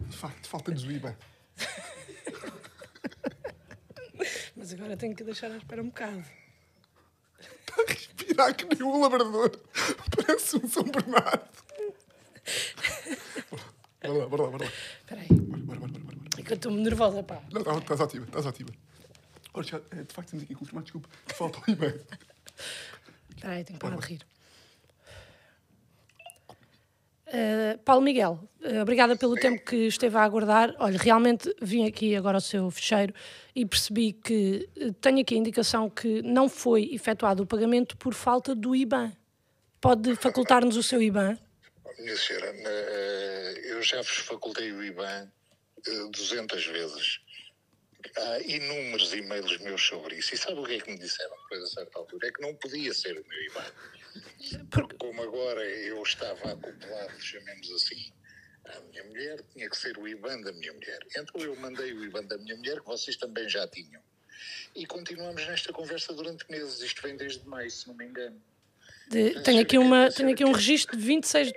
De 0.00 0.16
facto, 0.16 0.48
falta-nos 0.48 0.84
o 0.84 0.90
IBAN. 0.92 1.16
Mas 4.56 4.72
agora 4.72 4.96
tenho 4.96 5.14
que 5.14 5.24
deixar 5.24 5.50
à 5.50 5.56
espera 5.56 5.82
um 5.82 5.88
bocado. 5.88 6.24
Está 7.40 7.82
a 7.82 7.92
respirar 7.92 8.54
que 8.54 8.64
nem 8.64 8.82
um 8.82 9.00
labrador. 9.00 9.50
Parece 10.16 10.56
um 10.56 10.68
São 10.68 10.84
Bernardo. 10.84 11.48
Bora 14.02 14.18
lá, 14.18 14.26
bora 14.26 14.42
lá, 14.42 14.50
bora 14.50 14.64
lá. 14.64 14.70
Espera 15.00 15.20
aí. 15.20 15.28
Bora, 15.28 15.62
bora, 15.62 15.80
bora, 15.80 15.92
bora, 15.92 16.16
bora. 16.16 16.18
É 16.38 16.42
que 16.42 16.52
eu 16.52 16.56
estou-me 16.56 16.82
nervosa, 16.82 17.22
pá. 17.22 17.42
Não, 17.50 17.78
estás 17.78 18.00
ótima, 18.00 18.26
estás 18.26 18.46
ótima. 18.46 18.70
Olha, 19.54 19.66
já, 19.66 19.76
eh, 19.92 20.02
de 20.02 20.12
facto, 20.12 20.30
temos 20.30 20.44
aqui 20.44 20.52
a 20.52 20.56
confirmar, 20.56 20.82
desculpa, 20.82 21.08
que 21.26 21.34
falta 21.34 21.58
o 21.58 21.70
IBAN. 21.70 21.94
Espera 23.30 23.52
aí, 23.54 23.64
tenho 23.64 23.78
que 23.78 23.84
parar 23.84 23.96
de 23.96 24.06
rir. 24.06 24.26
Uh, 27.34 27.76
Paulo 27.78 28.00
Miguel, 28.00 28.38
uh, 28.62 28.80
obrigada 28.80 29.16
pelo 29.16 29.34
tempo 29.34 29.64
que 29.64 29.88
esteve 29.88 30.16
a 30.16 30.22
aguardar. 30.22 30.72
Olha, 30.78 30.96
realmente 30.96 31.52
vim 31.60 31.84
aqui 31.84 32.14
agora 32.14 32.36
ao 32.36 32.40
seu 32.40 32.70
fecheiro 32.70 33.12
e 33.56 33.66
percebi 33.66 34.12
que 34.12 34.68
uh, 34.76 34.92
tenho 34.92 35.20
aqui 35.20 35.34
a 35.34 35.38
indicação 35.38 35.90
que 35.90 36.22
não 36.22 36.48
foi 36.48 36.94
efetuado 36.94 37.42
o 37.42 37.46
pagamento 37.46 37.96
por 37.96 38.14
falta 38.14 38.54
do 38.54 38.76
IBAN. 38.76 39.12
Pode 39.80 40.14
facultar-nos 40.14 40.76
o 40.76 40.82
seu 40.82 41.02
IBAN? 41.02 41.36
Minha 41.98 42.16
senhora, 42.16 42.54
eh, 42.56 43.62
eu 43.64 43.82
já 43.82 43.98
vos 43.98 44.16
facultei 44.18 44.72
o 44.72 44.82
IBAN 44.82 45.30
eh, 45.86 46.10
200 46.10 46.66
vezes. 46.66 47.20
há 48.16 48.38
inúmeros 48.40 49.12
e-mails 49.12 49.58
meus 49.58 49.82
sobre 49.82 50.16
isso. 50.16 50.34
E 50.34 50.38
sabe 50.38 50.60
o 50.60 50.64
que 50.64 50.74
é 50.74 50.80
que 50.80 50.90
me 50.90 50.98
disseram 50.98 51.36
depois 51.42 51.62
a 51.64 51.66
certa 51.66 51.98
altura? 51.98 52.28
É 52.28 52.32
que 52.32 52.40
não 52.40 52.54
podia 52.54 52.94
ser 52.94 53.12
o 53.12 53.26
meu 53.26 53.42
IBAN. 53.50 53.72
Porque- 54.70 54.96
Como 54.96 55.22
agora 55.22 55.64
eu 55.64 56.02
estava 56.02 56.52
acoplado, 56.52 57.20
chamemos 57.20 57.70
assim, 57.72 58.12
à 58.66 58.80
minha 58.90 59.04
mulher, 59.04 59.42
tinha 59.52 59.68
que 59.68 59.76
ser 59.76 59.96
o 59.98 60.06
IBAN 60.08 60.40
da 60.42 60.52
minha 60.52 60.72
mulher. 60.72 60.98
Então 61.16 61.40
eu 61.42 61.54
mandei 61.56 61.92
o 61.92 62.04
IBAN 62.04 62.24
da 62.24 62.38
minha 62.38 62.56
mulher, 62.56 62.80
que 62.80 62.86
vocês 62.86 63.16
também 63.16 63.48
já 63.48 63.66
tinham. 63.68 64.02
E 64.74 64.84
continuamos 64.86 65.46
nesta 65.46 65.72
conversa 65.72 66.12
durante 66.12 66.44
meses. 66.50 66.80
Isto 66.80 67.02
vem 67.02 67.16
desde 67.16 67.46
maio, 67.46 67.70
se 67.70 67.86
não 67.88 67.94
me 67.94 68.04
engano. 68.06 68.40
De- 69.08 69.40
tenho, 69.42 69.60
aqui 69.60 69.78
uma, 69.78 70.10
tenho 70.10 70.30
aqui 70.30 70.44
um 70.44 70.52
registro 70.52 70.96
de 70.96 71.02
26. 71.04 71.52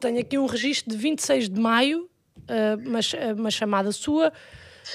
Tenho 0.00 0.20
aqui 0.20 0.38
um 0.38 0.46
registro 0.46 0.90
de 0.90 0.96
26 0.96 1.48
de 1.48 1.58
maio, 1.60 2.08
ah, 2.48 2.76
uma, 2.84 3.00
uma 3.34 3.50
chamada 3.50 3.90
sua, 3.92 4.32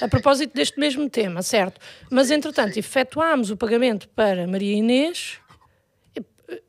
a 0.00 0.08
propósito 0.08 0.54
deste 0.54 0.78
mesmo 0.78 1.08
tema, 1.10 1.42
certo? 1.42 1.80
Mas, 2.10 2.30
entretanto, 2.30 2.76
efetuámos 2.78 3.50
o 3.50 3.56
pagamento 3.56 4.08
para 4.10 4.46
Maria 4.46 4.74
Inês, 4.76 5.38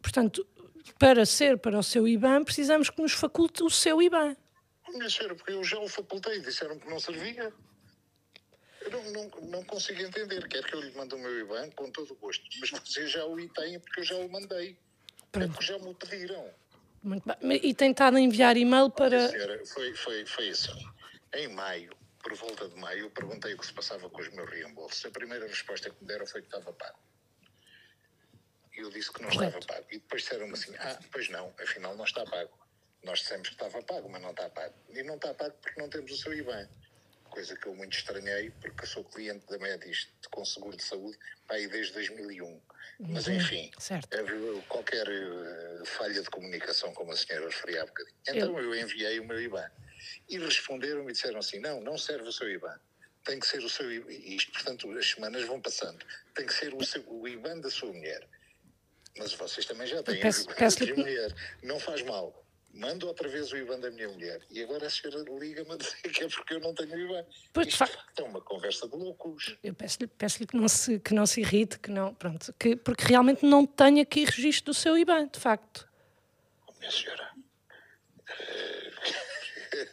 portanto, 0.01 0.45
para 0.99 1.25
ser 1.25 1.57
para 1.57 1.77
o 1.77 1.83
seu 1.83 2.07
IBAN, 2.07 2.43
precisamos 2.43 2.89
que 2.89 3.01
nos 3.01 3.13
faculte 3.13 3.63
o 3.63 3.69
seu 3.69 4.01
IBAN. 4.01 4.35
Minha 4.89 5.09
senhora, 5.09 5.35
porque 5.35 5.51
eu 5.51 5.63
já 5.63 5.79
o 5.79 5.87
facultei, 5.87 6.39
disseram 6.39 6.77
que 6.77 6.87
não 6.89 6.99
servia. 6.99 7.51
Eu 8.81 8.91
não, 8.91 9.11
não, 9.11 9.41
não 9.49 9.63
consigo 9.63 10.01
entender. 10.01 10.47
Quer 10.47 10.63
que 10.63 10.75
eu 10.75 10.81
lhe 10.81 10.91
mande 10.95 11.15
o 11.15 11.17
meu 11.17 11.39
IBAN 11.39 11.69
com 11.71 11.89
todo 11.89 12.11
o 12.11 12.15
gosto. 12.15 12.43
Mas 12.59 12.69
vocês 12.69 13.11
já 13.11 13.25
o 13.25 13.35
têm 13.49 13.79
porque 13.79 14.01
eu 14.01 14.03
já 14.03 14.15
o 14.17 14.29
mandei. 14.29 14.77
É 15.33 15.47
porque 15.47 15.65
já 15.65 15.79
me 15.79 15.87
o 15.87 15.95
pediram. 15.95 16.47
Muito 17.01 17.23
bem. 17.25 17.59
E 17.63 17.73
tem 17.73 17.91
estado 17.91 18.17
a 18.17 18.21
enviar 18.21 18.55
e-mail 18.55 18.89
para. 18.89 19.29
Senhora, 19.29 19.65
foi, 19.65 19.93
foi, 19.95 20.25
foi 20.25 20.49
assim. 20.49 20.85
Em 21.33 21.47
maio, 21.47 21.91
por 22.21 22.35
volta 22.35 22.69
de 22.69 22.75
maio, 22.79 23.05
eu 23.05 23.09
perguntei 23.09 23.53
o 23.53 23.57
que 23.57 23.65
se 23.65 23.73
passava 23.73 24.09
com 24.09 24.21
os 24.21 24.29
meus 24.29 24.49
reembolsos. 24.49 25.03
A 25.05 25.11
primeira 25.11 25.47
resposta 25.47 25.89
que 25.89 26.01
me 26.01 26.07
deram 26.07 26.27
foi 26.27 26.41
que 26.41 26.47
estava 26.47 26.71
pago. 26.71 26.99
E 28.75 28.79
eu 28.81 28.89
disse 28.89 29.11
que 29.11 29.21
não 29.21 29.29
Correto. 29.29 29.59
estava 29.59 29.79
pago. 29.81 29.87
E 29.91 29.99
depois 29.99 30.23
disseram-me 30.23 30.53
assim: 30.53 30.73
ah, 30.79 30.99
pois 31.11 31.29
não, 31.29 31.53
afinal 31.59 31.95
não 31.95 32.05
está 32.05 32.25
pago. 32.25 32.51
Nós 33.03 33.19
dissemos 33.19 33.49
que 33.49 33.55
estava 33.55 33.81
pago, 33.83 34.09
mas 34.09 34.21
não 34.21 34.31
está 34.31 34.49
pago. 34.49 34.73
E 34.89 35.03
não 35.03 35.15
está 35.15 35.33
pago 35.33 35.55
porque 35.61 35.79
não 35.79 35.89
temos 35.89 36.11
o 36.11 36.17
seu 36.17 36.33
IBAN. 36.33 36.67
Coisa 37.29 37.55
que 37.55 37.65
eu 37.67 37.75
muito 37.75 37.97
estranhei, 37.97 38.51
porque 38.61 38.83
eu 38.83 38.87
sou 38.87 39.03
cliente 39.03 39.45
da 39.47 39.57
Medis 39.57 40.07
com 40.31 40.45
seguro 40.45 40.77
de 40.77 40.83
saúde 40.83 41.17
aí 41.49 41.67
desde 41.67 41.93
2001. 41.93 42.61
Mas 42.99 43.27
enfim, 43.27 43.71
Certo. 43.79 44.07
qualquer 44.69 45.07
eh, 45.07 45.85
falha 45.85 46.21
de 46.21 46.29
comunicação, 46.29 46.93
como 46.93 47.11
a 47.11 47.17
senhora 47.17 47.47
referia 47.47 47.81
há 47.81 47.85
bocadinho. 47.85 48.15
Então 48.27 48.59
eu 48.59 48.75
enviei 48.75 49.19
o 49.19 49.25
meu 49.25 49.41
IBAN. 49.41 49.69
E 50.29 50.37
responderam-me 50.37 51.09
e 51.09 51.13
disseram 51.13 51.39
assim: 51.39 51.59
não, 51.59 51.81
não 51.81 51.97
serve 51.97 52.27
o 52.27 52.31
seu 52.31 52.49
IBAN. 52.49 52.79
Tem 53.25 53.39
que 53.39 53.47
ser 53.47 53.63
o 53.63 53.69
seu 53.69 53.91
IBAN. 53.91 54.11
Isto, 54.11 54.51
portanto, 54.51 54.91
as 54.91 55.09
semanas 55.09 55.43
vão 55.45 55.59
passando. 55.59 56.05
Tem 56.35 56.45
que 56.45 56.53
ser 56.53 56.73
o, 56.73 56.83
seu, 56.85 57.03
o 57.07 57.27
IBAN 57.27 57.59
da 57.59 57.69
sua 57.69 57.91
mulher. 57.91 58.27
Mas 59.17 59.33
vocês 59.33 59.65
também 59.65 59.87
já 59.87 60.01
têm 60.01 60.19
Peço- 60.19 60.41
o 60.41 60.43
IBAN 60.45 60.55
peço-lhe 60.55 60.85
da 60.87 60.95
que- 60.95 61.01
minha 61.03 61.15
mulher. 61.21 61.35
Não 61.63 61.79
faz 61.79 62.01
mal. 62.03 62.39
Mando 62.75 63.07
outra 63.07 63.29
vez 63.29 63.51
o 63.51 63.57
IBAN 63.57 63.79
da 63.79 63.91
minha 63.91 64.09
mulher. 64.09 64.41
E 64.49 64.63
agora 64.63 64.87
a 64.87 64.89
senhora 64.89 65.23
liga-me 65.39 65.71
a 65.73 65.77
dizer 65.77 66.01
que 66.11 66.23
é 66.23 66.27
porque 66.27 66.55
eu 66.55 66.59
não 66.59 66.73
tenho 66.73 66.91
o 66.95 66.99
IBAN. 66.99 67.25
Pois, 67.53 67.67
de 67.67 67.73
Isto 67.73 67.85
facto. 67.85 68.19
é 68.19 68.23
uma 68.23 68.41
conversa 68.41 68.87
de 68.87 68.95
loucos. 68.95 69.55
Eu 69.63 69.75
peço-lhe 69.75 70.07
peço 70.07 70.39
que, 70.47 70.57
não 70.57 70.67
se, 70.67 70.99
que 70.99 71.13
não 71.13 71.25
se 71.27 71.41
irrite, 71.41 71.77
que 71.77 71.91
não, 71.91 72.15
pronto, 72.15 72.51
que, 72.59 72.75
porque 72.75 73.03
realmente 73.05 73.45
não 73.45 73.63
tenho 73.67 74.01
aqui 74.01 74.25
registro 74.25 74.65
do 74.65 74.73
seu 74.73 74.97
IBAN, 74.97 75.27
de 75.27 75.39
facto. 75.39 75.87
Oh, 76.67 76.73
minha 76.79 76.89
senhora. 76.91 77.29
eh, 79.73 79.87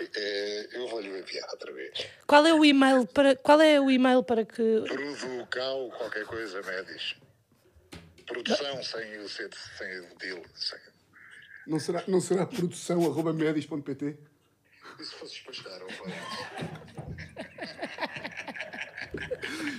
eh, 0.16 0.68
eu 0.72 0.88
vou-lhe 0.88 1.08
enviar 1.18 1.48
outra 1.50 1.70
vez. 1.70 2.06
Qual 2.26 2.46
é 2.46 2.54
o 2.54 2.64
e-mail 2.64 3.06
para, 3.06 3.36
qual 3.36 3.60
é 3.60 3.78
o 3.78 3.90
e-mail 3.90 4.22
para 4.22 4.44
que... 4.46 4.80
Producal, 4.86 5.90
qualquer 5.98 6.24
coisa, 6.24 6.62
Médis. 6.62 7.14
Produção 8.26 8.82
sem 8.82 9.18
o 9.18 9.24
de- 9.28 9.58
sem 9.78 10.00
o 10.00 10.14
deal. 10.18 10.42
Sem... 10.54 10.78
Não 11.66 11.78
será, 11.80 12.04
não 12.06 12.20
será 12.20 12.46
produção 12.46 13.04
arroba 13.04 13.32
medis.pt? 13.32 14.16
E 14.98 15.04
se 15.04 15.14
fosse 15.14 15.40
pastar, 15.42 15.82
ou 15.82 15.90
foi? 15.90 16.12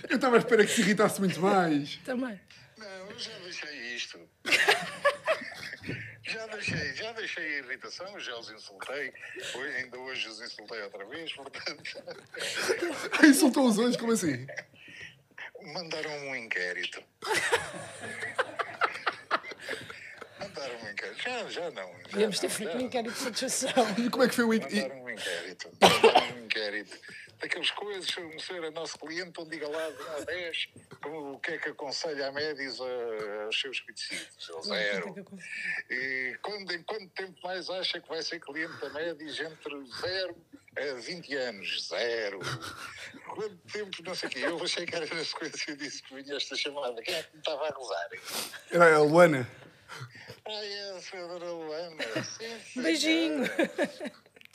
Eu 0.10 0.16
estava 0.16 0.36
à 0.38 0.40
espera 0.40 0.66
que 0.66 0.72
se 0.72 0.82
irritasse 0.82 1.20
muito 1.20 1.40
mais. 1.40 1.98
Também. 1.98 2.40
Não, 2.78 3.10
eu 3.10 3.20
já 3.20 3.38
deixei 3.40 3.96
isto. 3.96 4.20
já 6.24 6.48
deixei, 6.48 6.94
já 6.96 7.12
deixei 7.14 7.44
a 7.44 7.58
irritação, 7.60 8.20
já 8.20 8.38
os 8.38 8.50
insultei. 8.50 9.14
Hoje, 9.56 9.76
ainda 9.76 9.98
hoje 10.00 10.28
os 10.30 10.42
insultei 10.42 10.82
outra 10.84 11.06
vez, 11.06 11.34
portanto. 11.34 11.84
Insultou-os 13.26 13.78
hoje, 13.78 13.98
como 13.98 14.14
assim? 14.14 14.46
Mandaram 15.64 16.12
um 16.28 16.36
inquérito. 16.36 17.02
Mandaram 20.40 20.76
um 20.84 20.90
inquérito. 20.90 21.22
Já, 21.24 21.50
já 21.50 21.72
não. 21.72 21.88
Já 21.88 22.08
Devíamos 22.12 22.40
ter 22.40 22.50
feito 22.50 22.72
já 22.74 22.78
um 22.78 22.82
inquérito 22.82 23.14
de 23.14 23.20
satisfação. 23.20 23.96
E 23.98 24.10
como 24.10 24.24
é 24.24 24.28
que 24.28 24.36
foi 24.36 24.44
o... 24.46 24.54
in- 24.54 24.58
e- 24.70 24.82
Mandaram 24.82 25.04
um 25.04 25.10
inquérito. 25.10 25.70
Mandaram 25.82 26.36
um 26.36 26.46
inquérito. 26.46 26.98
Daqueles 27.40 27.70
coisas, 27.72 28.06
se 28.10 28.20
o 28.20 28.40
senhor 28.40 28.64
é 28.64 28.72
nosso 28.72 28.98
cliente, 28.98 29.30
então 29.30 29.48
diga 29.48 29.68
lá 29.68 29.90
de 29.90 30.02
1 30.02 30.12
a 30.12 30.20
10 30.22 30.68
o 31.06 31.40
que 31.40 31.52
é 31.52 31.58
que 31.58 31.70
aconselha 31.70 32.28
a 32.28 32.32
médios 32.32 32.80
a- 32.82 33.44
aos 33.44 33.60
seus 33.60 33.80
conhecidos. 33.82 34.50
Ou 34.50 34.64
Zero. 34.64 35.14
E 35.90 36.38
quando, 36.42 36.72
em 36.74 36.82
quanto 36.84 37.08
tempo 37.10 37.36
mais 37.44 37.70
acha 37.70 38.00
que 38.00 38.08
vai 38.08 38.22
ser 38.24 38.40
cliente 38.40 38.76
da 38.80 38.90
Médis 38.90 39.40
entre 39.40 39.86
0 40.02 40.36
a 40.78 40.94
20 41.02 41.36
anos? 41.36 41.88
Zero. 41.88 42.40
Quanto 43.36 43.58
tempo, 43.72 44.04
não 44.04 44.16
sei 44.16 44.30
o 44.30 44.32
quê. 44.32 44.40
Eu 44.40 44.64
achei 44.64 44.86
que 44.86 44.96
era 44.96 45.06
na 45.14 45.24
sequência 45.24 45.76
disso 45.76 46.04
que 46.04 46.16
vinha 46.16 46.38
esta 46.38 46.56
chamada. 46.56 47.02
Quem 47.04 47.14
é 47.16 47.22
que 47.24 47.34
me 47.34 47.40
estava 47.40 47.68
a 47.68 47.72
gozar? 47.72 48.10
Era 48.72 48.96
a 48.96 49.00
Luana. 49.02 49.48
Ai, 50.48 50.68
é 50.74 50.92
a 50.92 51.02
senhora 51.02 51.52
Luana. 51.52 52.04
Sim, 52.24 52.60
senhora. 52.62 52.62
Beijinho. 52.78 53.44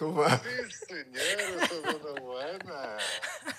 Vá. 0.09 0.39
Sim, 0.39 0.71
senhora, 0.71 1.67
sou 1.69 1.83
Dona 1.83 2.21
Luana. 2.21 2.99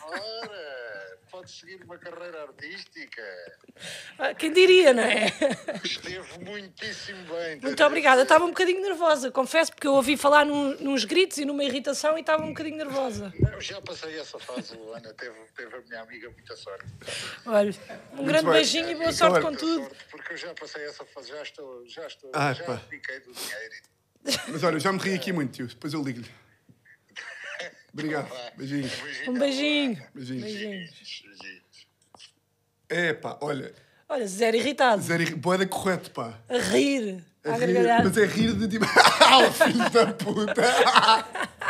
Ora, 0.04 1.18
pode 1.30 1.52
seguir 1.52 1.82
uma 1.84 1.98
carreira 1.98 2.44
artística. 2.44 3.22
Ah, 4.18 4.34
Quem 4.34 4.52
diria, 4.52 4.94
não 4.94 5.04
é? 5.04 5.28
Esteve 5.84 6.40
muitíssimo 6.44 7.24
bem. 7.34 7.60
Muito 7.62 7.84
obrigada. 7.84 8.24
Estava 8.24 8.44
um 8.46 8.50
bocadinho 8.50 8.82
nervosa, 8.82 9.32
confesso, 9.32 9.72
porque 9.72 9.88
eu 9.88 9.94
ouvi 9.94 10.18
falar 10.18 10.46
num- 10.46 10.76
nos 10.80 11.06
gritos 11.06 11.38
e 11.38 11.46
numa 11.46 11.64
irritação 11.64 12.18
e 12.18 12.22
estava 12.22 12.44
um 12.44 12.50
bocadinho 12.50 12.78
nervosa. 12.78 13.32
Não, 13.40 13.62
já 13.62 13.80
passei 13.82 14.20
essa 14.20 14.40
fase, 14.40 14.76
Luana. 14.76 15.14
Teve, 15.14 15.36
teve 15.56 15.76
a 15.76 15.82
minha 15.82 16.02
amiga 16.02 16.30
muita 16.32 16.56
sorte. 16.56 16.86
Olha, 17.46 17.72
um 18.14 18.26
grande 18.26 18.46
bem. 18.46 18.54
beijinho 18.54 18.90
e 18.90 18.96
boa 18.96 19.12
sorte 19.14 19.42
com 19.42 19.54
tudo. 19.56 19.82
sorte, 19.84 20.06
porque 20.10 20.34
eu 20.34 20.38
já 20.38 20.54
passei 20.56 20.84
essa 20.86 21.06
fase, 21.06 21.30
já 21.30 21.42
estou, 21.44 21.88
já 21.88 22.08
estou, 22.08 22.32
Ah, 22.34 22.54
já 22.54 22.64
pá. 22.66 22.78
fiquei 22.90 23.20
do 23.20 23.32
dinheiro. 23.32 23.76
Mas 24.48 24.64
olha, 24.64 24.80
já 24.80 24.92
me 24.92 25.00
ri 25.00 25.14
aqui 25.16 25.32
muito, 25.34 25.52
tio. 25.54 25.68
Depois 25.68 25.94
eu 25.94 26.04
ligo-lhe. 26.04 26.30
Obrigado. 27.94 28.32
Beijinhos. 28.58 28.92
Um 29.28 29.34
beijinho. 29.34 30.02
Beijinhos. 30.14 30.44
Beijinhos. 30.44 30.92
Beijinhos. 30.92 31.88
É 32.90 33.14
pá, 33.14 33.38
olha. 33.42 33.74
Olha, 34.08 34.28
zero 34.28 34.56
irritado. 34.58 35.02
Zero 35.02 35.24
irri- 35.24 35.36
boeda 35.36 35.66
correto, 35.66 36.12
pá. 36.12 36.40
A 36.50 36.58
rir. 36.58 37.24
A 37.44 37.52
A 37.54 37.58
rir, 37.58 37.74
gargalhar. 37.74 38.04
mas 38.04 38.18
é 38.18 38.26
rir 38.26 38.54
de 38.54 38.68
tipo. 38.68 38.86
Ah, 39.34 39.50
filho 39.52 39.90
da 39.90 40.14
puta! 40.14 40.62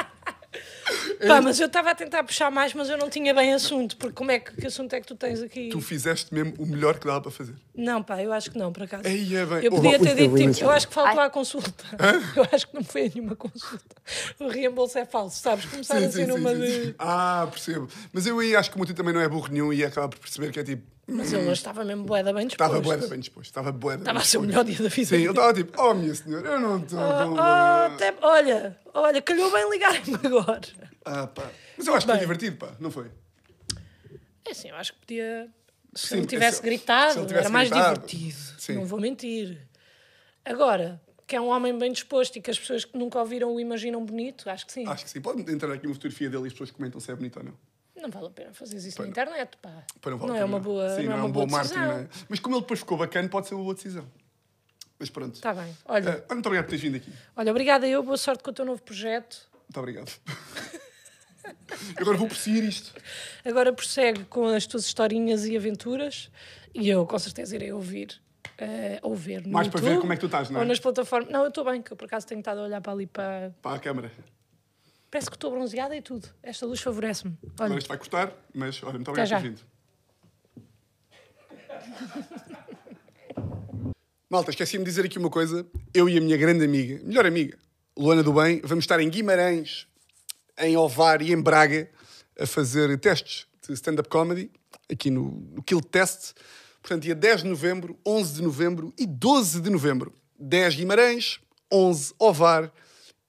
Pá, 1.27 1.41
mas 1.41 1.59
eu 1.59 1.67
estava 1.67 1.91
a 1.91 1.95
tentar 1.95 2.23
puxar 2.23 2.49
mais, 2.49 2.73
mas 2.73 2.89
eu 2.89 2.97
não 2.97 3.09
tinha 3.09 3.33
bem 3.33 3.53
assunto. 3.53 3.97
Porque 3.97 4.13
como 4.13 4.31
é 4.31 4.39
que, 4.39 4.55
que 4.55 4.67
assunto 4.67 4.93
é 4.93 5.01
que 5.01 5.07
tu 5.07 5.15
tens 5.15 5.41
aqui? 5.41 5.69
tu 5.69 5.81
fizeste 5.81 6.33
mesmo 6.33 6.53
o 6.57 6.65
melhor 6.65 6.97
que 6.99 7.05
dava 7.05 7.21
para 7.21 7.31
fazer. 7.31 7.55
Não, 7.75 8.01
pá, 8.01 8.21
eu 8.21 8.33
acho 8.33 8.51
que 8.51 8.57
não, 8.57 8.71
por 8.71 8.83
acaso. 8.83 9.07
Ei, 9.07 9.35
é 9.35 9.45
bem. 9.45 9.63
Eu 9.63 9.71
podia 9.71 9.97
oh, 9.97 10.03
ter 10.03 10.15
dito, 10.15 10.33
oh, 10.33 10.51
tipo, 10.51 10.65
eu 10.65 10.69
acho 10.69 10.87
que 10.87 10.93
faltou 10.93 11.21
à 11.21 11.29
consulta. 11.29 11.83
Eu 12.35 12.47
acho 12.51 12.67
que 12.67 12.75
não 12.75 12.83
foi 12.83 13.05
a 13.05 13.09
nenhuma 13.09 13.35
consulta. 13.35 13.95
O 14.39 14.47
reembolso 14.47 14.97
é 14.97 15.05
falso, 15.05 15.41
sabes? 15.41 15.65
Começar 15.65 15.99
Sim, 15.99 16.05
assim 16.05 16.11
sim, 16.11 16.25
sim, 16.25 16.27
numa 16.27 16.53
sim, 16.53 16.61
de. 16.61 16.95
Ah, 16.97 17.47
percebo. 17.49 17.87
Mas 18.11 18.25
eu 18.25 18.39
aí 18.39 18.55
acho 18.55 18.69
que 18.69 18.75
o 18.75 18.79
meu 18.79 18.85
tio 18.85 18.95
também 18.95 19.13
não 19.13 19.21
é 19.21 19.27
burro 19.27 19.49
nenhum 19.49 19.71
e 19.71 19.77
ia 19.77 19.87
acabar 19.87 20.07
por 20.07 20.19
perceber 20.19 20.51
que 20.51 20.59
é 20.59 20.63
tipo. 20.63 20.83
Mas 21.07 21.33
ele 21.33 21.41
hoje 21.43 21.51
estava 21.53 21.83
mesmo 21.83 22.03
boeda 22.05 22.31
bem 22.31 22.47
disposto. 22.47 22.69
Estava 22.69 22.81
boeda 22.81 23.07
bem 23.07 23.19
disposto. 23.19 23.49
Estava 23.49 23.71
boeda 23.71 24.01
Estava 24.03 24.19
a 24.19 24.21
bem 24.21 24.27
ser 24.29 24.37
o 24.37 24.41
melhor 24.41 24.63
dia 24.63 24.77
da 24.77 24.87
vida. 24.89 25.05
Sim, 25.07 25.17
dele. 25.17 25.29
estava 25.29 25.53
tipo, 25.53 25.81
oh 25.81 25.93
minha 25.93 26.15
senhora, 26.15 26.47
eu 26.49 26.59
não 26.59 26.77
estou. 26.77 26.99
com- 26.99 27.37
Ah, 27.39 27.87
até- 27.87 28.13
olha, 28.21 28.79
olha, 28.93 29.21
calhou 29.21 29.51
bem 29.51 29.69
ligar-me 29.69 30.15
agora. 30.23 30.61
Ah, 31.03 31.27
pá. 31.27 31.49
Mas 31.77 31.87
eu 31.87 31.93
acho 31.95 32.05
que 32.05 32.11
foi 32.11 32.19
Bem. 32.19 32.27
divertido, 32.27 32.57
pá, 32.57 32.75
não 32.79 32.91
foi? 32.91 33.11
É 34.45 34.51
assim, 34.51 34.69
eu 34.69 34.75
acho 34.75 34.93
que 34.93 34.99
podia. 34.99 35.49
Se 35.93 36.07
Sim, 36.07 36.17
ele 36.19 36.27
tivesse 36.27 36.57
se- 36.57 36.63
gritado, 36.63 37.19
ele 37.19 37.27
tivesse 37.27 37.45
era 37.45 37.49
mais 37.49 37.69
gritado. 37.69 38.07
divertido. 38.07 38.37
Sim. 38.59 38.73
Não 38.75 38.85
vou 38.85 38.99
mentir. 38.99 39.67
Agora, 40.45 41.01
que 41.27 41.35
é 41.35 41.41
um 41.41 41.47
homem 41.49 41.77
bem 41.77 41.91
disposto 41.91 42.37
e 42.37 42.41
que 42.41 42.49
as 42.49 42.57
pessoas 42.57 42.85
que 42.85 42.97
nunca 42.97 43.19
ouviram 43.19 43.53
o 43.53 43.59
imaginam 43.59 44.03
bonito, 44.05 44.49
acho 44.49 44.65
que 44.65 44.71
sim. 44.71 44.87
Acho 44.87 45.03
que 45.03 45.09
sim. 45.09 45.19
Pode 45.21 45.41
entrar 45.51 45.71
aqui 45.73 45.85
uma 45.87 45.93
fotografia 45.93 46.29
dele 46.29 46.43
e 46.43 46.47
as 46.47 46.53
pessoas 46.53 46.71
comentam 46.71 46.99
se 47.01 47.11
é 47.11 47.15
bonito 47.15 47.37
ou 47.39 47.45
não. 47.45 47.53
Não 48.01 48.09
vale 48.09 48.27
a 48.27 48.29
pena 48.31 48.53
fazer 48.53 48.77
isso 48.77 48.97
na 48.99 49.03
não. 49.05 49.09
internet, 49.11 49.57
pá. 49.61 49.83
Pois 50.01 50.15
vale 50.17 50.31
não 50.31 50.35
é 50.37 50.43
uma 50.45 50.59
boa, 50.59 50.89
Sim, 50.95 51.03
não 51.05 51.11
é 51.13 51.15
uma 51.15 51.25
um 51.25 51.31
boa 51.31 51.45
bom 51.45 51.51
marketing, 51.51 51.79
não 51.79 51.91
é? 51.91 52.07
Mas 52.27 52.39
como 52.39 52.55
ele 52.55 52.61
depois 52.61 52.79
ficou 52.79 52.97
bacana, 52.97 53.29
pode 53.29 53.47
ser 53.47 53.55
uma 53.55 53.63
boa 53.63 53.75
decisão. 53.75 54.05
Mas 54.99 55.09
pronto. 55.09 55.35
Está 55.35 55.53
bem. 55.53 55.75
Olha, 55.85 56.23
Ah, 56.29 56.33
muito 56.33 56.45
obrigado 56.45 56.65
por 56.65 56.69
teres 56.71 56.81
vindo 56.83 56.95
aqui. 56.97 57.11
olha, 57.35 57.51
obrigada 57.51 57.87
eu, 57.87 58.03
boa 58.03 58.17
sorte 58.17 58.43
com 58.43 58.51
o 58.51 58.53
teu 58.53 58.65
novo 58.65 58.81
projeto. 58.81 59.49
Muito 59.67 59.79
obrigado. 59.79 60.11
Agora 61.97 62.17
vou 62.17 62.27
prosseguir 62.27 62.63
isto. 62.63 62.93
Agora 63.43 63.73
prossegue 63.73 64.25
com 64.25 64.45
as 64.47 64.65
tuas 64.67 64.85
historinhas 64.85 65.45
e 65.45 65.55
aventuras 65.57 66.29
e 66.73 66.87
eu 66.89 67.05
com 67.05 67.17
certeza 67.17 67.55
irei 67.55 67.71
ouvir. 67.73 68.21
eh, 68.57 68.99
ou 69.01 69.15
ver 69.15 69.41
no 69.45 69.51
Mais 69.53 69.67
para 69.67 69.79
ver 69.81 69.87
YouTube, 69.87 70.01
como 70.01 70.13
é 70.13 70.15
que 70.15 70.19
tu 70.21 70.25
estás, 70.27 70.49
não 70.51 70.59
é? 70.59 70.63
Ou 70.63 70.67
nas 70.67 70.79
plataformas. 70.79 71.31
Não, 71.31 71.41
eu 71.41 71.47
estou 71.49 71.65
bem, 71.65 71.81
que 71.81 71.91
eu 71.91 71.97
por 71.97 72.05
acaso 72.05 72.27
tenho 72.27 72.39
estado 72.39 72.59
a 72.59 72.63
olhar 72.63 72.79
para 72.81 72.91
ali 72.93 73.07
para. 73.07 73.55
Para 73.61 73.75
a 73.75 73.79
câmara. 73.79 74.11
Parece 75.11 75.29
que 75.29 75.35
estou 75.35 75.51
bronzeada 75.51 75.93
e 75.95 76.01
tudo. 76.01 76.29
Esta 76.41 76.65
luz 76.65 76.79
favorece-me. 76.79 77.37
Agora 77.59 77.77
isto 77.77 77.89
vai 77.89 77.97
cortar, 77.97 78.33
mas 78.55 78.81
olha, 78.81 78.93
muito 78.93 79.11
obrigado 79.11 79.29
por 79.29 79.41
ter 79.41 79.49
vindo. 79.49 79.61
Malta, 84.29 84.51
esqueci-me 84.51 84.85
de 84.85 84.89
dizer 84.89 85.05
aqui 85.05 85.19
uma 85.19 85.29
coisa. 85.29 85.67
Eu 85.93 86.07
e 86.07 86.17
a 86.17 86.21
minha 86.21 86.37
grande 86.37 86.63
amiga, 86.63 87.03
melhor 87.03 87.25
amiga, 87.25 87.57
Luana 87.97 88.23
do 88.23 88.31
Bem, 88.31 88.61
vamos 88.63 88.83
estar 88.83 89.01
em 89.01 89.09
Guimarães, 89.09 89.85
em 90.57 90.77
Ovar 90.77 91.21
e 91.21 91.33
em 91.33 91.41
Braga 91.41 91.91
a 92.39 92.47
fazer 92.47 92.97
testes 92.97 93.45
de 93.67 93.73
stand-up 93.73 94.07
comedy, 94.07 94.49
aqui 94.89 95.11
no, 95.11 95.31
no 95.53 95.61
Kill 95.61 95.81
Test. 95.81 96.33
Portanto, 96.81 97.03
dia 97.03 97.13
10 97.13 97.43
de 97.43 97.49
novembro, 97.49 97.99
11 98.07 98.33
de 98.35 98.41
novembro 98.41 98.93
e 98.97 99.05
12 99.05 99.59
de 99.59 99.69
novembro. 99.69 100.13
10 100.39 100.75
Guimarães, 100.75 101.41
11 101.69 102.13
Ovar 102.17 102.71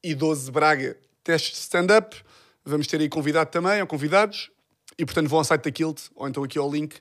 e 0.02 0.14
12 0.14 0.50
Braga. 0.52 0.96
Testes 1.24 1.52
de 1.52 1.58
stand-up. 1.58 2.16
Vamos 2.64 2.86
ter 2.86 3.00
aí 3.00 3.08
convidado 3.08 3.50
também, 3.50 3.80
ou 3.80 3.86
convidados. 3.86 4.50
E, 4.98 5.04
portanto, 5.04 5.28
vão 5.28 5.38
ao 5.38 5.44
site 5.44 5.64
da 5.64 5.70
Kilt, 5.70 6.02
ou 6.14 6.28
então 6.28 6.44
aqui 6.44 6.58
ao 6.58 6.70
link, 6.70 6.96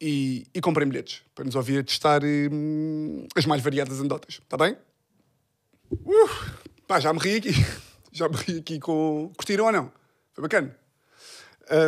e, 0.00 0.46
e 0.52 0.60
comprem 0.60 0.88
bilhetes 0.88 1.22
para 1.34 1.44
nos 1.44 1.54
ouvir 1.54 1.84
testar 1.84 2.22
hum, 2.24 3.26
as 3.34 3.46
mais 3.46 3.62
variadas 3.62 4.00
anedotas. 4.00 4.40
Está 4.42 4.56
bem? 4.56 4.76
Uh, 5.92 6.28
pá, 6.86 6.98
já 7.00 7.12
me 7.12 7.18
ri 7.18 7.36
aqui. 7.36 7.52
Já 8.16 8.28
me 8.28 8.36
ri 8.36 8.58
aqui 8.58 8.78
com... 8.78 9.32
Curtiram 9.36 9.64
ou 9.64 9.72
não? 9.72 9.92
Foi 10.32 10.42
bacana? 10.42 10.76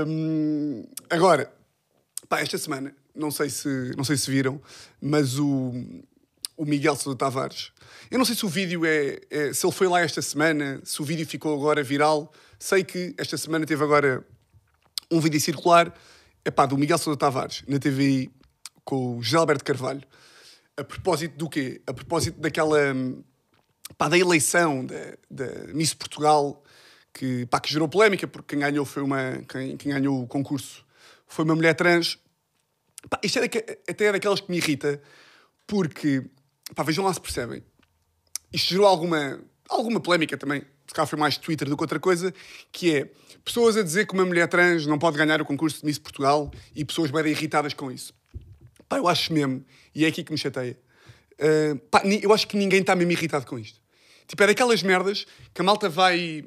Hum, 0.09 0.85
agora, 1.09 1.53
pá, 2.29 2.40
esta 2.40 2.59
semana, 2.59 2.92
não 3.14 3.31
sei 3.31 3.49
se, 3.49 3.92
não 3.96 4.03
sei 4.03 4.16
se 4.16 4.29
viram, 4.29 4.61
mas 5.01 5.38
o, 5.38 5.72
o 6.57 6.64
Miguel 6.64 6.97
Sousa 6.97 7.19
Tavares, 7.19 7.71
eu 8.11 8.19
não 8.19 8.25
sei 8.25 8.35
se 8.35 8.45
o 8.47 8.49
vídeo 8.49 8.85
é, 8.87 9.19
é- 9.31 9.53
se 9.53 9.66
ele 9.66 9.73
foi 9.73 9.88
lá 9.88 10.01
esta 10.01 10.23
semana, 10.23 10.81
se 10.85 11.01
o 11.03 11.05
vídeo 11.05 11.27
ficou 11.27 11.55
agora 11.55 11.83
viral. 11.83 12.33
Sei 12.59 12.83
que 12.85 13.14
esta 13.19 13.37
semana 13.37 13.66
teve 13.66 13.83
agora 13.85 14.25
um 15.11 15.21
vídeo 15.21 15.40
circular 15.40 15.92
epá, 16.45 16.64
do 16.66 16.79
Miguel 16.79 16.97
Sousa 16.99 17.19
Tavares 17.19 17.62
na 17.69 17.79
TVI 17.79 18.31
com 18.85 19.19
o 19.19 19.23
José 19.23 19.37
Alberto 19.37 19.64
Carvalho. 19.64 20.03
A 20.77 20.85
propósito 20.85 21.37
do 21.37 21.49
quê? 21.49 21.81
A 21.87 21.92
propósito 21.92 22.40
daquela. 22.40 22.92
hum, 22.95 23.23
pá, 23.99 24.09
da 24.09 24.16
eleição 24.19 24.85
da, 24.87 25.16
da 25.31 25.47
Miss 25.75 25.92
Portugal 25.95 26.62
que, 27.12 27.47
pá, 27.47 27.59
que 27.61 27.71
gerou 27.73 27.88
polémica 27.88 28.27
porque 28.27 28.55
quem 28.57 28.61
ganhou 28.61 28.85
foi 28.85 29.03
uma. 29.03 29.42
Quem, 29.49 29.77
quem 29.77 29.92
ganhou 29.92 30.23
o 30.23 30.27
concurso 30.27 30.85
foi 31.27 31.45
uma 31.45 31.55
mulher 31.55 31.75
trans. 31.75 32.19
Pá, 33.11 33.19
isto 33.23 33.38
é 33.38 33.42
daque- 33.42 33.79
até 33.88 34.07
é 34.07 34.12
daquelas 34.12 34.40
que 34.40 34.51
me 34.51 34.57
irrita 34.59 35.03
porque. 35.66 36.25
Pá, 36.75 36.83
vejam 36.83 37.05
lá 37.05 37.13
se 37.15 37.21
percebem 37.21 37.63
isto 38.53 38.71
gerou 38.71 38.87
alguma, 38.87 39.41
alguma 39.69 40.01
polémica 40.01 40.37
também, 40.37 40.63
se 40.87 40.95
calhar 40.95 41.07
foi 41.07 41.19
mais 41.19 41.37
Twitter 41.37 41.69
do 41.69 41.77
que 41.77 41.83
outra 41.83 42.01
coisa, 42.01 42.33
que 42.73 42.95
é 42.95 43.11
pessoas 43.45 43.77
a 43.77 43.83
dizer 43.83 44.07
que 44.07 44.15
uma 44.15 44.25
mulher 44.25 44.49
trans 44.49 44.87
não 44.87 44.99
pode 44.99 45.17
ganhar 45.17 45.41
o 45.41 45.45
concurso 45.45 45.81
de 45.81 45.87
Miss 45.87 45.99
Portugal 45.99 46.51
e 46.75 46.85
pessoas 46.85 47.11
bem 47.11 47.27
irritadas 47.27 47.75
com 47.75 47.91
isso. 47.91 48.15
Pá, 48.89 48.99
eu 48.99 49.09
acho 49.09 49.33
mesmo, 49.33 49.65
e 49.95 50.05
é 50.05 50.09
aqui 50.09 50.23
que 50.23 50.33
me 50.33 50.39
chateia, 50.39 50.79
uh, 51.35 51.79
pá, 51.91 52.03
eu 52.05 52.33
acho 52.33 52.47
que 52.47 52.57
ninguém 52.57 52.81
está 52.81 52.95
mesmo 52.95 53.13
irritado 53.13 53.47
com 53.47 53.59
isto. 53.59 53.81
Tipo, 54.27 54.43
é 54.43 54.47
daquelas 54.49 54.83
merdas 54.83 55.27
que 55.53 55.61
a 55.61 55.65
malta 55.65 55.89
vai 55.89 56.45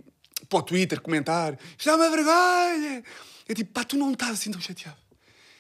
para 0.50 0.60
o 0.60 0.62
Twitter 0.62 1.00
comentar, 1.02 1.58
isto 1.78 1.90
é 1.90 1.96
uma 1.96 2.10
vergonha. 2.10 3.04
É 3.48 3.54
tipo, 3.54 3.72
pá, 3.72 3.84
tu 3.84 3.98
não 3.98 4.12
estás 4.12 4.32
assim 4.32 4.52
tão 4.52 4.62
chateado. 4.62 4.98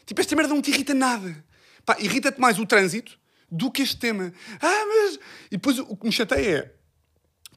Tipo, 0.06 0.22
esta 0.22 0.36
merda 0.36 0.54
não 0.54 0.62
te 0.62 0.72
irrita 0.72 0.93
nada. 0.93 1.43
Pá, 1.86 1.98
irrita-te 2.00 2.39
mais 2.39 2.58
o 2.60 2.65
trânsito 2.65 3.19
do 3.51 3.71
que 3.71 3.81
este 3.81 3.97
tema. 3.97 4.33
Ah, 4.62 4.85
mas... 4.85 5.19
E 5.47 5.57
depois 5.57 5.79
o 5.79 5.95
que 5.95 6.05
me 6.05 6.12
chateia 6.12 6.57
é... 6.57 6.73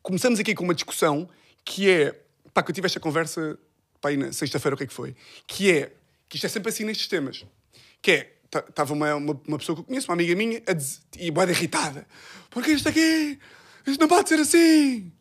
Começamos 0.02 0.40
aqui 0.40 0.54
com 0.54 0.64
uma 0.64 0.74
discussão 0.74 1.28
que 1.64 1.88
é... 1.88 2.20
Pá, 2.52 2.62
que 2.62 2.70
eu 2.70 2.74
tive 2.74 2.86
esta 2.86 3.00
conversa... 3.00 3.58
Pá, 4.00 4.08
aí 4.08 4.16
na 4.16 4.32
sexta-feira 4.32 4.74
o 4.74 4.78
que 4.78 4.84
é 4.84 4.86
que 4.86 4.94
foi? 4.94 5.14
Que 5.46 5.70
é... 5.70 5.92
Que 6.28 6.36
isto 6.36 6.46
é 6.46 6.48
sempre 6.48 6.70
assim 6.70 6.84
nestes 6.84 7.06
temas. 7.08 7.44
Que 8.00 8.10
é... 8.10 8.36
Estava 8.68 8.92
uma, 8.92 9.14
uma, 9.14 9.40
uma 9.48 9.58
pessoa 9.58 9.76
que 9.76 9.80
eu 9.80 9.84
conheço, 9.86 10.08
uma 10.08 10.14
amiga 10.14 10.34
minha, 10.34 10.62
a 10.66 10.72
dizer, 10.74 11.00
e 11.18 11.30
boa 11.30 11.50
irritada. 11.50 12.06
Porque 12.50 12.72
isto 12.72 12.88
aqui... 12.88 13.38
Isto 13.86 14.00
não 14.00 14.08
pode 14.08 14.28
ser 14.28 14.38
assim. 14.38 15.12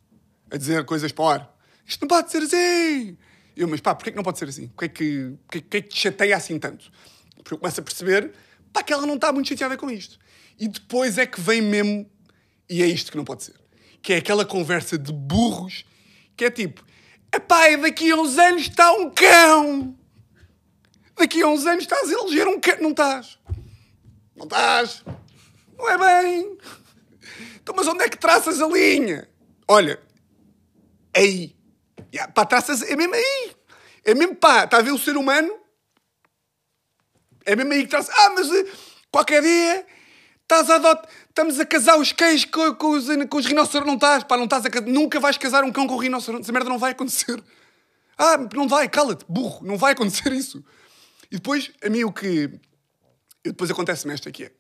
A 0.51 0.57
dizer 0.57 0.85
coisas 0.85 1.11
para 1.11 1.23
o 1.23 1.29
ar. 1.29 1.57
Isto 1.85 2.01
não 2.01 2.07
pode 2.07 2.29
ser 2.31 2.43
assim. 2.43 3.17
Eu, 3.55 3.67
mas 3.67 3.81
pá, 3.81 3.95
porquê 3.95 4.11
que 4.11 4.17
não 4.17 4.23
pode 4.23 4.37
ser 4.37 4.47
assim? 4.49 4.65
O 4.65 4.77
que 4.77 4.85
é 4.85 4.87
que, 4.87 5.37
é 5.51 5.59
que 5.59 5.81
te 5.83 5.97
chateia 5.97 6.37
assim 6.37 6.59
tanto? 6.59 6.91
Porque 7.37 7.53
eu 7.53 7.57
começo 7.57 7.79
a 7.79 7.83
perceber 7.83 8.31
pá, 8.71 8.83
que 8.83 8.93
ela 8.93 9.05
não 9.05 9.15
está 9.15 9.31
muito 9.31 9.49
chateada 9.49 9.75
com 9.77 9.89
isto. 9.89 10.19
E 10.59 10.67
depois 10.67 11.17
é 11.17 11.25
que 11.25 11.39
vem 11.41 11.61
mesmo, 11.61 12.09
e 12.69 12.81
é 12.81 12.85
isto 12.85 13.11
que 13.11 13.17
não 13.17 13.25
pode 13.25 13.43
ser, 13.43 13.55
que 14.01 14.13
é 14.13 14.17
aquela 14.17 14.45
conversa 14.45 14.97
de 14.97 15.11
burros, 15.11 15.85
que 16.35 16.45
é 16.45 16.51
tipo, 16.51 16.83
epá, 17.33 17.75
daqui 17.77 18.11
a 18.11 18.15
uns 18.15 18.37
anos 18.37 18.63
está 18.63 18.91
um 18.93 19.09
cão. 19.09 19.97
Daqui 21.17 21.41
a 21.41 21.47
uns 21.47 21.65
anos 21.65 21.83
estás 21.83 22.09
a 22.09 22.13
eleger 22.13 22.47
um 22.47 22.59
cão. 22.59 22.77
Não 22.81 22.91
estás. 22.91 23.37
Não 24.35 24.45
estás. 24.45 25.03
Não 25.77 25.89
é 25.89 25.97
bem. 25.97 26.57
Então, 27.61 27.75
mas 27.75 27.87
onde 27.87 28.03
é 28.03 28.09
que 28.09 28.17
traças 28.17 28.61
a 28.61 28.67
linha? 28.67 29.29
Olha, 29.67 30.01
aí. 31.15 31.55
Yeah, 32.13 32.31
pá, 32.31 32.45
traças, 32.45 32.81
é 32.81 32.95
mesmo 32.95 33.13
aí. 33.13 33.55
É 34.03 34.13
mesmo, 34.13 34.35
pá, 34.35 34.65
está 34.65 34.77
a 34.77 34.81
ver 34.81 34.91
o 34.91 34.97
ser 34.97 35.15
humano? 35.15 35.53
É 37.45 37.55
mesmo 37.55 37.71
aí 37.71 37.83
que 37.83 37.89
traças. 37.89 38.13
Ah, 38.17 38.29
mas 38.31 38.51
eh, 38.51 38.65
qualquer 39.11 39.41
dia 39.41 39.85
estás 40.51 40.69
a 40.69 40.75
adotar. 40.75 41.09
Estamos 41.29 41.59
a 41.59 41.65
casar 41.65 41.97
os 41.97 42.11
cães 42.11 42.43
com, 42.43 42.75
com 42.75 42.91
os, 42.91 43.05
com 43.29 43.37
os 43.37 43.45
rinocerontes. 43.45 43.87
Não 43.87 43.95
estás, 43.95 44.23
pá, 44.23 44.35
não 44.35 44.43
estás 44.43 44.65
a. 44.65 44.81
Nunca 44.81 45.19
vais 45.19 45.37
casar 45.37 45.63
um 45.63 45.71
cão 45.71 45.87
com 45.87 45.95
um 45.95 45.97
rinoceronte. 45.97 46.43
Essa 46.43 46.51
merda 46.51 46.69
não 46.69 46.77
vai 46.77 46.91
acontecer. 46.91 47.41
Ah, 48.17 48.37
não 48.53 48.67
vai, 48.67 48.87
cala-te, 48.89 49.25
burro. 49.27 49.65
Não 49.65 49.77
vai 49.77 49.93
acontecer 49.93 50.31
isso. 50.33 50.63
E 51.31 51.37
depois, 51.37 51.71
a 51.83 51.89
mim 51.89 52.03
o 52.03 52.11
que. 52.11 52.49
Eu, 53.43 53.53
depois 53.53 53.71
acontece-me 53.71 54.13
esta 54.13 54.29
que 54.31 54.43
é. 54.43 54.51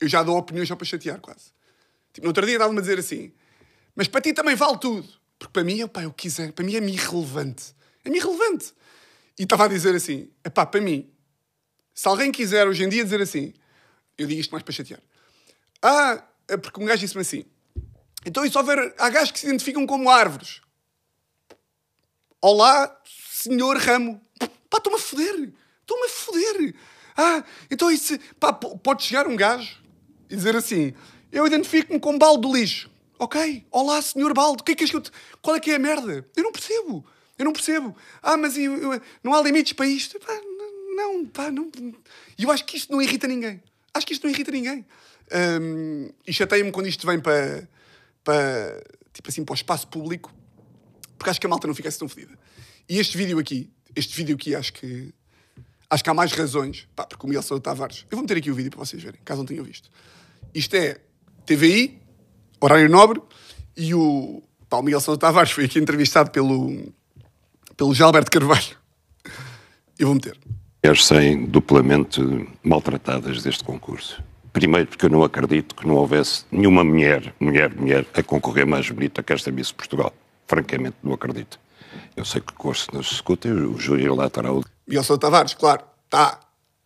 Eu 0.00 0.08
já 0.08 0.22
dou 0.22 0.36
opiniões 0.36 0.68
só 0.68 0.76
para 0.76 0.84
chatear, 0.84 1.18
quase. 1.20 1.52
Tipo, 2.12 2.26
no 2.26 2.30
outro 2.30 2.44
dia 2.44 2.56
estava-me 2.56 2.78
a 2.78 2.82
dizer 2.82 2.98
assim, 2.98 3.32
mas 3.94 4.06
para 4.06 4.20
ti 4.20 4.32
também 4.32 4.54
vale 4.54 4.78
tudo. 4.78 5.08
Porque 5.38 5.52
para 5.52 5.64
mim, 5.64 5.86
pá, 5.88 6.02
eu 6.02 6.12
quiser, 6.12 6.52
para 6.52 6.64
mim 6.64 6.76
é-me 6.76 6.92
irrelevante. 6.92 7.74
É-me 8.04 8.18
irrelevante. 8.18 8.72
E 9.38 9.42
estava 9.42 9.64
a 9.64 9.68
dizer 9.68 9.94
assim, 9.94 10.30
pá, 10.54 10.64
para 10.64 10.80
mim, 10.80 11.10
se 11.94 12.06
alguém 12.06 12.30
quiser 12.30 12.68
hoje 12.68 12.84
em 12.84 12.88
dia 12.88 13.02
dizer 13.02 13.20
assim, 13.20 13.52
eu 14.18 14.26
digo 14.26 14.40
isto 14.40 14.50
mais 14.50 14.62
para 14.62 14.72
chatear. 14.72 15.00
Ah, 15.82 16.22
é 16.48 16.56
porque 16.56 16.80
um 16.80 16.86
gajo 16.86 17.00
disse-me 17.00 17.20
assim, 17.22 17.44
então 18.24 18.44
e 18.44 18.50
se 18.50 18.56
houver, 18.58 18.94
há 18.98 19.08
gajos 19.10 19.30
que 19.30 19.38
se 19.40 19.46
identificam 19.46 19.86
como 19.86 20.10
árvores. 20.10 20.60
Olá, 22.40 23.00
senhor 23.04 23.76
Ramo. 23.76 24.20
Pá, 24.68 24.78
estou-me 24.78 24.98
a 24.98 25.00
foder. 25.00 25.52
Estou-me 25.80 26.06
a 26.06 26.08
foder. 26.08 26.74
Ah, 27.16 27.44
então 27.70 27.90
isso... 27.90 28.18
Pá, 28.38 28.52
pode 28.52 29.04
chegar 29.04 29.26
um 29.26 29.36
gajo 29.36 29.80
e 30.28 30.36
dizer 30.36 30.56
assim, 30.56 30.92
eu 31.30 31.46
identifico-me 31.46 31.98
com 32.00 32.18
balde 32.18 32.46
de 32.46 32.52
lixo. 32.52 32.90
Ok, 33.18 33.66
olá, 33.70 34.02
senhor 34.02 34.34
balde, 34.34 34.60
o 34.60 34.64
que 34.64 34.72
é 34.72 34.74
que 34.74 34.84
és 34.84 34.90
que 34.90 34.96
eu 34.96 35.00
te... 35.00 35.10
qual 35.40 35.56
é 35.56 35.60
que 35.60 35.70
é 35.70 35.76
a 35.76 35.78
merda? 35.78 36.28
Eu 36.36 36.42
não 36.42 36.52
percebo. 36.52 37.04
Eu 37.38 37.44
não 37.44 37.52
percebo. 37.52 37.96
Ah, 38.22 38.36
mas 38.36 38.56
eu- 38.58 38.92
eu- 38.92 39.00
não 39.22 39.34
há 39.34 39.40
limites 39.40 39.72
para 39.72 39.86
isto. 39.86 40.18
Pá, 40.20 40.32
não, 40.96 41.26
pá, 41.26 41.50
não... 41.50 41.70
E 42.38 42.42
eu 42.42 42.50
acho 42.50 42.64
que 42.64 42.76
isto 42.76 42.92
não 42.92 43.00
irrita 43.00 43.26
ninguém. 43.26 43.62
Acho 43.96 44.06
que 44.06 44.12
isto 44.12 44.24
não 44.24 44.32
irrita 44.32 44.50
ninguém. 44.50 44.84
Hum, 45.60 46.10
e 46.26 46.32
chateia-me 46.32 46.70
quando 46.70 46.86
isto 46.86 47.06
vem 47.06 47.18
para, 47.18 47.68
para, 48.22 48.82
tipo 49.12 49.28
assim, 49.28 49.44
para 49.44 49.52
o 49.52 49.56
espaço 49.56 49.88
público, 49.88 50.32
porque 51.16 51.30
acho 51.30 51.40
que 51.40 51.46
a 51.46 51.50
malta 51.50 51.66
não 51.66 51.74
fica 51.74 51.88
assim 51.88 51.98
tão 51.98 52.08
fodida. 52.08 52.38
E 52.88 52.98
este 52.98 53.16
vídeo 53.16 53.38
aqui, 53.38 53.70
este 53.94 54.14
vídeo 54.16 54.36
aqui, 54.36 54.54
acho 54.54 54.72
que 54.72 55.12
acho 55.88 56.02
que 56.02 56.10
há 56.10 56.14
mais 56.14 56.32
razões, 56.32 56.88
pá, 56.96 57.06
porque 57.06 57.24
o 57.24 57.28
Miguel 57.28 57.42
Sousa 57.42 57.62
Tavares, 57.62 58.04
eu 58.10 58.16
vou 58.16 58.22
meter 58.22 58.36
aqui 58.36 58.50
o 58.50 58.54
vídeo 58.54 58.70
para 58.70 58.80
vocês 58.80 59.00
verem, 59.00 59.20
caso 59.24 59.38
não 59.38 59.46
tenham 59.46 59.64
visto. 59.64 59.88
Isto 60.52 60.74
é 60.74 61.00
TVI, 61.46 62.00
horário 62.60 62.88
nobre, 62.88 63.22
e 63.76 63.94
o, 63.94 64.42
pá, 64.68 64.78
o 64.78 64.82
Miguel 64.82 65.00
Sousa 65.00 65.18
Tavares 65.18 65.52
foi 65.52 65.64
aqui 65.64 65.78
entrevistado 65.78 66.30
pelo, 66.30 66.92
pelo 67.76 67.94
Gilberto 67.94 68.30
Carvalho. 68.30 68.76
Eu 69.98 70.08
vou 70.08 70.14
meter. 70.14 70.36
Mulheres 70.86 71.04
saem 71.04 71.46
duplamente 71.46 72.22
maltratadas 72.62 73.42
deste 73.42 73.64
concurso. 73.64 74.22
Primeiro, 74.52 74.86
porque 74.86 75.06
eu 75.06 75.10
não 75.10 75.24
acredito 75.24 75.74
que 75.74 75.84
não 75.84 75.96
houvesse 75.96 76.44
nenhuma 76.48 76.84
mulher, 76.84 77.34
mulher, 77.40 77.74
mulher, 77.74 78.06
a 78.14 78.22
concorrer 78.22 78.64
mais 78.64 78.88
bonita 78.88 79.20
que 79.20 79.32
esta 79.32 79.50
Miss 79.50 79.72
Portugal. 79.72 80.14
Francamente, 80.46 80.96
não 81.02 81.12
acredito. 81.12 81.58
Eu 82.16 82.24
sei 82.24 82.40
que 82.40 82.52
o 82.52 82.56
curso 82.56 82.86
não 82.92 83.02
se 83.02 83.14
escuta, 83.14 83.48
o 83.48 83.76
júri 83.76 84.08
lá 84.08 84.28
estará 84.28 84.52
o 84.52 84.62
Miguel 84.86 85.02
Sousa 85.02 85.18
Tavares, 85.20 85.54
claro, 85.54 85.82
está 86.04 86.38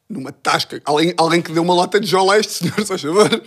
numa 0.08 0.32
tasca. 0.32 0.80
Alguém, 0.86 1.12
alguém 1.18 1.42
que 1.42 1.52
deu 1.52 1.62
uma 1.62 1.74
lota 1.74 2.00
de 2.00 2.06
jola 2.06 2.34
a 2.34 2.38
este 2.38 2.52
senhor, 2.54 2.80
só 2.86 2.96
favor. 2.96 3.42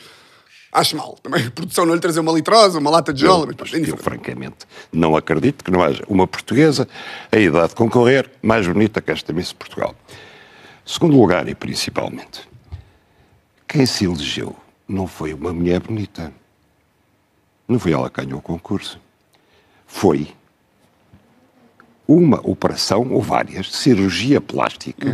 Acho 0.71 0.95
mal. 0.95 1.17
Também 1.23 1.47
a 1.47 1.51
produção 1.51 1.83
não 1.83 1.95
lhe 1.95 1.99
trazer 1.99 2.19
uma 2.19 2.31
litrosa, 2.31 2.77
uma 2.77 2.91
lata 2.91 3.11
de 3.11 3.21
jola, 3.21 3.47
mas, 3.47 3.71
Mas 3.71 3.73
é 3.73 3.91
eu, 3.91 3.97
francamente, 3.97 4.67
não 4.91 5.15
acredito 5.15 5.63
que 5.63 5.71
não 5.71 5.81
haja 5.81 6.03
uma 6.07 6.27
portuguesa 6.27 6.87
a 7.31 7.39
idade 7.39 7.69
de 7.69 7.75
concorrer 7.75 8.29
mais 8.43 8.67
bonita 8.67 9.01
que 9.01 9.09
esta 9.09 9.33
Miss 9.33 9.51
Portugal. 9.51 9.95
Segundo 10.85 11.17
lugar, 11.17 11.47
e 11.47 11.55
principalmente, 11.55 12.47
quem 13.67 13.85
se 13.85 14.05
elegeu 14.05 14.55
não 14.87 15.07
foi 15.07 15.33
uma 15.33 15.53
mulher 15.53 15.79
bonita. 15.79 16.31
Não 17.67 17.79
foi 17.79 17.93
ela 17.93 18.09
que 18.09 18.21
ganhou 18.23 18.39
o 18.39 18.41
concurso. 18.41 18.99
Foi 19.87 20.33
uma 22.07 22.39
operação 22.45 23.11
ou 23.13 23.21
várias 23.21 23.71
cirurgia 23.71 24.41
plástica 24.41 25.07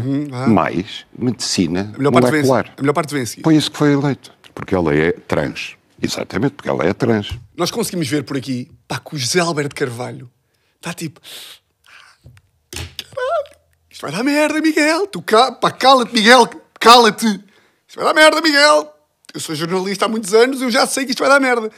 mais 0.47 1.05
medicina 1.17 1.82
Uhum, 1.84 1.93
A 1.93 1.97
melhor, 1.97 2.12
parte 2.12 2.23
vem, 2.32 2.32
molecular. 2.43 2.73
a 2.75 2.82
melhor 2.82 2.93
parte 2.93 3.13
vem 3.13 3.23
a 3.23 3.25
seguir. 3.27 3.43
Foi 3.43 3.55
isso 3.55 3.69
que 3.71 3.77
foi 3.77 3.93
eleito. 3.93 4.34
Porque 4.55 4.73
ela 4.73 4.93
é 4.93 5.12
trans. 5.12 5.77
Exatamente, 6.01 6.53
porque 6.53 6.69
ela 6.69 6.84
é 6.86 6.93
trans. 6.93 7.38
Nós 7.55 7.69
conseguimos 7.69 8.08
ver 8.08 8.23
por 8.23 8.36
aqui, 8.36 8.71
pá, 8.88 8.99
que 8.99 9.15
o 9.15 9.17
José 9.17 9.39
Alberto 9.39 9.75
Carvalho 9.75 10.29
está 10.77 10.93
tipo. 10.93 11.21
Isto 14.00 14.08
vai 14.08 14.12
dar 14.16 14.24
merda, 14.24 14.62
Miguel. 14.62 15.08
Tu 15.08 15.22
ca... 15.22 15.52
pá, 15.52 15.70
cala-te, 15.72 16.14
Miguel, 16.14 16.48
cala-te. 16.80 17.26
Isto 17.86 17.98
vai 17.98 18.06
dar 18.06 18.14
merda, 18.14 18.40
Miguel. 18.40 18.94
Eu 19.34 19.42
sou 19.42 19.54
jornalista 19.54 20.06
há 20.06 20.08
muitos 20.08 20.34
anos, 20.34 20.62
eu 20.62 20.72
já 20.72 20.88
sei 20.88 21.04
que 21.04 21.12
isto 21.12 21.20
vai 21.20 21.28
dar 21.28 21.42
merda. 21.42 21.70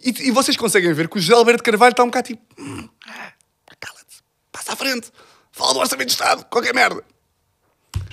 E, 0.00 0.28
e 0.28 0.30
vocês 0.30 0.56
conseguem 0.56 0.92
ver 0.92 1.08
que 1.08 1.18
o 1.18 1.20
José 1.20 1.34
Alberto 1.34 1.64
Carvalho 1.64 1.90
está 1.90 2.04
um 2.04 2.06
bocado 2.06 2.28
tipo. 2.28 2.42
"Hum, 2.56 2.88
cala-te, 3.80 4.22
passa 4.52 4.72
à 4.74 4.76
frente, 4.76 5.10
fala 5.50 5.72
do 5.74 5.80
Orçamento 5.80 6.06
de 6.06 6.12
Estado, 6.12 6.44
qualquer 6.44 6.72
merda. 6.72 7.02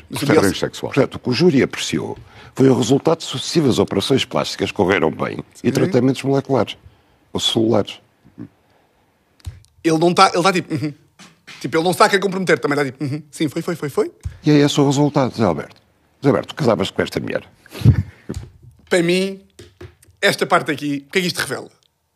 Mas 0.10 0.24
o 0.24 0.26
Miguel- 0.26 0.38
Terrenos 0.38 0.60
sexuais. 0.60 0.96
Portanto, 0.96 1.16
o 1.16 1.20
que 1.20 1.30
o 1.30 1.34
júri 1.34 1.62
apreciou 1.62 2.18
foi 2.56 2.68
o 2.68 2.76
resultado 2.76 3.20
de 3.20 3.26
sucessivas 3.26 3.78
operações 3.78 4.26
plásticas 4.26 4.72
que 4.72 4.76
correram 4.76 5.12
bem 5.12 5.38
e 5.64 5.72
tratamentos 5.72 6.24
moleculares 6.24 6.76
ou 7.32 7.40
celulares. 7.40 8.00
ele 9.84 10.00
não 10.00 10.10
está, 10.10 10.30
ele 10.30 10.38
está 10.40 10.52
tipo. 10.52 10.74
"Uhum." 10.74 10.94
Tipo, 11.62 11.78
ele 11.78 11.84
não 11.84 11.92
está 11.92 12.06
a 12.06 12.10
querer 12.10 12.22
comprometer, 12.22 12.60
também 12.60 12.78
está 12.78 12.92
tipo. 12.92 13.04
"Uhum, 13.04 13.22
Sim, 13.32 13.48
foi, 13.48 13.62
foi, 13.62 13.76
foi, 13.76 13.88
foi. 13.90 14.12
E 14.44 14.50
é 14.52 14.56
esse 14.56 14.82
o 14.82 14.86
resultado, 14.86 15.34
Zé 15.38 15.44
Alberto. 15.46 15.80
Zé 16.22 16.28
Alberto, 16.30 16.56
casavas 16.56 16.90
com 16.92 17.02
esta 17.04 17.20
mulher. 17.20 17.48
Para 18.90 19.02
mim, 19.04 19.46
esta 20.20 20.46
parte 20.46 20.72
aqui, 20.72 21.06
o 21.08 21.12
que 21.12 21.20
é 21.20 21.22
que 21.22 21.28
isto 21.28 21.38
revela? 21.40 21.70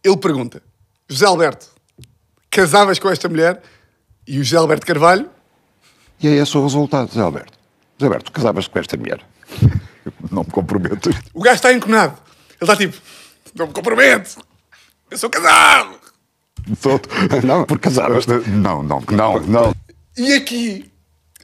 Ele 0.04 0.18
pergunta: 0.18 0.62
José 1.08 1.26
Alberto, 1.26 1.68
casavas 2.50 2.98
com 3.00 3.08
esta 3.10 3.30
mulher? 3.30 3.62
E 4.28 4.40
o 4.40 4.44
José 4.44 4.58
Alberto 4.58 4.86
Carvalho, 4.86 5.30
E 6.20 6.28
é 6.28 6.32
esse 6.32 6.58
o 6.58 6.64
resultado, 6.64 7.14
Zé 7.14 7.22
Alberto. 7.22 7.54
Zé 8.00 8.06
Alberto, 8.08 8.32
casavas 8.32 8.68
com 8.68 8.80
esta 8.80 8.98
mulher. 8.98 9.24
Não 10.32 10.44
me 10.44 10.50
comprometo. 10.52 11.10
o 11.34 11.42
gajo 11.42 11.56
está 11.58 11.72
enconado. 11.72 12.18
Ele 12.60 12.72
está 12.72 12.76
tipo: 12.76 12.98
Não 13.54 13.68
me 13.68 13.74
comprometo, 13.74 14.44
eu 15.12 15.18
sou 15.18 15.30
casado. 15.30 16.00
Todo. 16.82 17.08
Não, 17.45 17.65
porque 17.65 17.84
casavas. 17.89 18.25
Não, 18.28 18.82
não, 18.82 19.01
não, 19.12 19.39
não. 19.41 19.75
E 20.17 20.34
aqui, 20.34 20.91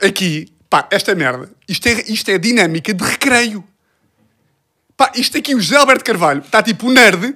aqui, 0.01 0.51
pá, 0.69 0.87
esta 0.91 1.13
merda, 1.13 1.49
isto 1.67 1.87
é, 1.87 1.91
isto 2.07 2.29
é 2.31 2.37
dinâmica 2.37 2.93
de 2.93 3.03
recreio. 3.03 3.63
Pá, 4.97 5.11
isto 5.15 5.37
aqui, 5.37 5.53
o 5.55 5.59
José 5.61 5.77
Alberto 5.77 6.03
Carvalho, 6.05 6.41
está 6.41 6.61
tipo 6.63 6.87
o 6.87 6.91
nerd, 6.91 7.35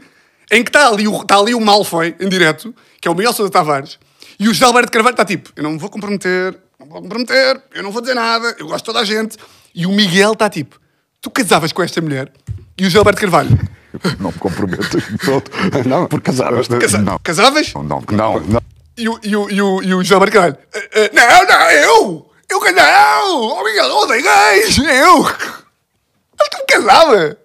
em 0.51 0.63
que 0.63 0.69
está 0.69 0.87
ali, 0.87 1.07
o- 1.07 1.21
está 1.21 1.37
ali 1.37 1.53
o 1.55 1.59
Malfoy, 1.61 2.15
em 2.19 2.29
direto, 2.29 2.73
que 3.01 3.07
é 3.07 3.11
o 3.11 3.15
Miguel 3.15 3.33
Sousa 3.33 3.51
Tavares, 3.51 3.97
e 4.39 4.47
o 4.47 4.53
José 4.53 4.65
Alberto 4.65 4.91
Carvalho 4.91 5.13
está 5.13 5.25
tipo, 5.25 5.51
eu 5.55 5.63
não 5.63 5.71
me 5.71 5.77
vou 5.77 5.89
comprometer, 5.89 6.57
não 6.79 6.87
vou 6.87 7.01
comprometer, 7.01 7.61
eu 7.73 7.83
não 7.83 7.91
vou 7.91 8.01
dizer 8.01 8.13
nada, 8.13 8.55
eu 8.59 8.67
gosto 8.67 8.77
de 8.79 8.83
toda 8.85 8.99
a 8.99 9.05
gente. 9.05 9.37
E 9.73 9.85
o 9.85 9.91
Miguel 9.91 10.33
está 10.33 10.49
tipo, 10.49 10.79
tu 11.21 11.29
casavas 11.31 11.71
com 11.71 11.81
esta 11.83 11.99
mulher? 12.01 12.31
E 12.77 12.83
o 12.83 12.85
José 12.85 12.97
Alberto 12.99 13.21
Carvalho, 13.21 13.49
Não 14.19 14.31
me 14.31 14.37
comprometo. 14.37 14.83
Todo. 15.23 15.49
Não, 15.87 16.07
porque 16.07 16.31
casavas. 16.31 16.67
casa- 16.67 16.97
Não. 16.97 17.17
casavas? 17.19 17.73
Não, 17.73 17.83
não, 17.83 18.03
não. 18.11 18.39
não. 18.41 18.61
E 18.97 19.07
o, 19.09 19.19
e 19.23 19.35
o, 19.35 19.49
e 19.49 19.61
o, 19.61 19.83
e 19.83 19.93
o 19.93 20.03
José 20.03 20.13
Alberto 20.15 20.33
Carvalho, 20.33 20.57
"Eh, 20.73 20.89
eh, 20.93 21.11
não, 21.13 21.47
não, 21.47 21.71
eu! 21.71 22.31
Eu 22.49 22.61
que 22.61 22.71
não! 22.71 23.57
Oh, 23.57 23.67
eu 23.67 23.95
odeio 23.97 24.23
gays! 24.23 24.77
Eu! 24.77 25.25
Acho 25.25 26.49
que 26.49 26.57
me 26.57 26.65
casava! 26.85 27.37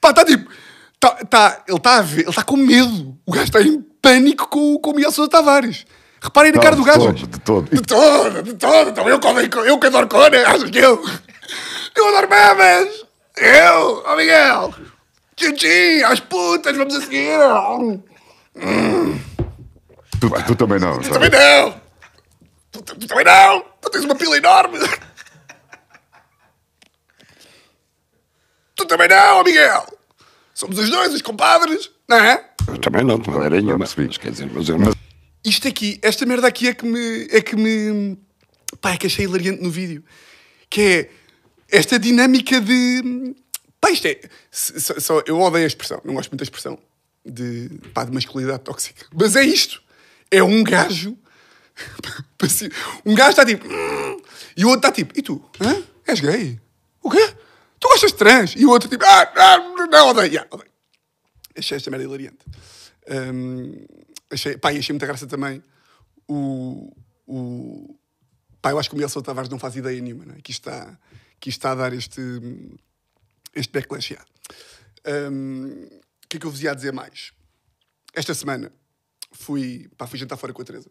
Pá, 0.00 0.10
está 0.10 0.24
tipo. 0.24 0.50
Tá, 0.98 1.10
tá, 1.28 1.62
ele 1.66 1.76
está 1.78 1.96
a 1.96 2.02
ver, 2.02 2.20
ele 2.22 2.30
está 2.30 2.42
com 2.42 2.56
medo. 2.56 3.16
O 3.26 3.32
gajo 3.32 3.44
está 3.44 3.60
em 3.60 3.80
pânico 4.02 4.48
com, 4.48 4.78
com 4.78 4.90
o 4.90 4.94
Miguel 4.94 5.10
Sousa 5.12 5.30
Tavares. 5.30 5.84
Reparem 6.22 6.52
na 6.52 6.56
Não, 6.56 6.62
cara 6.62 6.76
do 6.76 6.82
de 6.82 6.88
gajo. 6.88 7.00
todo, 7.06 7.26
de 7.26 7.40
todo. 7.40 7.70
De 7.74 7.82
todo, 7.82 8.42
de 8.42 8.54
todo. 8.54 8.90
Então 8.90 9.08
eu, 9.08 9.18
que 9.18 9.26
odeio- 9.26 9.66
eu 9.66 9.78
que 9.78 9.86
adoro 9.86 10.06
cona, 10.08 10.36
achas 10.46 10.70
que 10.70 10.78
eu? 10.78 11.02
Eu 11.96 12.08
adoro 12.08 12.28
memes! 12.28 13.04
Eu! 13.36 14.04
Oh, 14.06 14.16
Miguel! 14.16 14.74
Tchim, 15.36 16.02
às 16.02 16.20
putas, 16.20 16.76
vamos 16.76 16.94
a 16.94 17.00
seguir! 17.00 17.38
Tu, 20.20 20.30
tu 20.46 20.54
também 20.56 20.78
não. 20.78 20.98
Tu 20.98 21.10
também 21.10 21.30
não! 21.30 21.80
Tu, 22.70 22.82
tu 22.82 23.06
também 23.06 23.24
não! 23.24 23.64
Tu 23.80 23.90
tens 23.90 24.04
uma 24.04 24.14
pila 24.14 24.36
enorme! 24.36 24.78
Tu 28.76 28.86
também 28.86 29.08
não, 29.08 29.40
ó 29.40 29.44
Miguel! 29.44 29.86
Somos 30.54 30.78
os 30.78 30.90
dois, 30.90 31.14
os 31.14 31.22
compadres, 31.22 31.90
não 32.08 32.18
é? 32.18 32.50
Eu 32.68 32.78
também 32.78 33.02
não, 33.04 33.18
de 33.18 33.30
maneira 33.30 33.60
nenhuma. 33.60 33.86
quer 33.86 34.30
dizer, 34.30 34.50
mas 34.52 34.68
não. 34.68 34.92
Isto 35.44 35.68
aqui, 35.68 35.98
esta 36.02 36.26
merda 36.26 36.46
aqui 36.46 36.68
é 36.68 36.74
que 36.74 36.84
me. 36.84 37.26
É 37.30 37.40
que 37.40 37.56
me. 37.56 38.18
Pá, 38.80 38.92
é 38.92 38.96
que 38.96 39.06
achei 39.06 39.24
hilariante 39.24 39.62
no 39.62 39.70
vídeo. 39.70 40.04
Que 40.68 40.80
é 40.82 41.10
esta 41.72 41.98
dinâmica 41.98 42.60
de. 42.60 43.34
Pá, 43.80 43.90
isto 43.90 44.06
é. 44.06 44.20
s- 44.52 44.76
s- 44.76 45.00
Só, 45.00 45.22
eu 45.26 45.40
odeio 45.40 45.64
a 45.64 45.66
expressão, 45.66 46.00
não 46.04 46.14
gosto 46.14 46.30
muito 46.30 46.40
da 46.40 46.44
expressão 46.44 46.78
de, 47.24 47.68
pá, 47.94 48.04
de 48.04 48.12
masculinidade 48.12 48.62
tóxica. 48.62 49.06
Mas 49.14 49.36
é 49.36 49.44
isto. 49.44 49.82
É 50.30 50.42
um 50.42 50.62
gajo. 50.62 51.16
passi- 52.38 52.70
um 53.04 53.14
gajo 53.14 53.30
está 53.30 53.44
tipo. 53.46 53.66
"Hum", 53.66 54.20
e 54.56 54.64
o 54.64 54.68
outro 54.68 54.88
está 54.88 54.92
tipo. 54.92 55.18
E 55.18 55.22
tu? 55.22 55.42
Hã? 55.60 55.82
És 56.06 56.20
gay? 56.20 56.60
O 57.02 57.10
quê? 57.10 57.34
Tu 57.78 57.88
gostas 57.88 58.12
de 58.12 58.18
trans? 58.18 58.54
E 58.56 58.64
o 58.66 58.70
outro 58.70 58.88
tipo. 58.88 59.04
Ah, 59.04 59.32
ah 59.36 59.58
não, 59.90 60.08
odeio. 60.08 60.26
Yeah, 60.28 60.48
odeio. 60.52 60.70
Achei 61.56 61.76
esta 61.76 61.90
merda 61.90 62.04
hilariante. 62.04 62.38
Hum, 63.08 63.84
achei, 64.30 64.56
pá, 64.58 64.70
achei 64.70 64.92
muita 64.92 65.06
graça 65.06 65.26
também 65.26 65.62
o, 66.28 66.92
o... 67.26 67.96
Pá, 68.62 68.70
eu 68.70 68.78
acho 68.78 68.88
que 68.88 68.94
o 68.94 68.98
Miguel 68.98 69.08
Sousa 69.08 69.24
Tavares 69.26 69.48
não 69.50 69.58
faz 69.58 69.74
ideia 69.74 70.00
nenhuma, 70.00 70.24
não 70.26 70.34
é? 70.34 70.38
Que 70.40 70.52
isto 70.52 70.68
está, 70.68 70.96
que 71.40 71.48
está 71.48 71.72
a 71.72 71.74
dar 71.74 71.92
este, 71.92 72.20
este 73.54 73.72
backlash. 73.72 74.12
O 74.12 74.18
que 76.28 76.36
é 76.36 76.40
que 76.40 76.46
eu 76.46 76.50
vos 76.50 76.62
ia 76.62 76.74
dizer 76.74 76.92
mais? 76.92 77.32
Esta 78.14 78.34
semana 78.34 78.72
fui, 79.32 79.88
pá, 79.96 80.06
fui 80.06 80.18
jantar 80.18 80.36
fora 80.36 80.52
com 80.52 80.62
a 80.62 80.64
Teresa. 80.64 80.90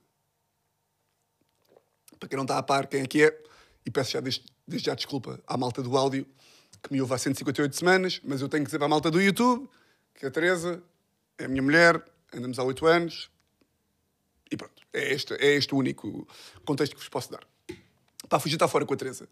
Para 2.20 2.28
quem 2.28 2.36
não 2.36 2.44
está 2.44 2.58
a 2.58 2.64
par, 2.64 2.88
quem 2.88 3.02
é 3.02 3.08
que 3.08 3.24
é? 3.24 3.44
E 3.86 3.92
peço 3.92 4.12
já 4.12 4.20
desde, 4.20 4.44
desde 4.68 4.88
já 4.88 4.96
desculpa 4.96 5.42
à 5.48 5.56
malta 5.56 5.82
do 5.82 5.96
áudio, 5.96 6.28
que 6.82 6.92
me 6.92 7.02
ouve 7.02 7.14
há 7.14 7.18
158 7.18 7.76
semanas, 7.76 8.22
mas 8.24 8.42
eu 8.42 8.50
tenho 8.50 8.64
que 8.64 8.68
dizer 8.68 8.78
para 8.78 8.88
a 8.88 8.90
malta 8.90 9.12
do 9.12 9.22
YouTube 9.22 9.70
que 10.16 10.26
a 10.26 10.32
Teresa 10.32 10.84
é 11.38 11.46
a 11.46 11.48
minha 11.48 11.62
mulher, 11.62 12.04
andamos 12.34 12.60
há 12.60 12.64
8 12.64 12.86
anos, 12.86 13.30
e 14.52 14.58
pronto. 14.58 14.82
É 14.92 15.14
este, 15.14 15.34
é 15.36 15.56
este 15.56 15.74
o 15.74 15.78
único 15.78 16.28
contexto 16.66 16.94
que 16.94 17.00
vos 17.00 17.10
posso 17.10 17.32
dar. 17.32 17.48
Pá, 18.30 18.40
fui 18.40 18.52
jantar 18.52 18.68
fora 18.68 18.86
com 18.86 18.94
a 18.94 18.98
Teresa. 18.98 19.28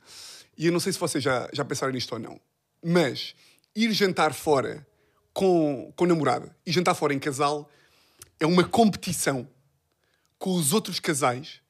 E 0.58 0.66
eu 0.66 0.72
não 0.72 0.80
sei 0.80 0.92
se 0.92 1.00
vocês 1.00 1.24
já, 1.24 1.48
já 1.54 1.64
pensaram 1.64 1.94
nisto 1.94 2.12
ou 2.12 2.20
não, 2.20 2.42
mas 2.84 3.36
ir 3.76 3.92
jantar 3.94 4.34
fora 4.34 4.86
com, 5.32 5.94
com 5.96 6.06
namorada 6.08 6.56
e 6.66 6.72
jantar 6.72 6.96
fora 6.96 7.14
em 7.14 7.20
casal 7.20 7.70
é 8.40 8.46
uma 8.46 8.64
competição 8.64 9.48
com 10.40 10.56
os 10.56 10.74
outros 10.74 11.00
casais 11.00 11.62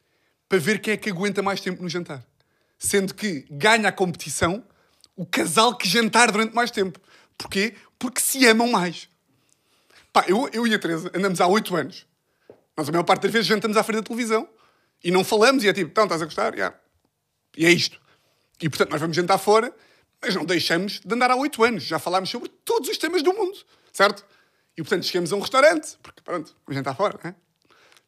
para 0.48 0.58
ver 0.58 0.80
quem 0.80 0.94
é 0.94 0.98
que 0.98 1.10
aguenta 1.10 1.42
mais 1.42 1.60
tempo 1.60 1.84
no 1.84 1.90
jantar. 1.90 2.26
Sendo 2.80 3.14
que 3.14 3.46
ganha 3.52 3.90
a 3.90 3.92
competição 3.92 4.64
o 5.16 5.26
casal 5.26 5.76
que 5.76 5.88
jantar 5.88 6.32
durante 6.32 6.54
mais 6.54 6.72
tempo. 6.72 7.00
Porquê? 7.38 7.76
Porque 8.00 8.22
se 8.22 8.46
amam 8.46 8.70
mais. 8.70 9.10
Pá, 10.14 10.24
eu, 10.28 10.50
eu 10.54 10.66
e 10.66 10.74
a 10.74 10.80
Teresa 10.80 11.12
andamos 11.14 11.42
há 11.42 11.48
oito 11.48 11.76
anos. 11.76 12.06
Nós 12.78 12.88
a 12.88 12.92
maior 12.92 13.04
parte 13.04 13.24
das 13.24 13.32
vezes 13.32 13.48
jantamos 13.48 13.76
à 13.76 13.84
frente 13.84 13.98
da 13.98 14.04
televisão 14.04 14.48
e 15.04 15.12
não 15.12 15.24
falamos 15.24 15.64
e 15.64 15.68
é 15.68 15.74
tipo, 15.74 15.90
então 15.90 16.06
estás 16.06 16.22
a 16.22 16.26
gostar? 16.26 16.54
Yeah. 16.54 16.78
E 17.58 17.66
é 17.66 17.72
isto. 17.72 18.00
E 18.62 18.70
portanto 18.70 18.92
nós 18.92 19.02
vamos 19.02 19.16
jantar 19.16 19.38
fora, 19.38 19.76
mas 20.22 20.36
não 20.36 20.46
deixamos 20.46 21.02
de 21.04 21.14
andar 21.14 21.32
há 21.32 21.36
oito 21.36 21.64
anos. 21.64 21.84
Já 21.84 22.00
falámos 22.00 22.30
sobre 22.30 22.50
todos 22.64 22.88
os 22.88 22.98
temas 22.98 23.24
do 23.24 23.34
mundo, 23.34 23.58
certo? 23.92 24.24
E 24.78 24.82
portanto 24.82 25.06
chegamos 25.06 25.34
a 25.34 25.36
um 25.36 25.40
restaurante, 25.40 25.98
porque 26.02 26.22
pronto, 26.22 26.56
vamos 26.66 26.78
jantar 26.78 26.96
fora, 26.96 27.20
né? 27.24 27.36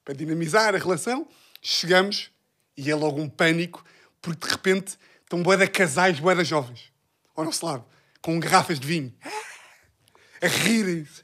para 0.05 0.13
dinamizar 0.13 0.73
a 0.73 0.77
relação. 0.77 1.27
Chegamos 1.62 2.31
e 2.77 2.89
é 2.89 2.95
logo 2.95 3.19
um 3.19 3.29
pânico, 3.29 3.83
porque 4.21 4.47
de 4.47 4.51
repente 4.51 4.97
estão 5.23 5.43
boeda 5.43 5.67
casais, 5.67 6.19
boeda 6.19 6.43
jovens 6.43 6.91
ao 7.35 7.45
nosso 7.45 7.65
lado, 7.65 7.85
com 8.21 8.39
garrafas 8.39 8.79
de 8.79 8.88
vinho, 8.88 9.13
a 10.41 10.47
rirem-se, 10.47 11.23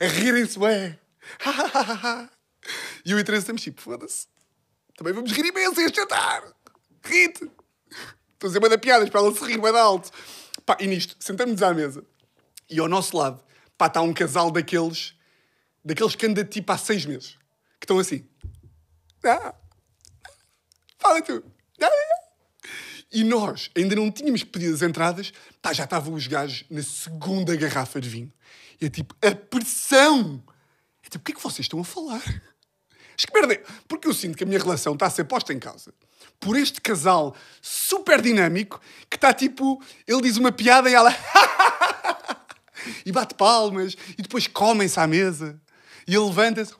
a 0.00 0.06
rirem-se, 0.06 0.58
ué. 0.58 0.98
e 3.04 3.10
eu 3.10 3.18
e 3.18 3.24
Teresa 3.24 3.42
estamos 3.42 3.62
tipo, 3.62 3.80
foda-se, 3.80 4.28
também 4.96 5.12
vamos 5.12 5.32
rir 5.32 5.46
imenso 5.46 5.80
este 5.80 5.96
jantar. 5.96 6.55
Rite. 7.06 7.50
Estou 8.34 8.48
a 8.48 8.52
dizer 8.52 8.68
de 8.68 8.78
piadas 8.78 9.08
para 9.08 9.20
ela 9.20 9.34
se 9.34 9.44
rir 9.44 9.60
de 9.60 9.78
alto. 9.78 10.10
Pá, 10.64 10.76
e 10.80 10.86
nisto, 10.86 11.16
sentamos-nos 11.18 11.62
à 11.62 11.72
mesa 11.72 12.04
e 12.68 12.78
ao 12.80 12.88
nosso 12.88 13.16
lado 13.16 13.40
Pá, 13.78 13.86
está 13.86 14.00
um 14.00 14.12
casal 14.12 14.50
daqueles, 14.50 15.14
daqueles 15.84 16.14
que 16.14 16.26
anda 16.26 16.44
tipo 16.44 16.72
há 16.72 16.78
seis 16.78 17.04
meses. 17.04 17.36
Que 17.78 17.84
estão 17.84 17.98
assim. 17.98 18.26
Ah, 19.24 19.54
fala 20.98 21.20
tu. 21.20 21.44
Ah, 21.82 21.86
ah. 21.86 22.68
E 23.12 23.22
nós 23.22 23.70
ainda 23.76 23.94
não 23.94 24.10
tínhamos 24.10 24.44
pedido 24.44 24.74
as 24.74 24.82
entradas, 24.82 25.32
pá, 25.60 25.72
já 25.72 25.84
estavam 25.84 26.14
os 26.14 26.26
gajos 26.26 26.64
na 26.70 26.82
segunda 26.82 27.54
garrafa 27.54 28.00
de 28.00 28.08
vinho. 28.08 28.32
E 28.80 28.86
é 28.86 28.90
tipo, 28.90 29.14
a 29.22 29.34
pressão! 29.34 30.42
É 31.02 31.08
tipo, 31.08 31.22
o 31.22 31.24
que 31.24 31.32
é 31.32 31.34
que 31.34 31.42
vocês 31.42 31.60
estão 31.60 31.80
a 31.80 31.84
falar? 31.84 32.22
Que 33.24 33.32
merda? 33.32 33.62
Porque 33.88 34.08
eu 34.08 34.12
sinto 34.12 34.36
que 34.36 34.44
a 34.44 34.46
minha 34.46 34.58
relação 34.58 34.94
está 34.94 35.06
a 35.06 35.10
ser 35.10 35.24
posta 35.24 35.52
em 35.52 35.58
causa 35.58 35.92
por 36.40 36.56
este 36.56 36.80
casal 36.80 37.34
super 37.60 38.20
dinâmico 38.20 38.80
que 39.08 39.16
está 39.16 39.32
tipo, 39.32 39.82
ele 40.06 40.22
diz 40.22 40.36
uma 40.36 40.52
piada 40.52 40.90
e 40.90 40.94
ela 40.94 41.14
e 43.04 43.12
bate 43.12 43.34
palmas 43.34 43.96
e 44.18 44.22
depois 44.22 44.46
comem-se 44.46 44.98
à 44.98 45.06
mesa 45.06 45.60
e 46.06 46.14
ele 46.14 46.24
levanta-se 46.24 46.74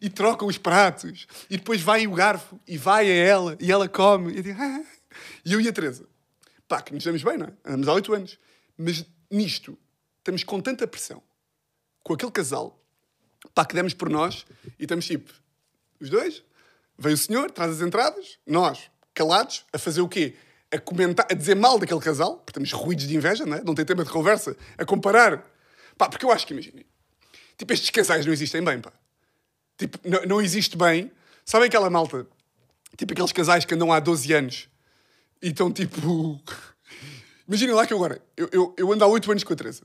e 0.00 0.10
trocam 0.10 0.48
os 0.48 0.58
pratos 0.58 1.26
e 1.48 1.56
depois 1.56 1.80
vai 1.80 2.06
o 2.06 2.12
garfo 2.12 2.58
e 2.66 2.76
vai 2.76 3.10
a 3.10 3.14
ela 3.14 3.56
e 3.60 3.70
ela 3.70 3.88
come 3.88 4.32
e 4.32 4.38
eu, 4.38 4.56
e 5.44 5.52
eu 5.52 5.60
e 5.60 5.68
a 5.68 5.72
Teresa 5.72 6.06
pá, 6.66 6.80
que 6.80 6.94
nos 6.94 7.04
damos 7.04 7.22
bem, 7.22 7.36
não 7.36 7.46
é? 7.46 7.52
Andamos 7.64 7.88
há 7.88 7.92
oito 7.94 8.14
anos 8.14 8.38
mas 8.76 9.04
nisto 9.30 9.78
estamos 10.18 10.42
com 10.44 10.60
tanta 10.60 10.86
pressão 10.86 11.22
com 12.02 12.14
aquele 12.14 12.32
casal 12.32 12.81
pá, 13.54 13.64
que 13.64 13.74
demos 13.74 13.94
por 13.94 14.08
nós 14.08 14.44
e 14.78 14.84
estamos 14.84 15.06
tipo, 15.06 15.32
os 16.00 16.10
dois, 16.10 16.42
vem 16.98 17.14
o 17.14 17.16
senhor, 17.16 17.50
traz 17.50 17.72
as 17.72 17.80
entradas, 17.80 18.38
nós, 18.46 18.90
calados, 19.14 19.64
a 19.72 19.78
fazer 19.78 20.00
o 20.00 20.08
quê? 20.08 20.34
A 20.70 20.78
comentar, 20.78 21.26
a 21.30 21.34
dizer 21.34 21.54
mal 21.54 21.78
daquele 21.78 22.00
casal, 22.00 22.36
porque 22.36 22.50
estamos 22.50 22.72
ruídos 22.72 23.06
de 23.06 23.14
inveja, 23.14 23.44
não 23.44 23.56
é? 23.56 23.62
Não 23.62 23.74
tem 23.74 23.84
tema 23.84 24.04
de 24.04 24.10
conversa, 24.10 24.56
a 24.78 24.84
comparar. 24.84 25.46
Pá, 25.98 26.08
porque 26.08 26.24
eu 26.24 26.32
acho 26.32 26.46
que, 26.46 26.54
imaginem, 26.54 26.84
tipo, 27.58 27.72
estes 27.72 27.90
casais 27.90 28.24
não 28.24 28.32
existem 28.32 28.62
bem, 28.64 28.80
pá. 28.80 28.92
Tipo, 29.76 29.98
não, 30.04 30.22
não 30.22 30.42
existe 30.42 30.76
bem. 30.76 31.10
Sabem 31.44 31.66
aquela 31.66 31.90
malta? 31.90 32.26
Tipo, 32.96 33.12
aqueles 33.12 33.32
casais 33.32 33.64
que 33.64 33.74
andam 33.74 33.92
há 33.92 34.00
12 34.00 34.32
anos 34.32 34.68
e 35.42 35.48
estão 35.48 35.72
tipo. 35.72 36.40
Imaginem 37.46 37.74
lá 37.74 37.86
que 37.86 37.92
eu 37.92 37.98
agora, 37.98 38.22
eu, 38.36 38.48
eu, 38.52 38.74
eu 38.78 38.92
ando 38.92 39.04
há 39.04 39.06
8 39.08 39.30
anos 39.30 39.44
com 39.44 39.52
a 39.52 39.56
Teresa. 39.56 39.82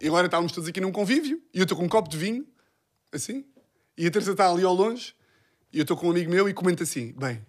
E 0.00 0.06
agora 0.06 0.26
estávamos 0.26 0.52
todos 0.52 0.68
aqui 0.68 0.80
num 0.80 0.92
convívio 0.92 1.42
e 1.52 1.58
eu 1.58 1.64
estou 1.64 1.76
com 1.76 1.84
um 1.84 1.88
copo 1.88 2.08
de 2.08 2.16
vinho, 2.16 2.46
assim, 3.16 3.44
e 3.96 4.06
a 4.06 4.10
Teresa 4.10 4.32
está 4.32 4.50
ali 4.50 4.64
ao 4.64 4.74
longe 4.74 5.14
e 5.72 5.78
eu 5.78 5.82
estou 5.82 5.96
com 5.96 6.06
um 6.06 6.10
amigo 6.10 6.30
meu 6.30 6.48
e 6.48 6.54
comenta 6.54 6.84
assim: 6.84 7.12
bem, 7.12 7.44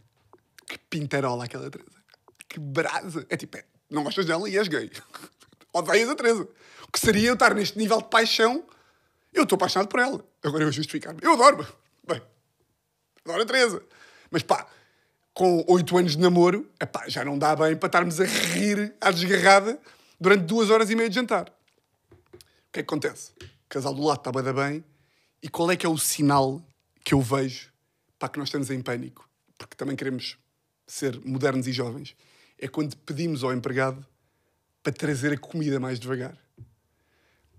que 0.67 0.77
pintarola 0.77 1.45
aquela 1.45 1.69
Teresa, 1.69 2.03
que 2.49 2.59
brasa. 2.59 3.25
É 3.29 3.37
tipo, 3.37 3.57
é, 3.57 3.65
não 3.89 4.03
gostas 4.03 4.25
dela 4.25 4.49
e 4.49 4.57
és 4.57 4.67
gay. 4.67 4.91
Odeias 5.71 6.09
a 6.09 6.15
Teresa. 6.15 6.47
O 6.87 6.91
que 6.91 6.99
seria 6.99 7.29
eu 7.29 7.33
estar 7.33 7.53
neste 7.53 7.77
nível 7.77 7.97
de 8.01 8.09
paixão? 8.09 8.65
Eu 9.33 9.43
estou 9.43 9.57
apaixonado 9.57 9.89
por 9.89 9.99
ela. 9.99 10.25
Agora 10.43 10.63
eu 10.63 10.71
justificar-me. 10.71 11.19
Eu 11.21 11.33
adoro-me. 11.33 11.67
Bem, 12.07 12.21
adoro 13.25 13.43
a 13.43 13.45
Teresa. 13.45 13.83
Mas 14.31 14.41
pá, 14.41 14.65
com 15.33 15.65
oito 15.67 15.97
anos 15.97 16.13
de 16.13 16.19
namoro, 16.19 16.71
epá, 16.81 17.09
já 17.09 17.25
não 17.25 17.37
dá 17.37 17.55
bem 17.55 17.75
para 17.75 17.87
estarmos 17.87 18.21
a 18.21 18.25
rir 18.25 18.95
à 19.01 19.11
desgarrada 19.11 19.77
durante 20.19 20.45
duas 20.45 20.69
horas 20.69 20.89
e 20.89 20.95
meia 20.95 21.09
de 21.09 21.15
jantar. 21.15 21.49
O 22.33 22.37
que 22.71 22.79
é 22.79 22.81
que 22.83 22.87
acontece? 22.93 23.31
O 23.41 23.69
casal 23.69 23.93
do 23.93 24.01
lado 24.01 24.19
está 24.19 24.31
bem 24.31 24.83
e 25.45 25.47
qual 25.47 25.69
é 25.69 25.77
que 25.77 25.85
é 25.85 25.89
o 25.89 25.95
sinal 25.95 26.59
que 27.03 27.13
eu 27.13 27.21
vejo 27.21 27.71
para 28.17 28.29
que 28.29 28.39
nós 28.39 28.47
estamos 28.47 28.71
em 28.71 28.81
pânico? 28.81 29.29
Porque 29.59 29.75
também 29.75 29.95
queremos 29.95 30.39
ser 30.87 31.23
modernos 31.23 31.67
e 31.67 31.71
jovens. 31.71 32.15
É 32.57 32.67
quando 32.67 32.97
pedimos 32.97 33.43
ao 33.43 33.53
empregado 33.53 34.03
para 34.81 34.91
trazer 34.91 35.33
a 35.33 35.37
comida 35.37 35.79
mais 35.79 35.99
devagar. 35.99 36.35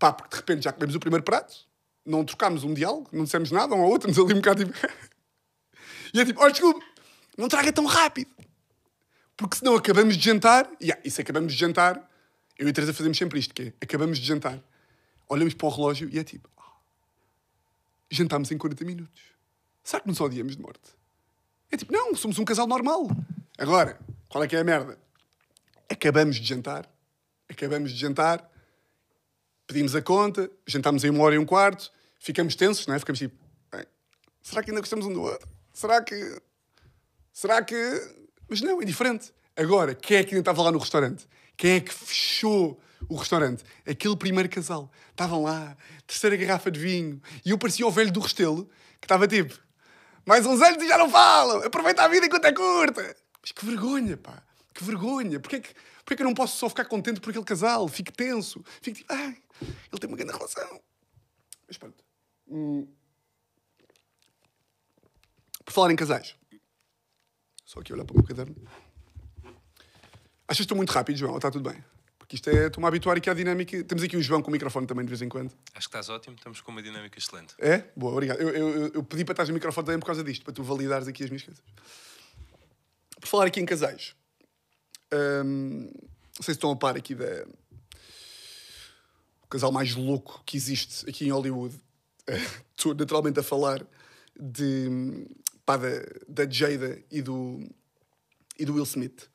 Pá, 0.01 0.13
porque 0.13 0.31
de 0.31 0.37
repente 0.37 0.65
já 0.65 0.73
comemos 0.73 0.97
o 0.97 0.99
primeiro 0.99 1.23
prato, 1.23 1.55
não 2.05 2.25
trocámos 2.25 2.65
um 2.65 2.75
diálogo, 2.75 3.09
não 3.13 3.23
dissemos 3.23 3.53
nada 3.53 3.73
um 3.73 3.81
ao 3.81 3.89
outro, 3.89 4.09
nos 4.09 4.19
ali 4.19 4.33
um 4.33 4.39
bocado 4.39 4.65
tipo... 4.65 4.77
e 6.13 6.21
é 6.21 6.25
tipo, 6.25 6.41
olha, 6.41 6.51
desculpe, 6.51 6.85
não 7.39 7.47
traga 7.47 7.73
tão 7.73 7.87
rápido. 7.87 8.33
Porque 9.37 9.59
senão 9.59 9.77
acabamos 9.77 10.17
de 10.17 10.25
jantar, 10.25 10.69
e, 10.81 11.09
se 11.09 11.21
acabamos 11.21 11.53
de 11.53 11.59
jantar, 11.61 12.11
eu 12.59 12.67
e 12.67 12.71
a 12.71 12.73
Teresa 12.73 12.93
fazemos 12.93 13.17
sempre 13.17 13.39
isto, 13.39 13.55
que 13.55 13.63
é, 13.63 13.73
acabamos 13.81 14.19
de 14.19 14.27
jantar, 14.27 14.61
olhamos 15.29 15.55
para 15.55 15.69
o 15.69 15.71
relógio 15.71 16.09
e 16.11 16.19
é 16.19 16.25
tipo, 16.25 16.51
jantámos 18.11 18.51
em 18.51 18.59
40 18.59 18.85
minutos. 18.85 19.23
Será 19.83 20.01
que 20.01 20.09
nos 20.09 20.21
odiamos 20.21 20.57
de 20.57 20.63
morte? 20.63 20.97
É 21.71 21.77
tipo, 21.77 21.93
não, 21.93 22.15
somos 22.15 22.39
um 22.39 22.45
casal 22.45 22.67
normal. 22.67 23.09
Agora, 23.59 23.99
qual 24.29 24.43
é 24.45 24.49
que 24.49 24.57
é 24.57 24.61
a 24.61 24.65
merda? 24.65 24.99
Acabamos 25.89 26.37
de 26.37 26.45
jantar, 26.45 26.89
acabamos 27.49 27.93
de 27.93 27.99
jantar, 27.99 28.51
pedimos 29.67 29.95
a 29.95 30.03
conta, 30.03 30.51
jantámos 30.67 31.05
em 31.05 31.11
uma 31.11 31.23
hora 31.25 31.35
e 31.35 31.39
um 31.39 31.47
quarto, 31.47 31.93
ficamos 32.19 32.55
tensos, 32.55 32.87
não 32.87 32.95
é? 32.95 32.99
Ficamos 32.99 33.19
tipo, 33.19 33.37
será 34.43 34.63
que 34.63 34.71
ainda 34.71 34.81
gostamos 34.81 35.07
um 35.07 35.13
do 35.13 35.23
outro? 35.23 35.49
Será 35.73 36.01
que... 36.03 36.41
Será 37.33 37.63
que... 37.63 37.75
Mas 38.49 38.61
não, 38.61 38.81
é 38.81 38.85
diferente. 38.85 39.33
Agora, 39.57 39.95
quem 39.95 40.19
é 40.19 40.25
que 40.25 40.35
ainda 40.35 40.41
estava 40.41 40.63
lá 40.63 40.71
no 40.71 40.79
restaurante? 40.79 41.27
Quem 41.57 41.73
é 41.73 41.81
que 41.81 41.93
fechou 41.93 42.81
o 43.09 43.17
restaurante? 43.17 43.65
Aquele 43.87 44.17
primeiro 44.17 44.49
casal. 44.49 44.91
Estavam 45.11 45.43
lá, 45.43 45.77
terceira 46.07 46.37
garrafa 46.37 46.71
de 46.71 46.81
vinho, 46.81 47.21
e 47.45 47.51
eu 47.51 47.59
parecia 47.59 47.87
o 47.87 47.91
velho 47.91 48.13
do 48.13 48.21
Restelo, 48.21 48.69
que 49.01 49.05
estava 49.05 49.27
tipo, 49.27 49.59
mais 50.25 50.45
uns 50.45 50.61
anos 50.61 50.83
e 50.83 50.89
já 50.89 50.99
não 50.99 51.09
falam, 51.11 51.63
aproveita 51.63 52.03
a 52.03 52.09
vida 52.09 52.27
enquanto 52.27 52.45
é 52.45 52.53
curta. 52.53 53.17
Mas 53.41 53.53
que 53.53 53.65
vergonha, 53.65 54.17
pá, 54.17 54.43
que 54.75 54.83
vergonha. 54.83 55.39
Porquê 55.39 55.61
que, 55.61 55.75
porquê 55.99 56.17
que 56.17 56.23
eu 56.23 56.27
não 56.27 56.35
posso 56.35 56.59
só 56.59 56.69
ficar 56.69 56.85
contente 56.85 57.21
por 57.21 57.31
aquele 57.31 57.45
casal? 57.45 57.87
Fico 57.87 58.13
tenso, 58.13 58.65
fico 58.83 58.99
tipo, 58.99 59.13
ai, 59.13 59.37
ele 59.63 60.01
tem 60.01 60.09
uma 60.09 60.17
grande 60.17 60.33
relação. 60.33 60.81
Mas 61.69 61.79
pronto. 61.79 62.05
Hum. 62.49 62.89
Por 65.65 65.73
falar 65.73 65.93
em 65.93 65.97
casais, 65.97 66.37
só 67.65 67.81
aqui 67.81 67.93
olhar 67.93 68.05
para 68.05 68.15
o 68.15 68.17
meu 68.17 68.27
caderno. 68.27 68.55
Achas 70.49 70.59
que 70.59 70.63
estou 70.63 70.77
muito 70.77 70.91
rápido, 70.91 71.17
João? 71.17 71.33
Ou 71.33 71.39
está 71.39 71.51
tudo 71.51 71.69
bem? 71.69 71.85
Porque 72.27 72.35
isto 72.37 72.51
é. 72.51 72.67
Estou-me 72.67 72.85
a 72.87 72.89
habituar 72.89 73.17
aqui 73.17 73.31
à 73.31 73.35
dinâmica. 73.35 73.85
Temos 73.85 74.03
aqui 74.03 74.17
o 74.17 74.23
João 74.23 74.43
com 74.43 74.49
o 74.49 74.53
microfone 74.53 74.85
também 74.85 75.05
de 75.05 75.09
vez 75.11 75.23
em 75.23 75.29
quando. 75.29 75.53
Acho 75.75 75.89
que 75.89 75.97
estás 75.97 76.09
ótimo, 76.09 76.35
estamos 76.35 76.61
com 76.61 76.73
uma 76.73 76.83
dinâmica 76.83 77.17
excelente. 77.17 77.55
É? 77.57 77.85
Boa, 77.97 78.13
obrigado. 78.13 78.41
Eu, 78.41 78.49
eu, 78.49 78.87
eu- 78.95 79.03
pedi 79.05 79.25
para 79.25 79.33
estás 79.35 79.49
no 79.49 79.55
microfone 79.55 79.87
também 79.87 80.01
por 80.01 80.07
causa 80.07 80.25
disto, 80.25 80.45
para 80.45 80.53
tu 80.53 80.65
validares 80.65 81.07
aqui 81.07 81.23
as 81.23 81.31
minhas 81.31 81.45
coisas. 81.45 81.63
Por 83.21 83.29
falar 83.29 83.47
aqui 83.47 83.61
em 83.61 83.65
casais. 83.65 84.17
hum, 85.45 85.89
não 85.93 86.43
sei 86.43 86.47
se 86.47 86.51
estão 86.53 86.71
a 86.73 86.77
par 86.77 86.97
aqui 86.97 87.15
da. 87.15 87.47
O 89.43 89.47
casal 89.49 89.71
mais 89.71 89.95
louco 89.95 90.43
que 90.45 90.57
existe 90.57 91.09
aqui 91.09 91.27
em 91.27 91.31
Hollywood. 91.31 91.81
Estou 92.77 92.93
naturalmente 92.95 93.39
a 93.39 93.43
falar 93.43 93.87
de. 94.39 95.29
Pá, 95.65 95.77
da, 95.77 95.89
da 96.29 96.51
Jada 96.51 97.01
e 97.11 97.23
do. 97.23 97.61
e 98.59 98.65
do 98.65 98.75
Will 98.75 98.83
Smith. 98.85 99.29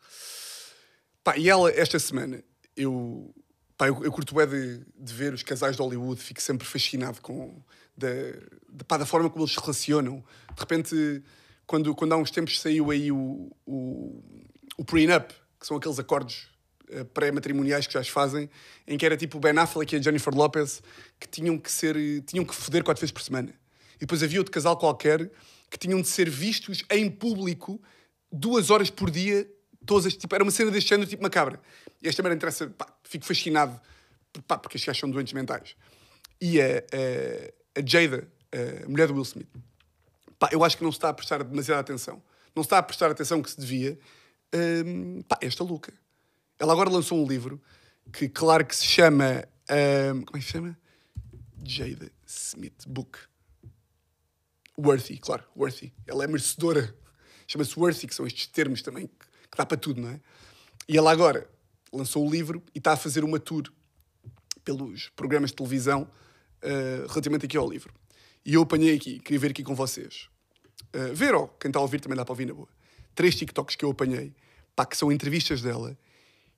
Pá, 1.23 1.37
e 1.37 1.47
ela, 1.49 1.71
esta 1.71 1.97
semana, 1.99 2.43
eu, 2.75 3.33
pá, 3.77 3.87
eu, 3.87 4.03
eu 4.03 4.11
curto 4.11 4.35
bem 4.35 4.47
de, 4.47 4.85
de 4.97 5.13
ver 5.13 5.33
os 5.33 5.43
casais 5.43 5.75
de 5.75 5.81
Hollywood, 5.81 6.21
fico 6.21 6.41
sempre 6.41 6.67
fascinado 6.67 7.21
com 7.21 7.61
da, 7.97 8.07
de, 8.69 8.83
pá, 8.87 8.97
da 8.97 9.05
forma 9.05 9.29
como 9.29 9.43
eles 9.43 9.53
se 9.53 9.59
relacionam. 9.59 10.23
De 10.53 10.59
repente, 10.59 11.23
quando, 11.65 11.93
quando 11.95 12.13
há 12.13 12.17
uns 12.17 12.31
tempos 12.31 12.59
saiu 12.59 12.91
aí 12.91 13.11
o, 13.11 13.51
o, 13.65 14.23
o 14.77 14.85
prenup, 14.85 15.31
que 15.59 15.67
são 15.67 15.77
aqueles 15.77 15.99
acordos 15.99 16.49
eh, 16.89 17.03
pré-matrimoniais 17.03 17.87
que 17.87 17.93
já 17.93 18.03
se 18.03 18.11
fazem, 18.11 18.49
em 18.87 18.97
que 18.97 19.05
era 19.05 19.15
tipo 19.15 19.37
o 19.37 19.39
Ben 19.39 19.57
Affleck 19.57 19.95
e 19.95 19.99
a 19.99 20.01
Jennifer 20.01 20.33
Lopez 20.33 20.81
que 21.19 21.27
tinham 21.27 21.57
que 21.57 21.71
ser, 21.71 21.95
tinham 22.25 22.43
que 22.43 22.53
foder 22.53 22.83
quatro 22.83 22.99
vezes 22.99 23.11
por 23.11 23.21
semana. 23.21 23.53
E 23.95 23.99
depois 23.99 24.21
havia 24.23 24.39
outro 24.39 24.51
casal 24.51 24.75
qualquer 24.77 25.31
que 25.69 25.77
tinham 25.77 26.01
de 26.01 26.07
ser 26.07 26.29
vistos 26.29 26.83
em 26.89 27.09
público 27.09 27.81
duas 28.31 28.69
horas 28.69 28.89
por 28.89 29.09
dia, 29.09 29.49
todas 29.85 30.05
as, 30.05 30.15
tipo, 30.15 30.33
era 30.33 30.43
uma 30.43 30.51
cena 30.51 30.71
deste 30.71 30.89
género, 30.89 31.09
tipo 31.09 31.23
macabra. 31.23 31.59
E 32.01 32.07
esta 32.07 32.21
merda 32.23 32.35
interessa, 32.35 32.67
pá, 32.67 32.87
fico 33.03 33.25
fascinado, 33.25 33.79
pá, 34.47 34.57
porque 34.57 34.77
estes 34.77 34.87
gajos 34.87 34.99
são 34.99 35.09
doentes 35.09 35.33
mentais. 35.33 35.75
E 36.39 36.59
a, 36.61 36.65
a, 36.65 37.79
a 37.79 37.83
Jada, 37.85 38.27
a 38.85 38.89
mulher 38.89 39.07
do 39.07 39.13
Will 39.13 39.23
Smith, 39.23 39.49
pá, 40.39 40.49
eu 40.51 40.63
acho 40.63 40.77
que 40.77 40.83
não 40.83 40.91
se 40.91 40.97
está 40.97 41.09
a 41.09 41.13
prestar 41.13 41.43
demasiada 41.43 41.81
atenção. 41.81 42.21
Não 42.55 42.63
se 42.63 42.67
está 42.67 42.77
a 42.79 42.83
prestar 42.83 43.07
a 43.07 43.11
atenção 43.11 43.41
que 43.41 43.49
se 43.49 43.59
devia. 43.59 43.97
Hum, 44.53 45.21
pá, 45.27 45.37
esta 45.41 45.63
louca. 45.63 45.93
Ela 46.59 46.73
agora 46.73 46.89
lançou 46.89 47.23
um 47.23 47.27
livro 47.27 47.61
que, 48.11 48.27
claro 48.27 48.65
que 48.65 48.75
se 48.75 48.85
chama. 48.85 49.45
hum, 50.13 50.23
como 50.23 50.37
é 50.37 50.39
que 50.39 50.45
se 50.45 50.51
chama? 50.51 50.77
Jada 51.63 52.11
Smith 52.25 52.87
Book. 52.87 53.19
Worthy, 54.77 55.17
claro, 55.17 55.43
worthy. 55.55 55.93
Ela 56.07 56.23
é 56.23 56.27
merecedora. 56.27 56.95
Chama-se 57.47 57.77
worthy, 57.77 58.07
que 58.07 58.15
são 58.15 58.25
estes 58.25 58.47
termos 58.47 58.81
também 58.81 59.07
que, 59.07 59.25
que 59.51 59.57
dá 59.57 59.65
para 59.65 59.77
tudo, 59.77 60.01
não 60.01 60.09
é? 60.09 60.19
E 60.87 60.97
ela 60.97 61.11
agora 61.11 61.47
lançou 61.91 62.25
o 62.25 62.31
livro 62.31 62.63
e 62.73 62.77
está 62.77 62.93
a 62.93 62.97
fazer 62.97 63.23
uma 63.23 63.39
tour 63.39 63.71
pelos 64.63 65.09
programas 65.09 65.49
de 65.49 65.57
televisão 65.57 66.07
eh, 66.61 67.05
relativamente 67.09 67.45
aqui 67.45 67.57
ao 67.57 67.69
livro. 67.69 67.93
E 68.45 68.53
eu 68.53 68.61
apanhei 68.61 68.95
aqui, 68.95 69.19
queria 69.19 69.39
ver 69.39 69.51
aqui 69.51 69.63
com 69.63 69.75
vocês. 69.75 70.29
Uh, 70.93 71.13
ver, 71.13 71.33
ó, 71.33 71.47
quem 71.47 71.69
está 71.69 71.79
a 71.79 71.81
ouvir 71.81 71.99
também 71.99 72.17
dá 72.17 72.25
para 72.25 72.33
ouvir 72.33 72.45
na 72.45 72.53
boa. 72.53 72.67
Três 73.15 73.35
TikToks 73.35 73.75
que 73.75 73.85
eu 73.85 73.91
apanhei, 73.91 74.33
pá, 74.75 74.85
que 74.85 74.97
são 74.97 75.11
entrevistas 75.11 75.61
dela, 75.61 75.97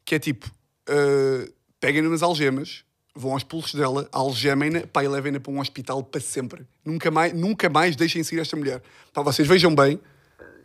que 0.03 0.15
é 0.15 0.19
tipo, 0.19 0.49
uh, 0.89 1.53
peguem-no 1.79 2.09
nas 2.09 2.23
algemas, 2.23 2.83
vão 3.13 3.33
aos 3.33 3.43
pulsos 3.43 3.75
dela, 3.75 4.07
algemem-na, 4.11 4.87
pá, 4.87 5.03
e 5.03 5.07
levem-na 5.07 5.39
para 5.39 5.51
um 5.51 5.59
hospital 5.59 6.03
para 6.03 6.21
sempre. 6.21 6.65
Nunca 6.83 7.11
mais, 7.11 7.33
nunca 7.33 7.69
mais 7.69 7.95
deixem 7.95 8.23
sair 8.23 8.39
esta 8.39 8.55
mulher. 8.55 8.81
Pá, 9.13 9.21
vocês 9.21 9.47
vejam 9.47 9.75
bem, 9.75 9.99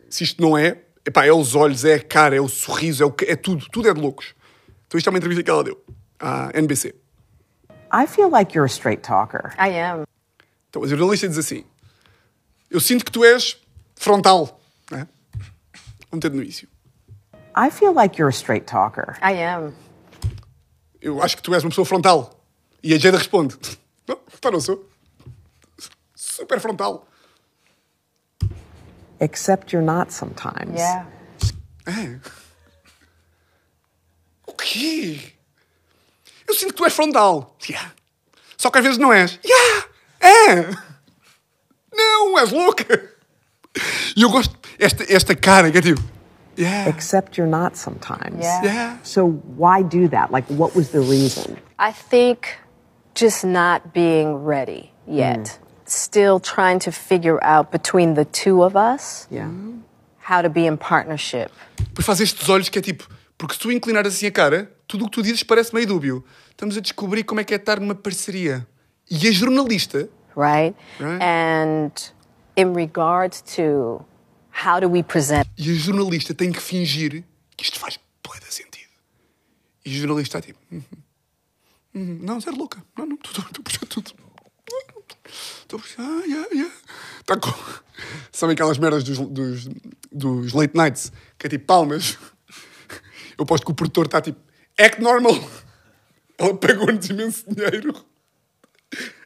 se 0.09 0.23
isto 0.23 0.41
não 0.41 0.57
é, 0.57 0.83
epá, 1.05 1.25
é 1.25 1.31
os 1.31 1.55
olhos, 1.55 1.85
é 1.85 1.95
a 1.95 2.03
cara, 2.03 2.35
é 2.35 2.41
o 2.41 2.47
sorriso, 2.47 3.03
é, 3.03 3.05
o, 3.05 3.15
é 3.27 3.35
tudo, 3.35 3.65
tudo 3.71 3.89
é 3.89 3.93
de 3.93 3.99
loucos. 3.99 4.33
Então 4.87 4.97
isto 4.97 5.07
é 5.07 5.09
uma 5.09 5.17
entrevista 5.17 5.43
que 5.43 5.49
ela 5.49 5.63
deu 5.63 5.83
à 6.19 6.51
NBC. 6.53 6.95
I 7.91 8.05
feel 8.07 8.29
like 8.29 8.55
you're 8.55 8.65
a 8.65 8.71
straight 8.71 9.01
talker. 9.01 9.53
I 9.57 9.79
am. 9.79 10.05
Então 10.69 10.83
a 10.83 10.87
jornalista 10.87 11.27
diz 11.27 11.37
assim, 11.37 11.65
eu 12.69 12.79
sinto 12.79 13.03
que 13.03 13.11
tu 13.11 13.23
és 13.23 13.57
frontal, 13.95 14.59
né? 14.91 15.07
Vamos 16.11 16.21
ter 16.21 16.31
no 16.31 16.41
início. 16.41 16.67
I 17.55 17.71
feel 17.71 17.93
like 17.93 18.19
you're 18.19 18.29
a 18.29 18.35
straight 18.35 18.65
talker. 18.65 19.17
I 19.21 19.43
am. 19.43 19.73
Eu 21.01 21.21
acho 21.21 21.35
que 21.37 21.43
tu 21.43 21.53
és 21.53 21.63
uma 21.63 21.69
pessoa 21.69 21.85
frontal. 21.85 22.45
E 22.83 22.93
a 22.93 22.97
Jada 22.97 23.17
responde, 23.17 23.57
não, 24.07 24.17
pá, 24.39 24.51
não 24.51 24.61
sou. 24.61 24.87
Super 26.15 26.59
frontal. 26.59 27.07
Except 29.19 29.73
you're 29.73 29.85
not 29.85 30.11
sometimes. 30.11 30.79
Yeah. 30.79 31.05
É. 31.85 32.19
O 34.47 34.53
quê? 34.53 35.33
Eu 36.47 36.53
sinto 36.53 36.73
que 36.73 36.77
tu 36.77 36.85
és 36.85 36.93
frontal. 36.93 37.55
Yeah. 37.69 37.91
Só 38.57 38.69
que 38.71 38.77
às 38.79 38.83
vezes 38.83 38.97
não 38.97 39.13
és. 39.13 39.39
Yeah. 39.45 39.87
É. 40.19 40.89
Não, 41.93 42.39
és 42.39 42.51
louca. 42.51 43.09
E 44.15 44.21
eu 44.21 44.29
gosto 44.29 44.57
esta, 44.77 45.03
esta 45.13 45.35
cara 45.35 45.71
que 45.71 45.77
é 45.77 45.81
tipo. 45.81 46.01
Yeah. 46.57 46.89
Except 46.89 47.37
you're 47.37 47.49
not 47.49 47.77
sometimes. 47.77 48.39
Yeah. 48.39 48.65
Yeah. 48.65 48.97
So 49.03 49.25
why 49.57 49.81
do 49.83 50.09
that? 50.09 50.31
Like, 50.31 50.51
what 50.51 50.75
was 50.75 50.89
the 50.89 50.99
reason? 50.99 51.57
I 51.77 51.93
think 51.93 52.57
just 53.15 53.45
not 53.45 53.93
being 53.93 54.43
ready 54.43 54.91
yet. 55.07 55.39
Mm. 55.39 55.68
Still 55.91 56.39
trying 56.39 56.79
to 56.79 56.91
figure 56.91 57.39
out 57.43 57.71
between 57.71 58.13
the 58.13 58.23
two 58.25 58.63
of 58.63 58.75
us 58.75 59.27
Yeah. 59.31 59.49
how 60.29 60.41
to 60.43 60.49
be 60.49 60.67
in 60.67 60.77
partnership. 60.77 61.49
Depois 61.79 62.05
faz 62.05 62.19
estes 62.19 62.47
olhos 62.47 62.69
que 62.69 62.77
é 62.77 62.81
tipo. 62.81 63.07
Porque 63.37 63.53
se 63.55 63.59
tu 63.59 63.71
inclinar 63.71 64.05
assim 64.05 64.27
a 64.27 64.31
cara, 64.31 64.71
tudo 64.87 65.05
o 65.05 65.09
que 65.09 65.15
tu 65.15 65.23
dizes 65.23 65.41
parece 65.43 65.73
meio 65.73 65.87
dúbio. 65.87 66.23
Estamos 66.51 66.77
a 66.77 66.81
descobrir 66.81 67.23
como 67.23 67.39
é 67.39 67.43
que 67.43 67.53
é 67.53 67.57
estar 67.57 67.79
numa 67.79 67.95
parceria. 67.95 68.67
E 69.09 69.27
a 69.27 69.31
jornalista. 69.31 70.07
right? 70.35 70.75
Right. 70.99 71.21
And 71.23 71.91
in 72.55 72.73
regards 72.75 73.41
to 73.55 74.05
how 74.65 74.79
do 74.79 74.87
we 74.87 75.01
present 75.01 75.47
E 75.57 75.71
a 75.71 75.73
jornalista 75.75 76.33
tem 76.33 76.51
que 76.51 76.61
fingir 76.61 77.23
que 77.57 77.63
isto 77.63 77.79
faz 77.79 77.93
de 77.95 78.53
sentido. 78.53 78.89
E 79.85 79.89
o 79.89 79.99
jornalista 79.99 80.37
está 80.37 80.47
tipo. 80.47 80.59
"Uhum, 80.71 80.83
uhum, 81.95 82.19
não, 82.21 82.39
zero 82.39 82.57
louca. 82.57 82.83
Não, 82.97 83.05
não, 83.07 83.15
a 83.15 83.63
puxar 83.63 83.85
tudo. 83.87 84.11
Estou. 85.69 85.81
Ah, 85.99 86.23
yeah, 86.25 86.47
yeah. 86.51 86.73
Tá 87.25 87.37
com... 87.37 87.51
Sabem 88.31 88.53
aquelas 88.53 88.77
merdas 88.79 89.03
dos, 89.03 89.19
dos, 89.19 89.69
dos 90.11 90.53
late 90.53 90.75
nights? 90.75 91.11
Que 91.37 91.45
é 91.45 91.49
tipo 91.49 91.65
palmas. 91.65 92.17
Eu 93.37 93.45
posto 93.45 93.65
que 93.65 93.71
o 93.71 93.75
produtor 93.75 94.05
está 94.05 94.19
tipo. 94.19 94.39
Act 94.79 94.99
normal. 95.01 95.37
Ela 96.39 96.55
pagou-nos 96.57 97.07
imenso 97.09 97.45
dinheiro. 97.47 97.93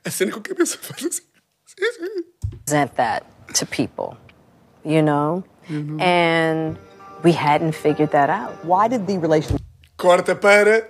A 0.03 0.09
cena 0.09 0.31
com 0.31 0.39
a 0.39 0.41
cabeça 0.41 0.77
faz 0.77 1.05
assim. 1.05 1.21
Sim, 1.65 1.91
sim. 1.93 2.23
present 2.65 2.91
that 2.95 3.25
to 3.53 3.65
people, 3.65 4.17
you 4.83 5.01
know? 5.01 5.43
And 5.69 6.77
we 7.23 7.31
hadn't 7.31 7.73
figured 7.73 8.11
that 8.11 8.29
out. 8.29 8.65
Why 8.65 8.89
did 8.89 9.07
the 9.07 9.17
relationship 9.17 9.63
corta 9.95 10.35
para 10.35 10.89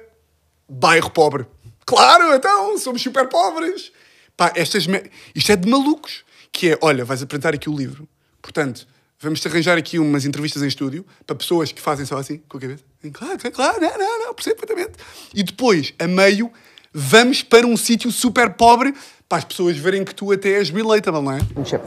bairro 0.67 1.11
pobre. 1.11 1.45
Claro, 1.85 2.33
então, 2.33 2.77
somos 2.77 3.01
super 3.01 3.27
pobres. 3.27 3.91
Pá, 4.35 4.51
estas 4.55 4.87
me- 4.87 5.09
isto 5.35 5.51
é 5.51 5.55
de 5.55 5.67
malucos. 5.69 6.23
Que 6.51 6.71
é, 6.71 6.77
olha, 6.81 7.03
vais 7.03 7.21
apresentar 7.23 7.53
aqui 7.53 7.67
o 7.69 7.75
livro. 7.75 8.07
Portanto, 8.41 8.87
vamos-te 9.19 9.47
arranjar 9.47 9.77
aqui 9.77 9.97
umas 9.97 10.23
entrevistas 10.25 10.61
em 10.61 10.67
estúdio 10.67 11.05
para 11.25 11.35
pessoas 11.35 11.71
que 11.71 11.81
fazem 11.81 12.05
só 12.05 12.17
assim, 12.17 12.37
com 12.47 12.57
a 12.57 12.61
cabeça. 12.61 12.83
Claro, 13.11 13.39
claro, 13.39 13.55
claro, 13.55 13.81
não, 13.81 13.97
não, 13.97 14.19
não, 14.27 14.33
percebo 14.35 14.57
perfeitamente. 14.57 14.97
E 15.33 15.41
depois, 15.41 15.93
a 15.97 16.07
meio, 16.07 16.51
vamos 16.93 17.41
para 17.41 17.65
um 17.65 17.75
sítio 17.75 18.11
super 18.11 18.51
pobre 18.51 18.93
para 19.27 19.39
as 19.39 19.43
pessoas 19.43 19.77
verem 19.77 20.03
que 20.05 20.13
tu 20.13 20.31
até 20.31 20.49
és 20.59 20.69
relatable, 20.69 21.21
não 21.23 21.31
é? 21.31 21.39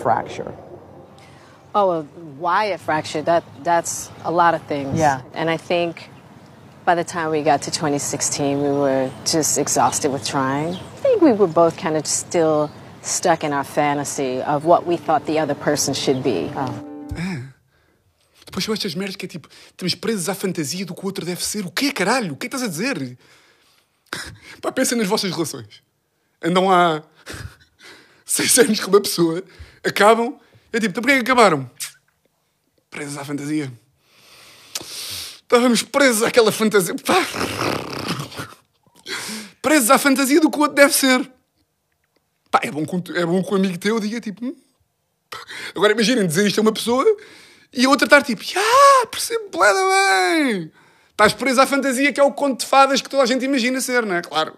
fracture? 0.02 0.48
Oh, 1.72 2.04
why 2.40 2.72
a 2.72 2.78
fracture? 2.78 3.22
That 3.22 3.44
that's 3.62 4.10
a 4.24 4.30
lot 4.30 4.56
of 4.56 4.64
things. 4.66 4.98
Yeah. 4.98 5.22
And 5.34 5.50
I 5.52 5.58
think 5.58 6.08
by 6.86 6.94
the 6.94 7.04
time 7.04 7.30
we 7.30 7.42
got 7.42 7.62
to 7.62 7.70
2016, 7.70 8.62
we 8.62 8.70
were 8.70 9.10
just 9.24 9.58
exhausted 9.58 10.12
with 10.12 10.24
trying. 10.24 10.74
I 10.74 11.00
think 11.02 11.20
we 11.20 11.32
were 11.32 11.48
both 11.48 11.76
kind 11.76 11.96
of 11.96 12.06
still 12.06 12.70
stuck 13.02 13.42
in 13.42 13.52
our 13.52 13.64
fantasy 13.64 14.40
of 14.40 14.64
what 14.64 14.86
we 14.86 14.96
thought 14.96 15.26
the 15.26 15.40
other 15.40 15.56
person 15.56 15.92
should 15.92 16.22
be. 16.22 16.48
Depois 18.46 18.64
são 18.64 18.72
estas 18.72 18.94
merdas 18.94 19.16
que 19.16 19.26
é 19.26 19.28
tipo, 19.28 19.48
estamos 19.70 19.96
presos 19.96 20.28
à 20.28 20.34
fantasia 20.34 20.86
do 20.86 20.94
que 20.94 21.02
o 21.02 21.06
outro 21.06 21.26
deve 21.26 21.44
ser. 21.44 21.66
O 21.66 21.70
quê, 21.70 21.92
caralho? 21.92 22.34
O 22.34 22.36
que 22.36 22.46
é 22.46 22.48
que 22.48 22.56
estás 22.56 22.62
a 22.62 22.70
dizer? 22.70 23.18
Pá, 24.62 24.70
pensem 24.70 24.96
nas 24.96 25.08
vossas 25.08 25.32
relações. 25.32 25.82
Andam 26.40 26.70
há 26.70 27.02
seis 28.24 28.56
anos 28.58 28.78
com 28.78 28.90
uma 28.90 29.02
pessoa, 29.02 29.42
acabam, 29.84 30.38
é 30.72 30.78
tipo, 30.78 30.92
então 30.92 31.02
porquê 31.02 31.16
que 31.16 31.22
acabaram? 31.22 31.68
Presos 32.88 33.18
à 33.18 33.24
fantasia. 33.24 33.72
Estávamos 35.46 35.82
presos 35.84 36.24
àquela 36.24 36.50
fantasia. 36.50 36.92
Pá. 37.06 37.24
Presos 39.62 39.90
à 39.92 39.98
fantasia 39.98 40.40
do 40.40 40.50
que 40.50 40.58
o 40.58 40.62
outro 40.62 40.74
deve 40.74 40.92
ser. 40.92 41.30
Pá, 42.50 42.58
é 42.64 42.70
bom 42.72 42.84
que 42.84 42.96
um, 42.96 43.16
é 43.16 43.24
bom 43.24 43.42
que 43.44 43.54
um 43.54 43.56
amigo 43.56 43.78
teu 43.78 44.00
diga 44.00 44.20
tipo. 44.20 44.44
"Hum, 44.44 44.56
Agora 45.74 45.92
imaginem 45.92 46.26
dizer 46.26 46.46
isto 46.46 46.58
a 46.58 46.62
uma 46.62 46.72
pessoa 46.72 47.04
e 47.72 47.84
a 47.84 47.88
outra 47.88 48.06
estar 48.06 48.22
tipo, 48.22 48.42
ah, 48.56 49.06
percebo 49.06 49.48
plena 49.50 49.80
bem. 50.44 50.72
Estás 51.10 51.32
preso 51.32 51.60
à 51.60 51.66
fantasia 51.66 52.12
que 52.12 52.18
é 52.20 52.24
o 52.24 52.32
conto 52.32 52.60
de 52.60 52.66
fadas 52.66 53.00
que 53.00 53.08
toda 53.08 53.22
a 53.22 53.26
gente 53.26 53.44
imagina 53.44 53.80
ser, 53.80 54.04
não 54.04 54.16
é? 54.16 54.22
Claro. 54.22 54.54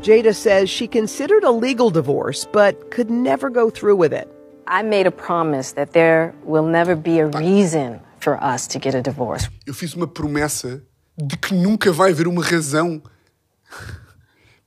Jada 0.00 0.32
says 0.32 0.70
she 0.70 0.88
considered 0.88 1.44
a 1.44 1.50
legal 1.50 1.90
divorce, 1.90 2.46
but 2.50 2.90
could 2.90 3.10
never 3.12 3.50
go 3.50 3.70
through 3.70 3.96
with 4.00 4.12
it. 4.14 4.28
I 4.66 4.82
made 4.82 5.06
a 5.06 5.12
promise 5.12 5.74
that 5.74 5.92
there 5.92 6.32
will 6.44 6.64
never 6.66 6.96
be 6.96 7.20
a 7.20 7.26
reason 7.26 8.00
for 8.22 8.38
us 8.42 8.66
to 8.68 8.78
get 8.78 8.94
a 8.94 9.02
divorce. 9.02 9.48
Eu 9.66 9.74
fiz 9.74 9.94
uma 9.94 10.06
promessa 10.06 10.82
de 11.16 11.36
que 11.36 11.54
nunca 11.54 11.92
vai 11.92 12.12
haver 12.12 12.26
uma 12.26 12.44
razão 12.44 13.02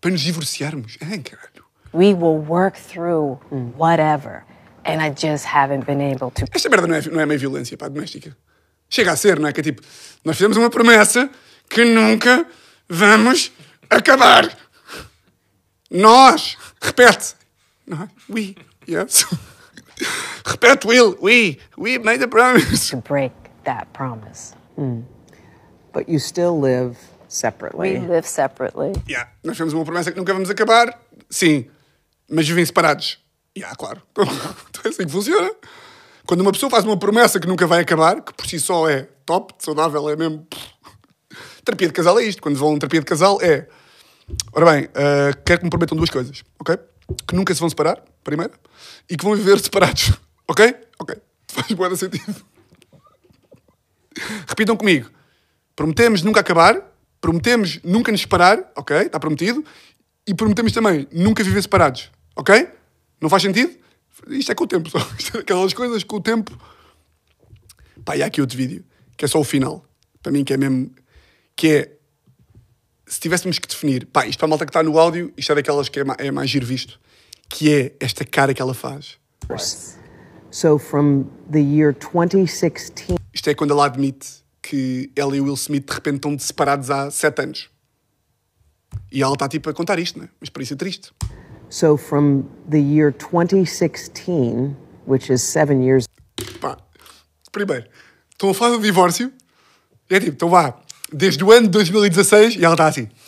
para 0.01 0.11
nos 0.11 0.21
divorciarmos. 0.21 0.97
É, 1.01 1.17
caralho. 1.17 1.65
We 1.93 2.13
will 2.13 2.43
work 2.45 2.77
through 2.77 3.39
whatever. 3.77 4.43
And 4.85 5.01
I 5.01 5.09
just 5.09 5.45
haven't 5.45 5.85
been 5.85 6.01
able 6.01 6.29
to. 6.31 6.45
Esta 6.51 6.69
merda 6.69 6.87
não 6.87 6.95
é, 6.95 7.01
não 7.01 7.21
é 7.21 7.25
meio 7.25 7.39
violência, 7.39 7.77
pá, 7.77 7.87
doméstica. 7.87 8.37
Chega 8.89 9.13
a 9.13 9.15
ser, 9.15 9.39
não 9.39 9.47
é? 9.47 9.53
Que 9.53 9.61
é 9.61 9.63
tipo, 9.63 9.81
nós 10.23 10.35
fizemos 10.35 10.57
uma 10.57 10.69
promessa 10.69 11.29
que 11.69 11.83
nunca 11.85 12.45
vamos 12.87 13.51
acabar. 13.89 14.55
Nós. 15.89 16.57
Repete. 16.81 17.35
É? 17.89 18.07
We. 18.31 18.55
Yes. 18.87 19.25
Repete, 20.45 20.85
Will. 20.85 21.17
We. 21.21 21.57
We 21.77 21.97
made 21.97 22.23
a 22.23 22.27
promise. 22.27 22.89
to 22.91 22.97
break 22.97 23.44
that 23.65 23.87
promise. 23.93 24.53
But 25.93 26.07
you 26.09 26.19
still 26.19 26.59
live 26.59 26.97
We 26.97 27.29
separately. 27.29 27.99
live 27.99 28.27
separately. 28.27 28.93
Yeah. 29.09 29.29
Nós 29.43 29.57
fizemos 29.57 29.73
uma 29.73 29.83
promessa 29.83 30.11
que 30.11 30.17
nunca 30.17 30.33
vamos 30.33 30.49
acabar. 30.49 30.99
Sim. 31.29 31.65
Mas 32.29 32.47
vivem 32.47 32.65
separados. 32.65 33.19
Yeah, 33.57 33.75
claro. 33.75 34.01
Então 34.69 34.81
é 34.85 34.89
assim 34.89 35.05
que 35.05 35.11
funciona. 35.11 35.51
Quando 36.25 36.41
uma 36.41 36.51
pessoa 36.51 36.69
faz 36.69 36.83
uma 36.85 36.97
promessa 36.97 37.39
que 37.39 37.47
nunca 37.47 37.65
vai 37.67 37.81
acabar, 37.81 38.21
que 38.21 38.33
por 38.33 38.45
si 38.47 38.59
só 38.59 38.89
é 38.89 39.07
top, 39.25 39.53
saudável, 39.59 40.09
é 40.09 40.15
mesmo. 40.15 40.45
Terapia 41.63 41.87
de 41.87 41.93
casal 41.93 42.19
é 42.19 42.23
isto. 42.23 42.41
Quando 42.41 42.57
vão 42.57 42.75
a 42.75 42.79
terapia 42.79 42.99
de 42.99 43.05
casal 43.05 43.39
é. 43.41 43.67
Ora 44.53 44.71
bem, 44.71 44.89
eh, 44.93 45.33
quero 45.45 45.59
que 45.59 45.65
me 45.65 45.69
prometam 45.69 45.95
duas 45.95 46.09
coisas, 46.09 46.43
ok? 46.59 46.77
Que 47.27 47.35
nunca 47.35 47.53
se 47.53 47.59
vão 47.59 47.69
separar, 47.69 48.03
primeiro, 48.23 48.53
e 49.07 49.15
que 49.15 49.23
vão 49.23 49.35
viver 49.35 49.59
separados, 49.59 50.13
ok? 50.49 50.75
Ok. 50.99 51.15
Faz 51.47 51.71
boa 51.73 51.95
sentido. 51.95 52.54
Repitam 54.47 54.75
comigo. 54.75 55.09
Prometemos 55.75 56.23
nunca 56.23 56.39
acabar, 56.39 56.81
prometemos 57.19 57.79
nunca 57.83 58.11
nos 58.11 58.21
separar, 58.21 58.71
ok? 58.75 58.97
Está 58.97 59.19
prometido. 59.19 59.63
E 60.27 60.33
prometemos 60.33 60.71
também 60.71 61.07
nunca 61.11 61.43
viver 61.43 61.61
separados, 61.61 62.11
ok? 62.35 62.67
Não 63.21 63.29
faz 63.29 63.43
sentido? 63.43 63.75
Isto 64.29 64.51
é 64.51 64.55
com 64.55 64.63
o 64.63 64.67
tempo, 64.67 64.89
só. 64.91 64.97
Isto 65.19 65.37
é 65.37 65.39
aquelas 65.41 65.73
coisas 65.73 66.03
com 66.03 66.15
o 66.15 66.21
tempo. 66.21 66.57
Pá, 68.03 68.15
e 68.15 68.23
há 68.23 68.25
aqui 68.25 68.41
outro 68.41 68.57
vídeo, 68.57 68.83
que 69.17 69.25
é 69.25 69.27
só 69.27 69.39
o 69.39 69.43
final. 69.43 69.85
Para 70.21 70.31
mim, 70.31 70.43
que 70.43 70.53
é 70.53 70.57
mesmo. 70.57 70.91
Que 71.55 71.67
é. 71.69 71.91
Se 73.05 73.19
tivéssemos 73.19 73.59
que 73.59 73.67
definir. 73.67 74.07
Pá, 74.07 74.25
isto 74.25 74.39
para 74.39 74.47
a 74.47 74.49
malta 74.49 74.65
que 74.65 74.69
está 74.71 74.81
no 74.81 74.97
áudio, 74.97 75.31
isto 75.37 75.51
é 75.51 75.55
daquelas 75.55 75.89
que 75.89 75.99
é 75.99 76.03
é 76.17 76.31
mais 76.31 76.49
giro 76.49 76.65
visto. 76.65 76.99
Que 77.47 77.71
é 77.71 77.95
esta 77.99 78.25
cara 78.25 78.53
que 78.53 78.61
ela 78.61 78.73
faz. 78.73 79.17
So 80.49 80.79
from 80.79 81.25
the 81.51 81.59
year 81.59 81.93
2016 81.93 83.24
Isto 83.35 83.49
é 83.49 83.53
quando 83.53 83.71
ela 83.71 83.85
admite 83.85 84.45
que 84.61 85.11
ela 85.13 85.35
e 85.35 85.41
o 85.41 85.43
Will 85.43 85.55
Smith 85.55 85.85
de 85.85 85.93
repente 85.93 86.15
estão 86.15 86.39
separados 86.39 86.89
há 86.89 87.11
sete 87.11 87.41
anos. 87.41 87.69
E 89.11 89.21
ela 89.21 89.33
está 89.33 89.49
tipo 89.49 89.69
a 89.69 89.73
contar 89.73 89.99
isto, 89.99 90.17
né? 90.17 90.29
Uma 90.39 90.43
experiência 90.43 90.77
triste. 90.77 91.11
So, 91.69 91.97
from 91.97 92.45
the 92.69 92.79
year 92.79 93.11
2016, 93.11 94.75
which 95.05 95.31
is 95.31 95.41
seven 95.41 95.83
years 95.83 96.05
Pá, 96.61 96.77
primeiro, 97.51 97.87
estão 98.31 98.49
a 98.49 98.53
falar 98.53 98.77
do 98.77 98.81
divórcio. 98.81 99.33
É 100.09 100.19
tipo, 100.19 100.31
então 100.31 100.49
vá, 100.49 100.79
desde 101.11 101.43
o 101.43 101.51
ano 101.51 101.63
de 101.63 101.71
2016 101.71 102.55
e 102.55 102.63
ela 102.63 102.73
está 102.73 102.87
assim. 102.87 103.09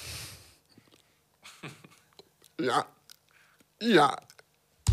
Ya. 2.60 2.88
Ya. 3.80 4.18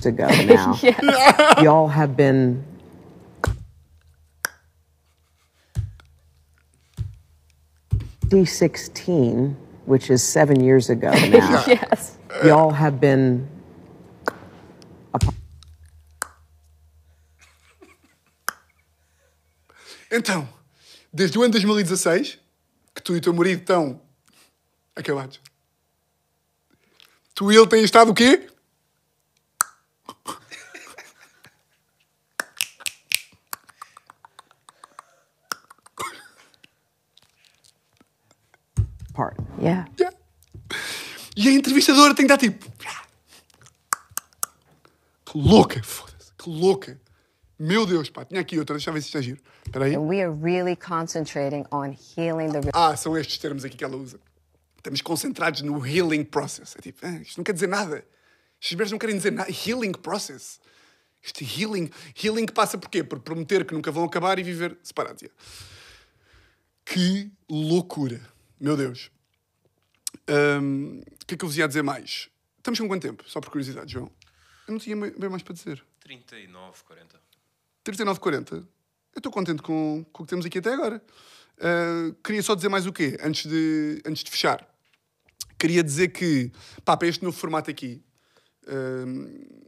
ago 0.05 0.27
now, 0.45 0.79
y'all 1.63 1.89
have 1.89 2.15
been 2.15 2.63
D16, 8.35 9.55
which 9.87 10.11
is 10.11 10.21
seven 10.21 10.61
years 10.61 10.91
ago 10.91 11.11
now. 11.31 11.65
yes. 11.69 12.19
Y'all 12.45 12.71
have 12.71 13.01
been 13.01 13.49
Então, 20.11 20.49
desde 21.13 21.37
o 21.39 21.43
ano 21.43 21.53
de 21.53 21.59
2016, 21.59 22.39
que 22.95 23.03
tu 23.03 23.15
e 23.15 23.19
o 23.19 23.21
teu 23.21 23.33
marido 23.35 23.61
estão 23.61 24.01
acabados. 24.95 25.41
Tu 27.35 27.51
e 27.51 27.57
ele 27.57 27.67
têm 27.67 27.83
estado 27.83 28.13
o 28.13 28.15
quê? 28.15 28.49
apart. 39.15 39.37
Yeah. 39.61 39.87
E 41.37 41.49
a 41.49 41.53
entrevistadora 41.75 42.15
tem 42.15 42.27
que 42.27 42.33
estar 42.33 42.39
tipo. 42.39 42.73
Que 45.25 45.39
louca, 45.39 45.83
foda-se, 45.83 46.33
que 46.39 46.49
louca. 46.49 47.01
Meu 47.59 47.87
Deus, 47.87 48.11
pá, 48.11 48.25
tinha 48.25 48.41
aqui 48.41 48.59
outra, 48.59 48.77
deixa 48.77 48.91
eu 48.91 48.95
ver 48.95 49.01
se 49.01 49.07
isto 49.07 49.19
é 49.19 49.23
giro. 49.23 49.41
Espera 49.67 49.85
aí. 49.87 49.97
We 49.97 50.23
are 50.23 50.33
really 50.33 50.77
concentrating 50.77 51.65
on 51.71 51.97
healing 52.17 52.53
the 52.53 52.71
Ah, 52.73 52.97
são 52.97 53.17
estes 53.17 53.39
termos 53.39 53.65
aqui 53.65 53.77
que 53.77 53.85
ela 53.85 53.97
usa. 53.97 54.21
Estamos 54.77 55.01
concentrados 55.01 55.63
no 55.63 55.85
healing 55.85 56.25
process. 56.25 56.77
É 56.77 56.83
tipo, 56.83 57.05
ah, 57.07 57.13
isto 57.21 57.39
não 57.39 57.45
quer 57.45 57.53
dizer 57.53 57.69
nada. 57.69 58.05
Estes 58.61 58.73
mulheres 58.73 58.93
não 58.93 58.99
querem 58.99 59.17
dizer 59.17 59.33
nada. 59.33 59.51
Healing 59.51 59.93
process. 59.93 60.61
Este 61.23 61.45
healing. 61.45 61.91
Healing 62.23 62.47
passa 62.47 62.77
por 62.77 62.91
quê? 62.91 63.03
Por 63.03 63.21
prometer 63.21 63.65
que 63.65 63.73
nunca 63.73 63.91
vão 63.91 64.05
acabar 64.05 64.39
e 64.39 64.43
viver 64.43 64.77
separados. 64.83 65.23
Que 66.85 67.31
loucura. 67.49 68.21
Meu 68.61 68.77
Deus. 68.77 69.11
Hum, 70.29 71.01
o 71.23 71.27
que 71.27 71.35
é 71.35 71.37
que 71.39 71.45
eu 71.45 71.49
vos 71.49 71.57
ia 71.59 71.67
dizer 71.69 71.83
mais? 71.83 72.29
Estamos 72.59 72.79
com 72.81 72.89
quanto 72.89 73.03
tempo? 73.03 73.25
Só 73.29 73.41
por 73.41 73.51
curiosidade, 73.51 73.93
João. 73.93 74.11
Eu 74.67 74.73
não 74.73 74.79
tinha 74.79 74.97
bem 74.97 75.29
mais 75.29 75.43
para 75.43 75.55
dizer. 75.55 75.85
39, 76.01 76.83
40. 76.87 77.21
39, 77.83 78.21
40. 78.21 78.55
Eu 78.57 78.65
estou 79.19 79.31
contente 79.33 79.63
com, 79.63 80.05
com 80.13 80.23
o 80.23 80.27
que 80.27 80.31
temos 80.31 80.47
aqui 80.47 80.59
até 80.59 80.73
agora. 80.73 81.03
Uh, 81.59 82.15
queria 82.25 82.43
só 82.43 82.55
dizer 82.55 82.69
mais 82.69 82.87
o 82.87 82.93
quê? 82.93 83.17
Antes 83.23 83.47
de, 83.49 84.01
antes 84.07 84.25
de 84.25 84.31
fechar. 84.31 84.67
Queria 85.59 85.83
dizer 85.85 86.09
que, 86.09 86.51
pá, 86.85 86.97
para 86.97 87.07
este 87.09 87.23
novo 87.23 87.37
formato 87.37 87.71
aqui, 87.71 88.03
uh, 88.67 89.65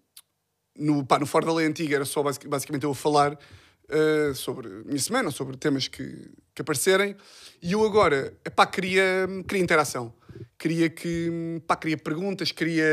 no, 0.77 1.05
pá, 1.07 1.19
no 1.19 1.27
Fora 1.27 1.47
da 1.47 1.53
Lei 1.53 1.67
Antiga 1.67 1.95
era 1.97 2.05
só 2.05 2.23
basic- 2.23 2.49
basicamente 2.49 2.85
eu 2.85 2.91
a 2.91 2.95
falar 2.95 3.35
uh, 3.35 4.35
sobre 4.35 4.67
a 4.69 4.85
minha 4.85 4.99
semana, 4.99 5.31
sobre 5.31 5.57
temas 5.57 5.87
que, 5.89 6.31
que 6.55 6.63
aparecerem. 6.63 7.17
E 7.63 7.73
eu 7.73 7.85
agora, 7.85 8.37
pá, 8.55 8.67
queria, 8.67 9.27
queria 9.47 9.63
interação. 9.63 10.13
Queria 10.59 10.91
que, 10.91 11.63
pá, 11.67 11.77
queria 11.77 11.97
perguntas, 11.97 12.53
queria, 12.53 12.85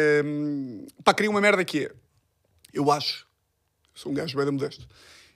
pá, 1.03 1.13
queria 1.13 1.29
uma 1.29 1.41
merda 1.41 1.63
que 1.63 1.85
é. 1.85 1.91
Eu 2.73 2.91
acho 2.91 3.27
sou 3.93 4.11
um 4.11 4.15
gajo 4.15 4.37
bem 4.37 4.51
modesto. 4.51 4.87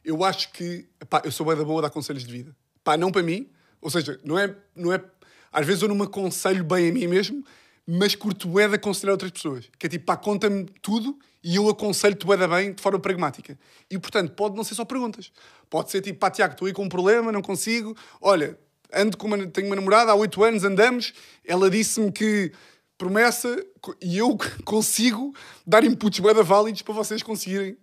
Eu 0.03 0.24
acho 0.24 0.51
que, 0.51 0.88
pá, 1.10 1.22
eu 1.24 1.32
sou 1.32 1.45
bem 1.45 1.55
da 1.55 1.64
boa 1.64 1.80
a 1.80 1.82
dar 1.84 1.89
conselhos 1.89 2.24
de 2.24 2.32
vida. 2.32 2.55
Pá, 2.84 2.97
não 2.97 3.12
para 3.12 3.24
mim, 3.24 3.49
ou 3.82 3.89
seja, 3.89 4.20
não 4.24 4.38
é, 4.39 4.55
não 4.76 4.93
é, 4.93 5.03
às 5.51 5.66
vezes 5.66 5.82
eu 5.82 5.88
não 5.88 5.95
me 5.95 6.03
aconselho 6.03 6.64
bem 6.64 6.89
a 6.89 6.93
mim 6.93 7.08
mesmo, 7.08 7.43
mas 7.86 8.16
curto 8.16 8.47
bué 8.47 8.68
de 8.68 8.76
aconselhar 8.76 9.14
outras 9.14 9.32
pessoas. 9.32 9.70
Que 9.78 9.86
é 9.86 9.89
tipo, 9.89 10.05
pá, 10.05 10.18
conta-me 10.18 10.66
tudo 10.82 11.18
e 11.43 11.55
eu 11.55 11.70
aconselho-te 11.70 12.26
bué 12.26 12.47
bem 12.47 12.74
de 12.74 12.82
forma 12.82 12.99
pragmática. 12.99 13.58
E, 13.89 13.97
portanto, 13.97 14.34
pode 14.34 14.55
não 14.55 14.64
ser 14.64 14.76
só 14.76 14.86
perguntas. 14.86 15.32
Pode 15.70 15.91
ser 15.91 16.01
tipo, 16.01 16.20
pá, 16.20 16.32
Tiago, 16.32 16.53
estou 16.53 16.68
aí 16.68 16.74
com 16.74 16.84
um 16.84 16.89
problema, 16.89 17.32
não 17.32 17.41
consigo. 17.41 17.95
Olha, 18.22 18.58
ando 18.94 19.18
com 19.18 19.28
uma, 19.28 19.48
tenho 19.48 19.68
uma 19.68 19.76
namorada 19.76 20.12
há 20.12 20.16
oito 20.16 20.44
anos, 20.44 20.64
andamos, 20.64 21.14
ela 21.44 21.70
disse-me 21.70 22.12
que 22.12 22.52
promessa 22.98 23.64
e 24.02 24.18
eu 24.18 24.38
consigo 24.66 25.34
dar 25.66 25.84
inputs 25.84 26.20
da 26.20 26.44
válidos 26.44 26.82
para 26.82 26.94
vocês 26.94 27.22
conseguirem 27.22 27.78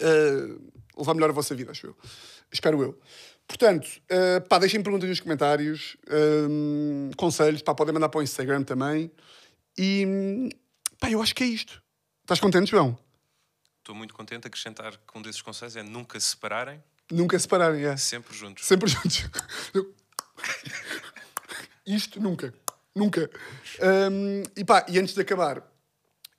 uh, 0.00 0.72
levar 0.96 1.14
melhor 1.14 1.30
a 1.30 1.32
vossa 1.32 1.54
vida, 1.54 1.70
acho 1.70 1.86
eu. 1.86 1.96
Espero 2.52 2.82
eu. 2.82 2.98
Portanto, 3.46 3.86
uh, 3.86 4.46
pá, 4.48 4.58
deixem 4.58 4.82
perguntas 4.82 5.08
nos 5.08 5.20
comentários, 5.20 5.96
um, 6.48 7.10
conselhos, 7.16 7.62
pá, 7.62 7.74
podem 7.74 7.92
mandar 7.92 8.08
para 8.08 8.20
o 8.20 8.22
Instagram 8.22 8.62
também. 8.62 9.10
E, 9.76 10.48
pá, 10.98 11.10
eu 11.10 11.20
acho 11.20 11.34
que 11.34 11.44
é 11.44 11.46
isto. 11.46 11.82
Estás 12.22 12.40
contente, 12.40 12.70
João? 12.70 12.98
Estou 13.80 13.94
muito 13.94 14.14
contente. 14.14 14.46
Acrescentar 14.46 14.96
que 14.96 15.18
um 15.18 15.20
desses 15.20 15.42
conselhos 15.42 15.76
é 15.76 15.82
nunca 15.82 16.18
se 16.18 16.28
separarem, 16.28 16.82
Nunca 17.10 17.38
separarem, 17.38 17.84
é. 17.84 17.96
sempre 17.96 18.34
juntos. 18.34 18.66
Sempre 18.66 18.88
juntos. 18.90 19.28
Isto 21.86 22.20
nunca. 22.20 22.54
Nunca. 22.94 23.28
Um, 24.10 24.42
e 24.56 24.64
pá, 24.64 24.86
e 24.88 24.98
antes 24.98 25.14
de 25.14 25.20
acabar, 25.20 25.56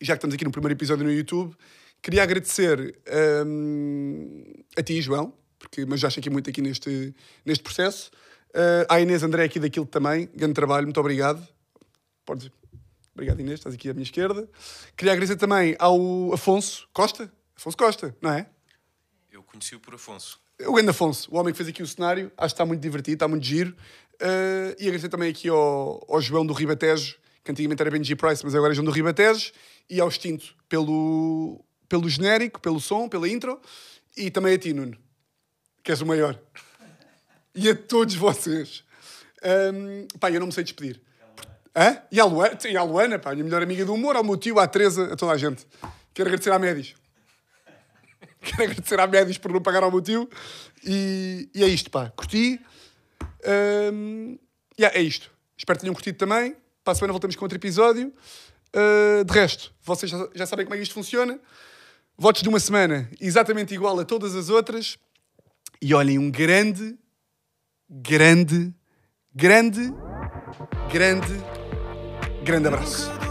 já 0.02 0.14
que 0.14 0.18
estamos 0.18 0.34
aqui 0.34 0.46
no 0.46 0.52
primeiro 0.52 0.74
episódio 0.74 1.04
no 1.04 1.12
YouTube, 1.12 1.56
queria 2.02 2.24
agradecer 2.24 2.98
um, 3.46 4.44
a 4.78 4.82
ti, 4.82 5.02
João, 5.02 5.34
porque, 5.60 5.86
mas 5.86 6.00
já 6.00 6.08
aqui 6.08 6.30
muito 6.30 6.50
aqui 6.50 6.62
neste, 6.62 7.14
neste 7.46 7.64
processo. 7.64 8.10
Uh, 8.52 8.88
à 8.88 9.02
Inês 9.02 9.22
André 9.22 9.44
aqui 9.44 9.60
daquilo 9.60 9.86
também. 9.86 10.30
Grande 10.34 10.54
trabalho, 10.54 10.86
muito 10.86 11.00
obrigado. 11.00 11.46
Podes. 12.26 12.50
Obrigado, 13.14 13.40
Inês, 13.40 13.60
estás 13.60 13.76
aqui 13.76 13.90
à 13.90 13.94
minha 13.94 14.04
esquerda. 14.04 14.50
Queria 14.96 15.14
agradecer 15.14 15.38
também 15.38 15.76
ao 15.78 16.34
Afonso 16.34 16.88
Costa. 16.94 17.32
Afonso 17.56 17.78
Costa, 17.78 18.16
não 18.22 18.32
é? 18.32 18.50
Eu 19.32 19.44
conheci-o 19.44 19.80
por 19.80 19.96
Afonso. 19.96 20.40
O 20.62 20.74
grande 20.74 20.90
Afonso, 20.90 21.30
o 21.32 21.38
homem 21.38 21.52
que 21.52 21.58
fez 21.58 21.68
aqui 21.68 21.84
o 21.84 21.88
cenário, 21.88 22.32
acho 22.38 22.54
que 22.54 22.54
está 22.54 22.66
muito 22.66 22.82
divertido, 22.82 23.16
está 23.16 23.28
muito 23.28 23.46
giro. 23.46 23.76
Uh, 24.16 24.72
e 24.80 24.84
agradecer 24.84 25.10
também 25.10 25.30
aqui 25.30 25.50
ao, 25.50 26.06
ao 26.08 26.22
João 26.22 26.46
do 26.46 26.54
Ribatejo, 26.54 27.18
que 27.44 27.52
antigamente 27.52 27.82
era 27.82 27.92
Benji 27.92 28.16
Price, 28.16 28.44
mas 28.44 28.56
agora 28.56 28.72
é 28.72 28.76
João 28.76 28.86
do 28.86 28.92
Ribatejo, 28.92 29.52
e 29.90 30.00
ao 30.00 30.08
Extinto 30.08 30.56
pelo, 30.70 31.64
pelo 31.90 32.08
genérico, 32.08 32.62
pelo 32.62 32.80
som, 32.80 33.10
pela 33.10 33.28
intro, 33.28 33.60
e 34.16 34.32
também 34.32 34.54
a 34.54 34.58
ti, 34.58 34.74
Nuno, 34.74 34.98
que 35.84 35.92
és 35.92 36.02
o 36.02 36.06
maior. 36.06 36.40
E 37.58 37.70
a 37.70 37.74
todos 37.74 38.16
vocês. 38.16 38.84
Um, 39.74 40.08
pá, 40.20 40.30
eu 40.30 40.42
não 40.42 40.48
me 40.48 40.52
sei 40.52 40.62
despedir. 40.62 41.00
Hã? 41.74 42.02
E 42.12 42.20
a 42.20 42.26
Luana, 42.26 42.58
e 42.66 42.78
Luana 42.78 43.18
pá, 43.18 43.32
a 43.32 43.34
minha 43.34 43.46
melhor 43.46 43.64
amiga 43.64 43.86
do 43.86 43.94
humor, 43.94 44.18
ao 44.18 44.26
meu 44.26 44.36
tio, 44.36 44.60
à 44.60 44.68
Teresa, 44.68 45.14
a 45.14 45.16
toda 45.16 45.32
a 45.32 45.38
gente. 45.38 45.66
Quero 46.14 46.28
agradecer 46.28 46.52
à 46.52 46.60
Médis. 46.60 46.96
Quero 48.46 48.64
agradecer 48.64 49.00
à 49.00 49.08
Médis 49.08 49.38
por 49.38 49.52
não 49.52 49.62
pagar 49.62 49.84
ao 49.84 49.92
meu 49.92 50.02
tio. 50.02 50.30
E, 50.84 51.50
e 51.54 51.64
é 51.64 51.68
isto, 51.68 51.90
pá. 51.90 52.12
Curti. 52.16 52.62
Um, 53.92 54.38
yeah, 54.80 54.98
é 54.98 55.02
isto. 55.02 55.32
Espero 55.58 55.80
que 55.80 55.82
tenham 55.82 55.94
curtido 55.94 56.18
também. 56.18 56.56
Para 56.84 56.92
a 56.92 56.96
semana 56.96 57.14
voltamos 57.14 57.36
com 57.36 57.44
outro 57.44 57.58
episódio. 57.58 58.14
Uh, 58.76 59.24
de 59.24 59.34
resto, 59.34 59.74
vocês 59.82 60.12
já, 60.12 60.30
já 60.36 60.46
sabem 60.46 60.66
como 60.66 60.76
é 60.76 60.78
que 60.78 60.84
isto 60.84 60.94
funciona. 60.94 61.40
Votos 62.18 62.42
de 62.42 62.50
uma 62.50 62.60
semana 62.60 63.10
exatamente 63.20 63.74
igual 63.74 64.00
a 64.00 64.06
todas 64.06 64.36
as 64.36 64.50
outras. 64.50 64.98
E 65.82 65.94
olhem, 65.94 66.20
um 66.20 66.30
grande, 66.30 66.98
grande, 67.90 68.74
grande, 69.34 69.94
grande, 70.92 71.34
grande 72.44 72.68
abraço. 72.68 73.25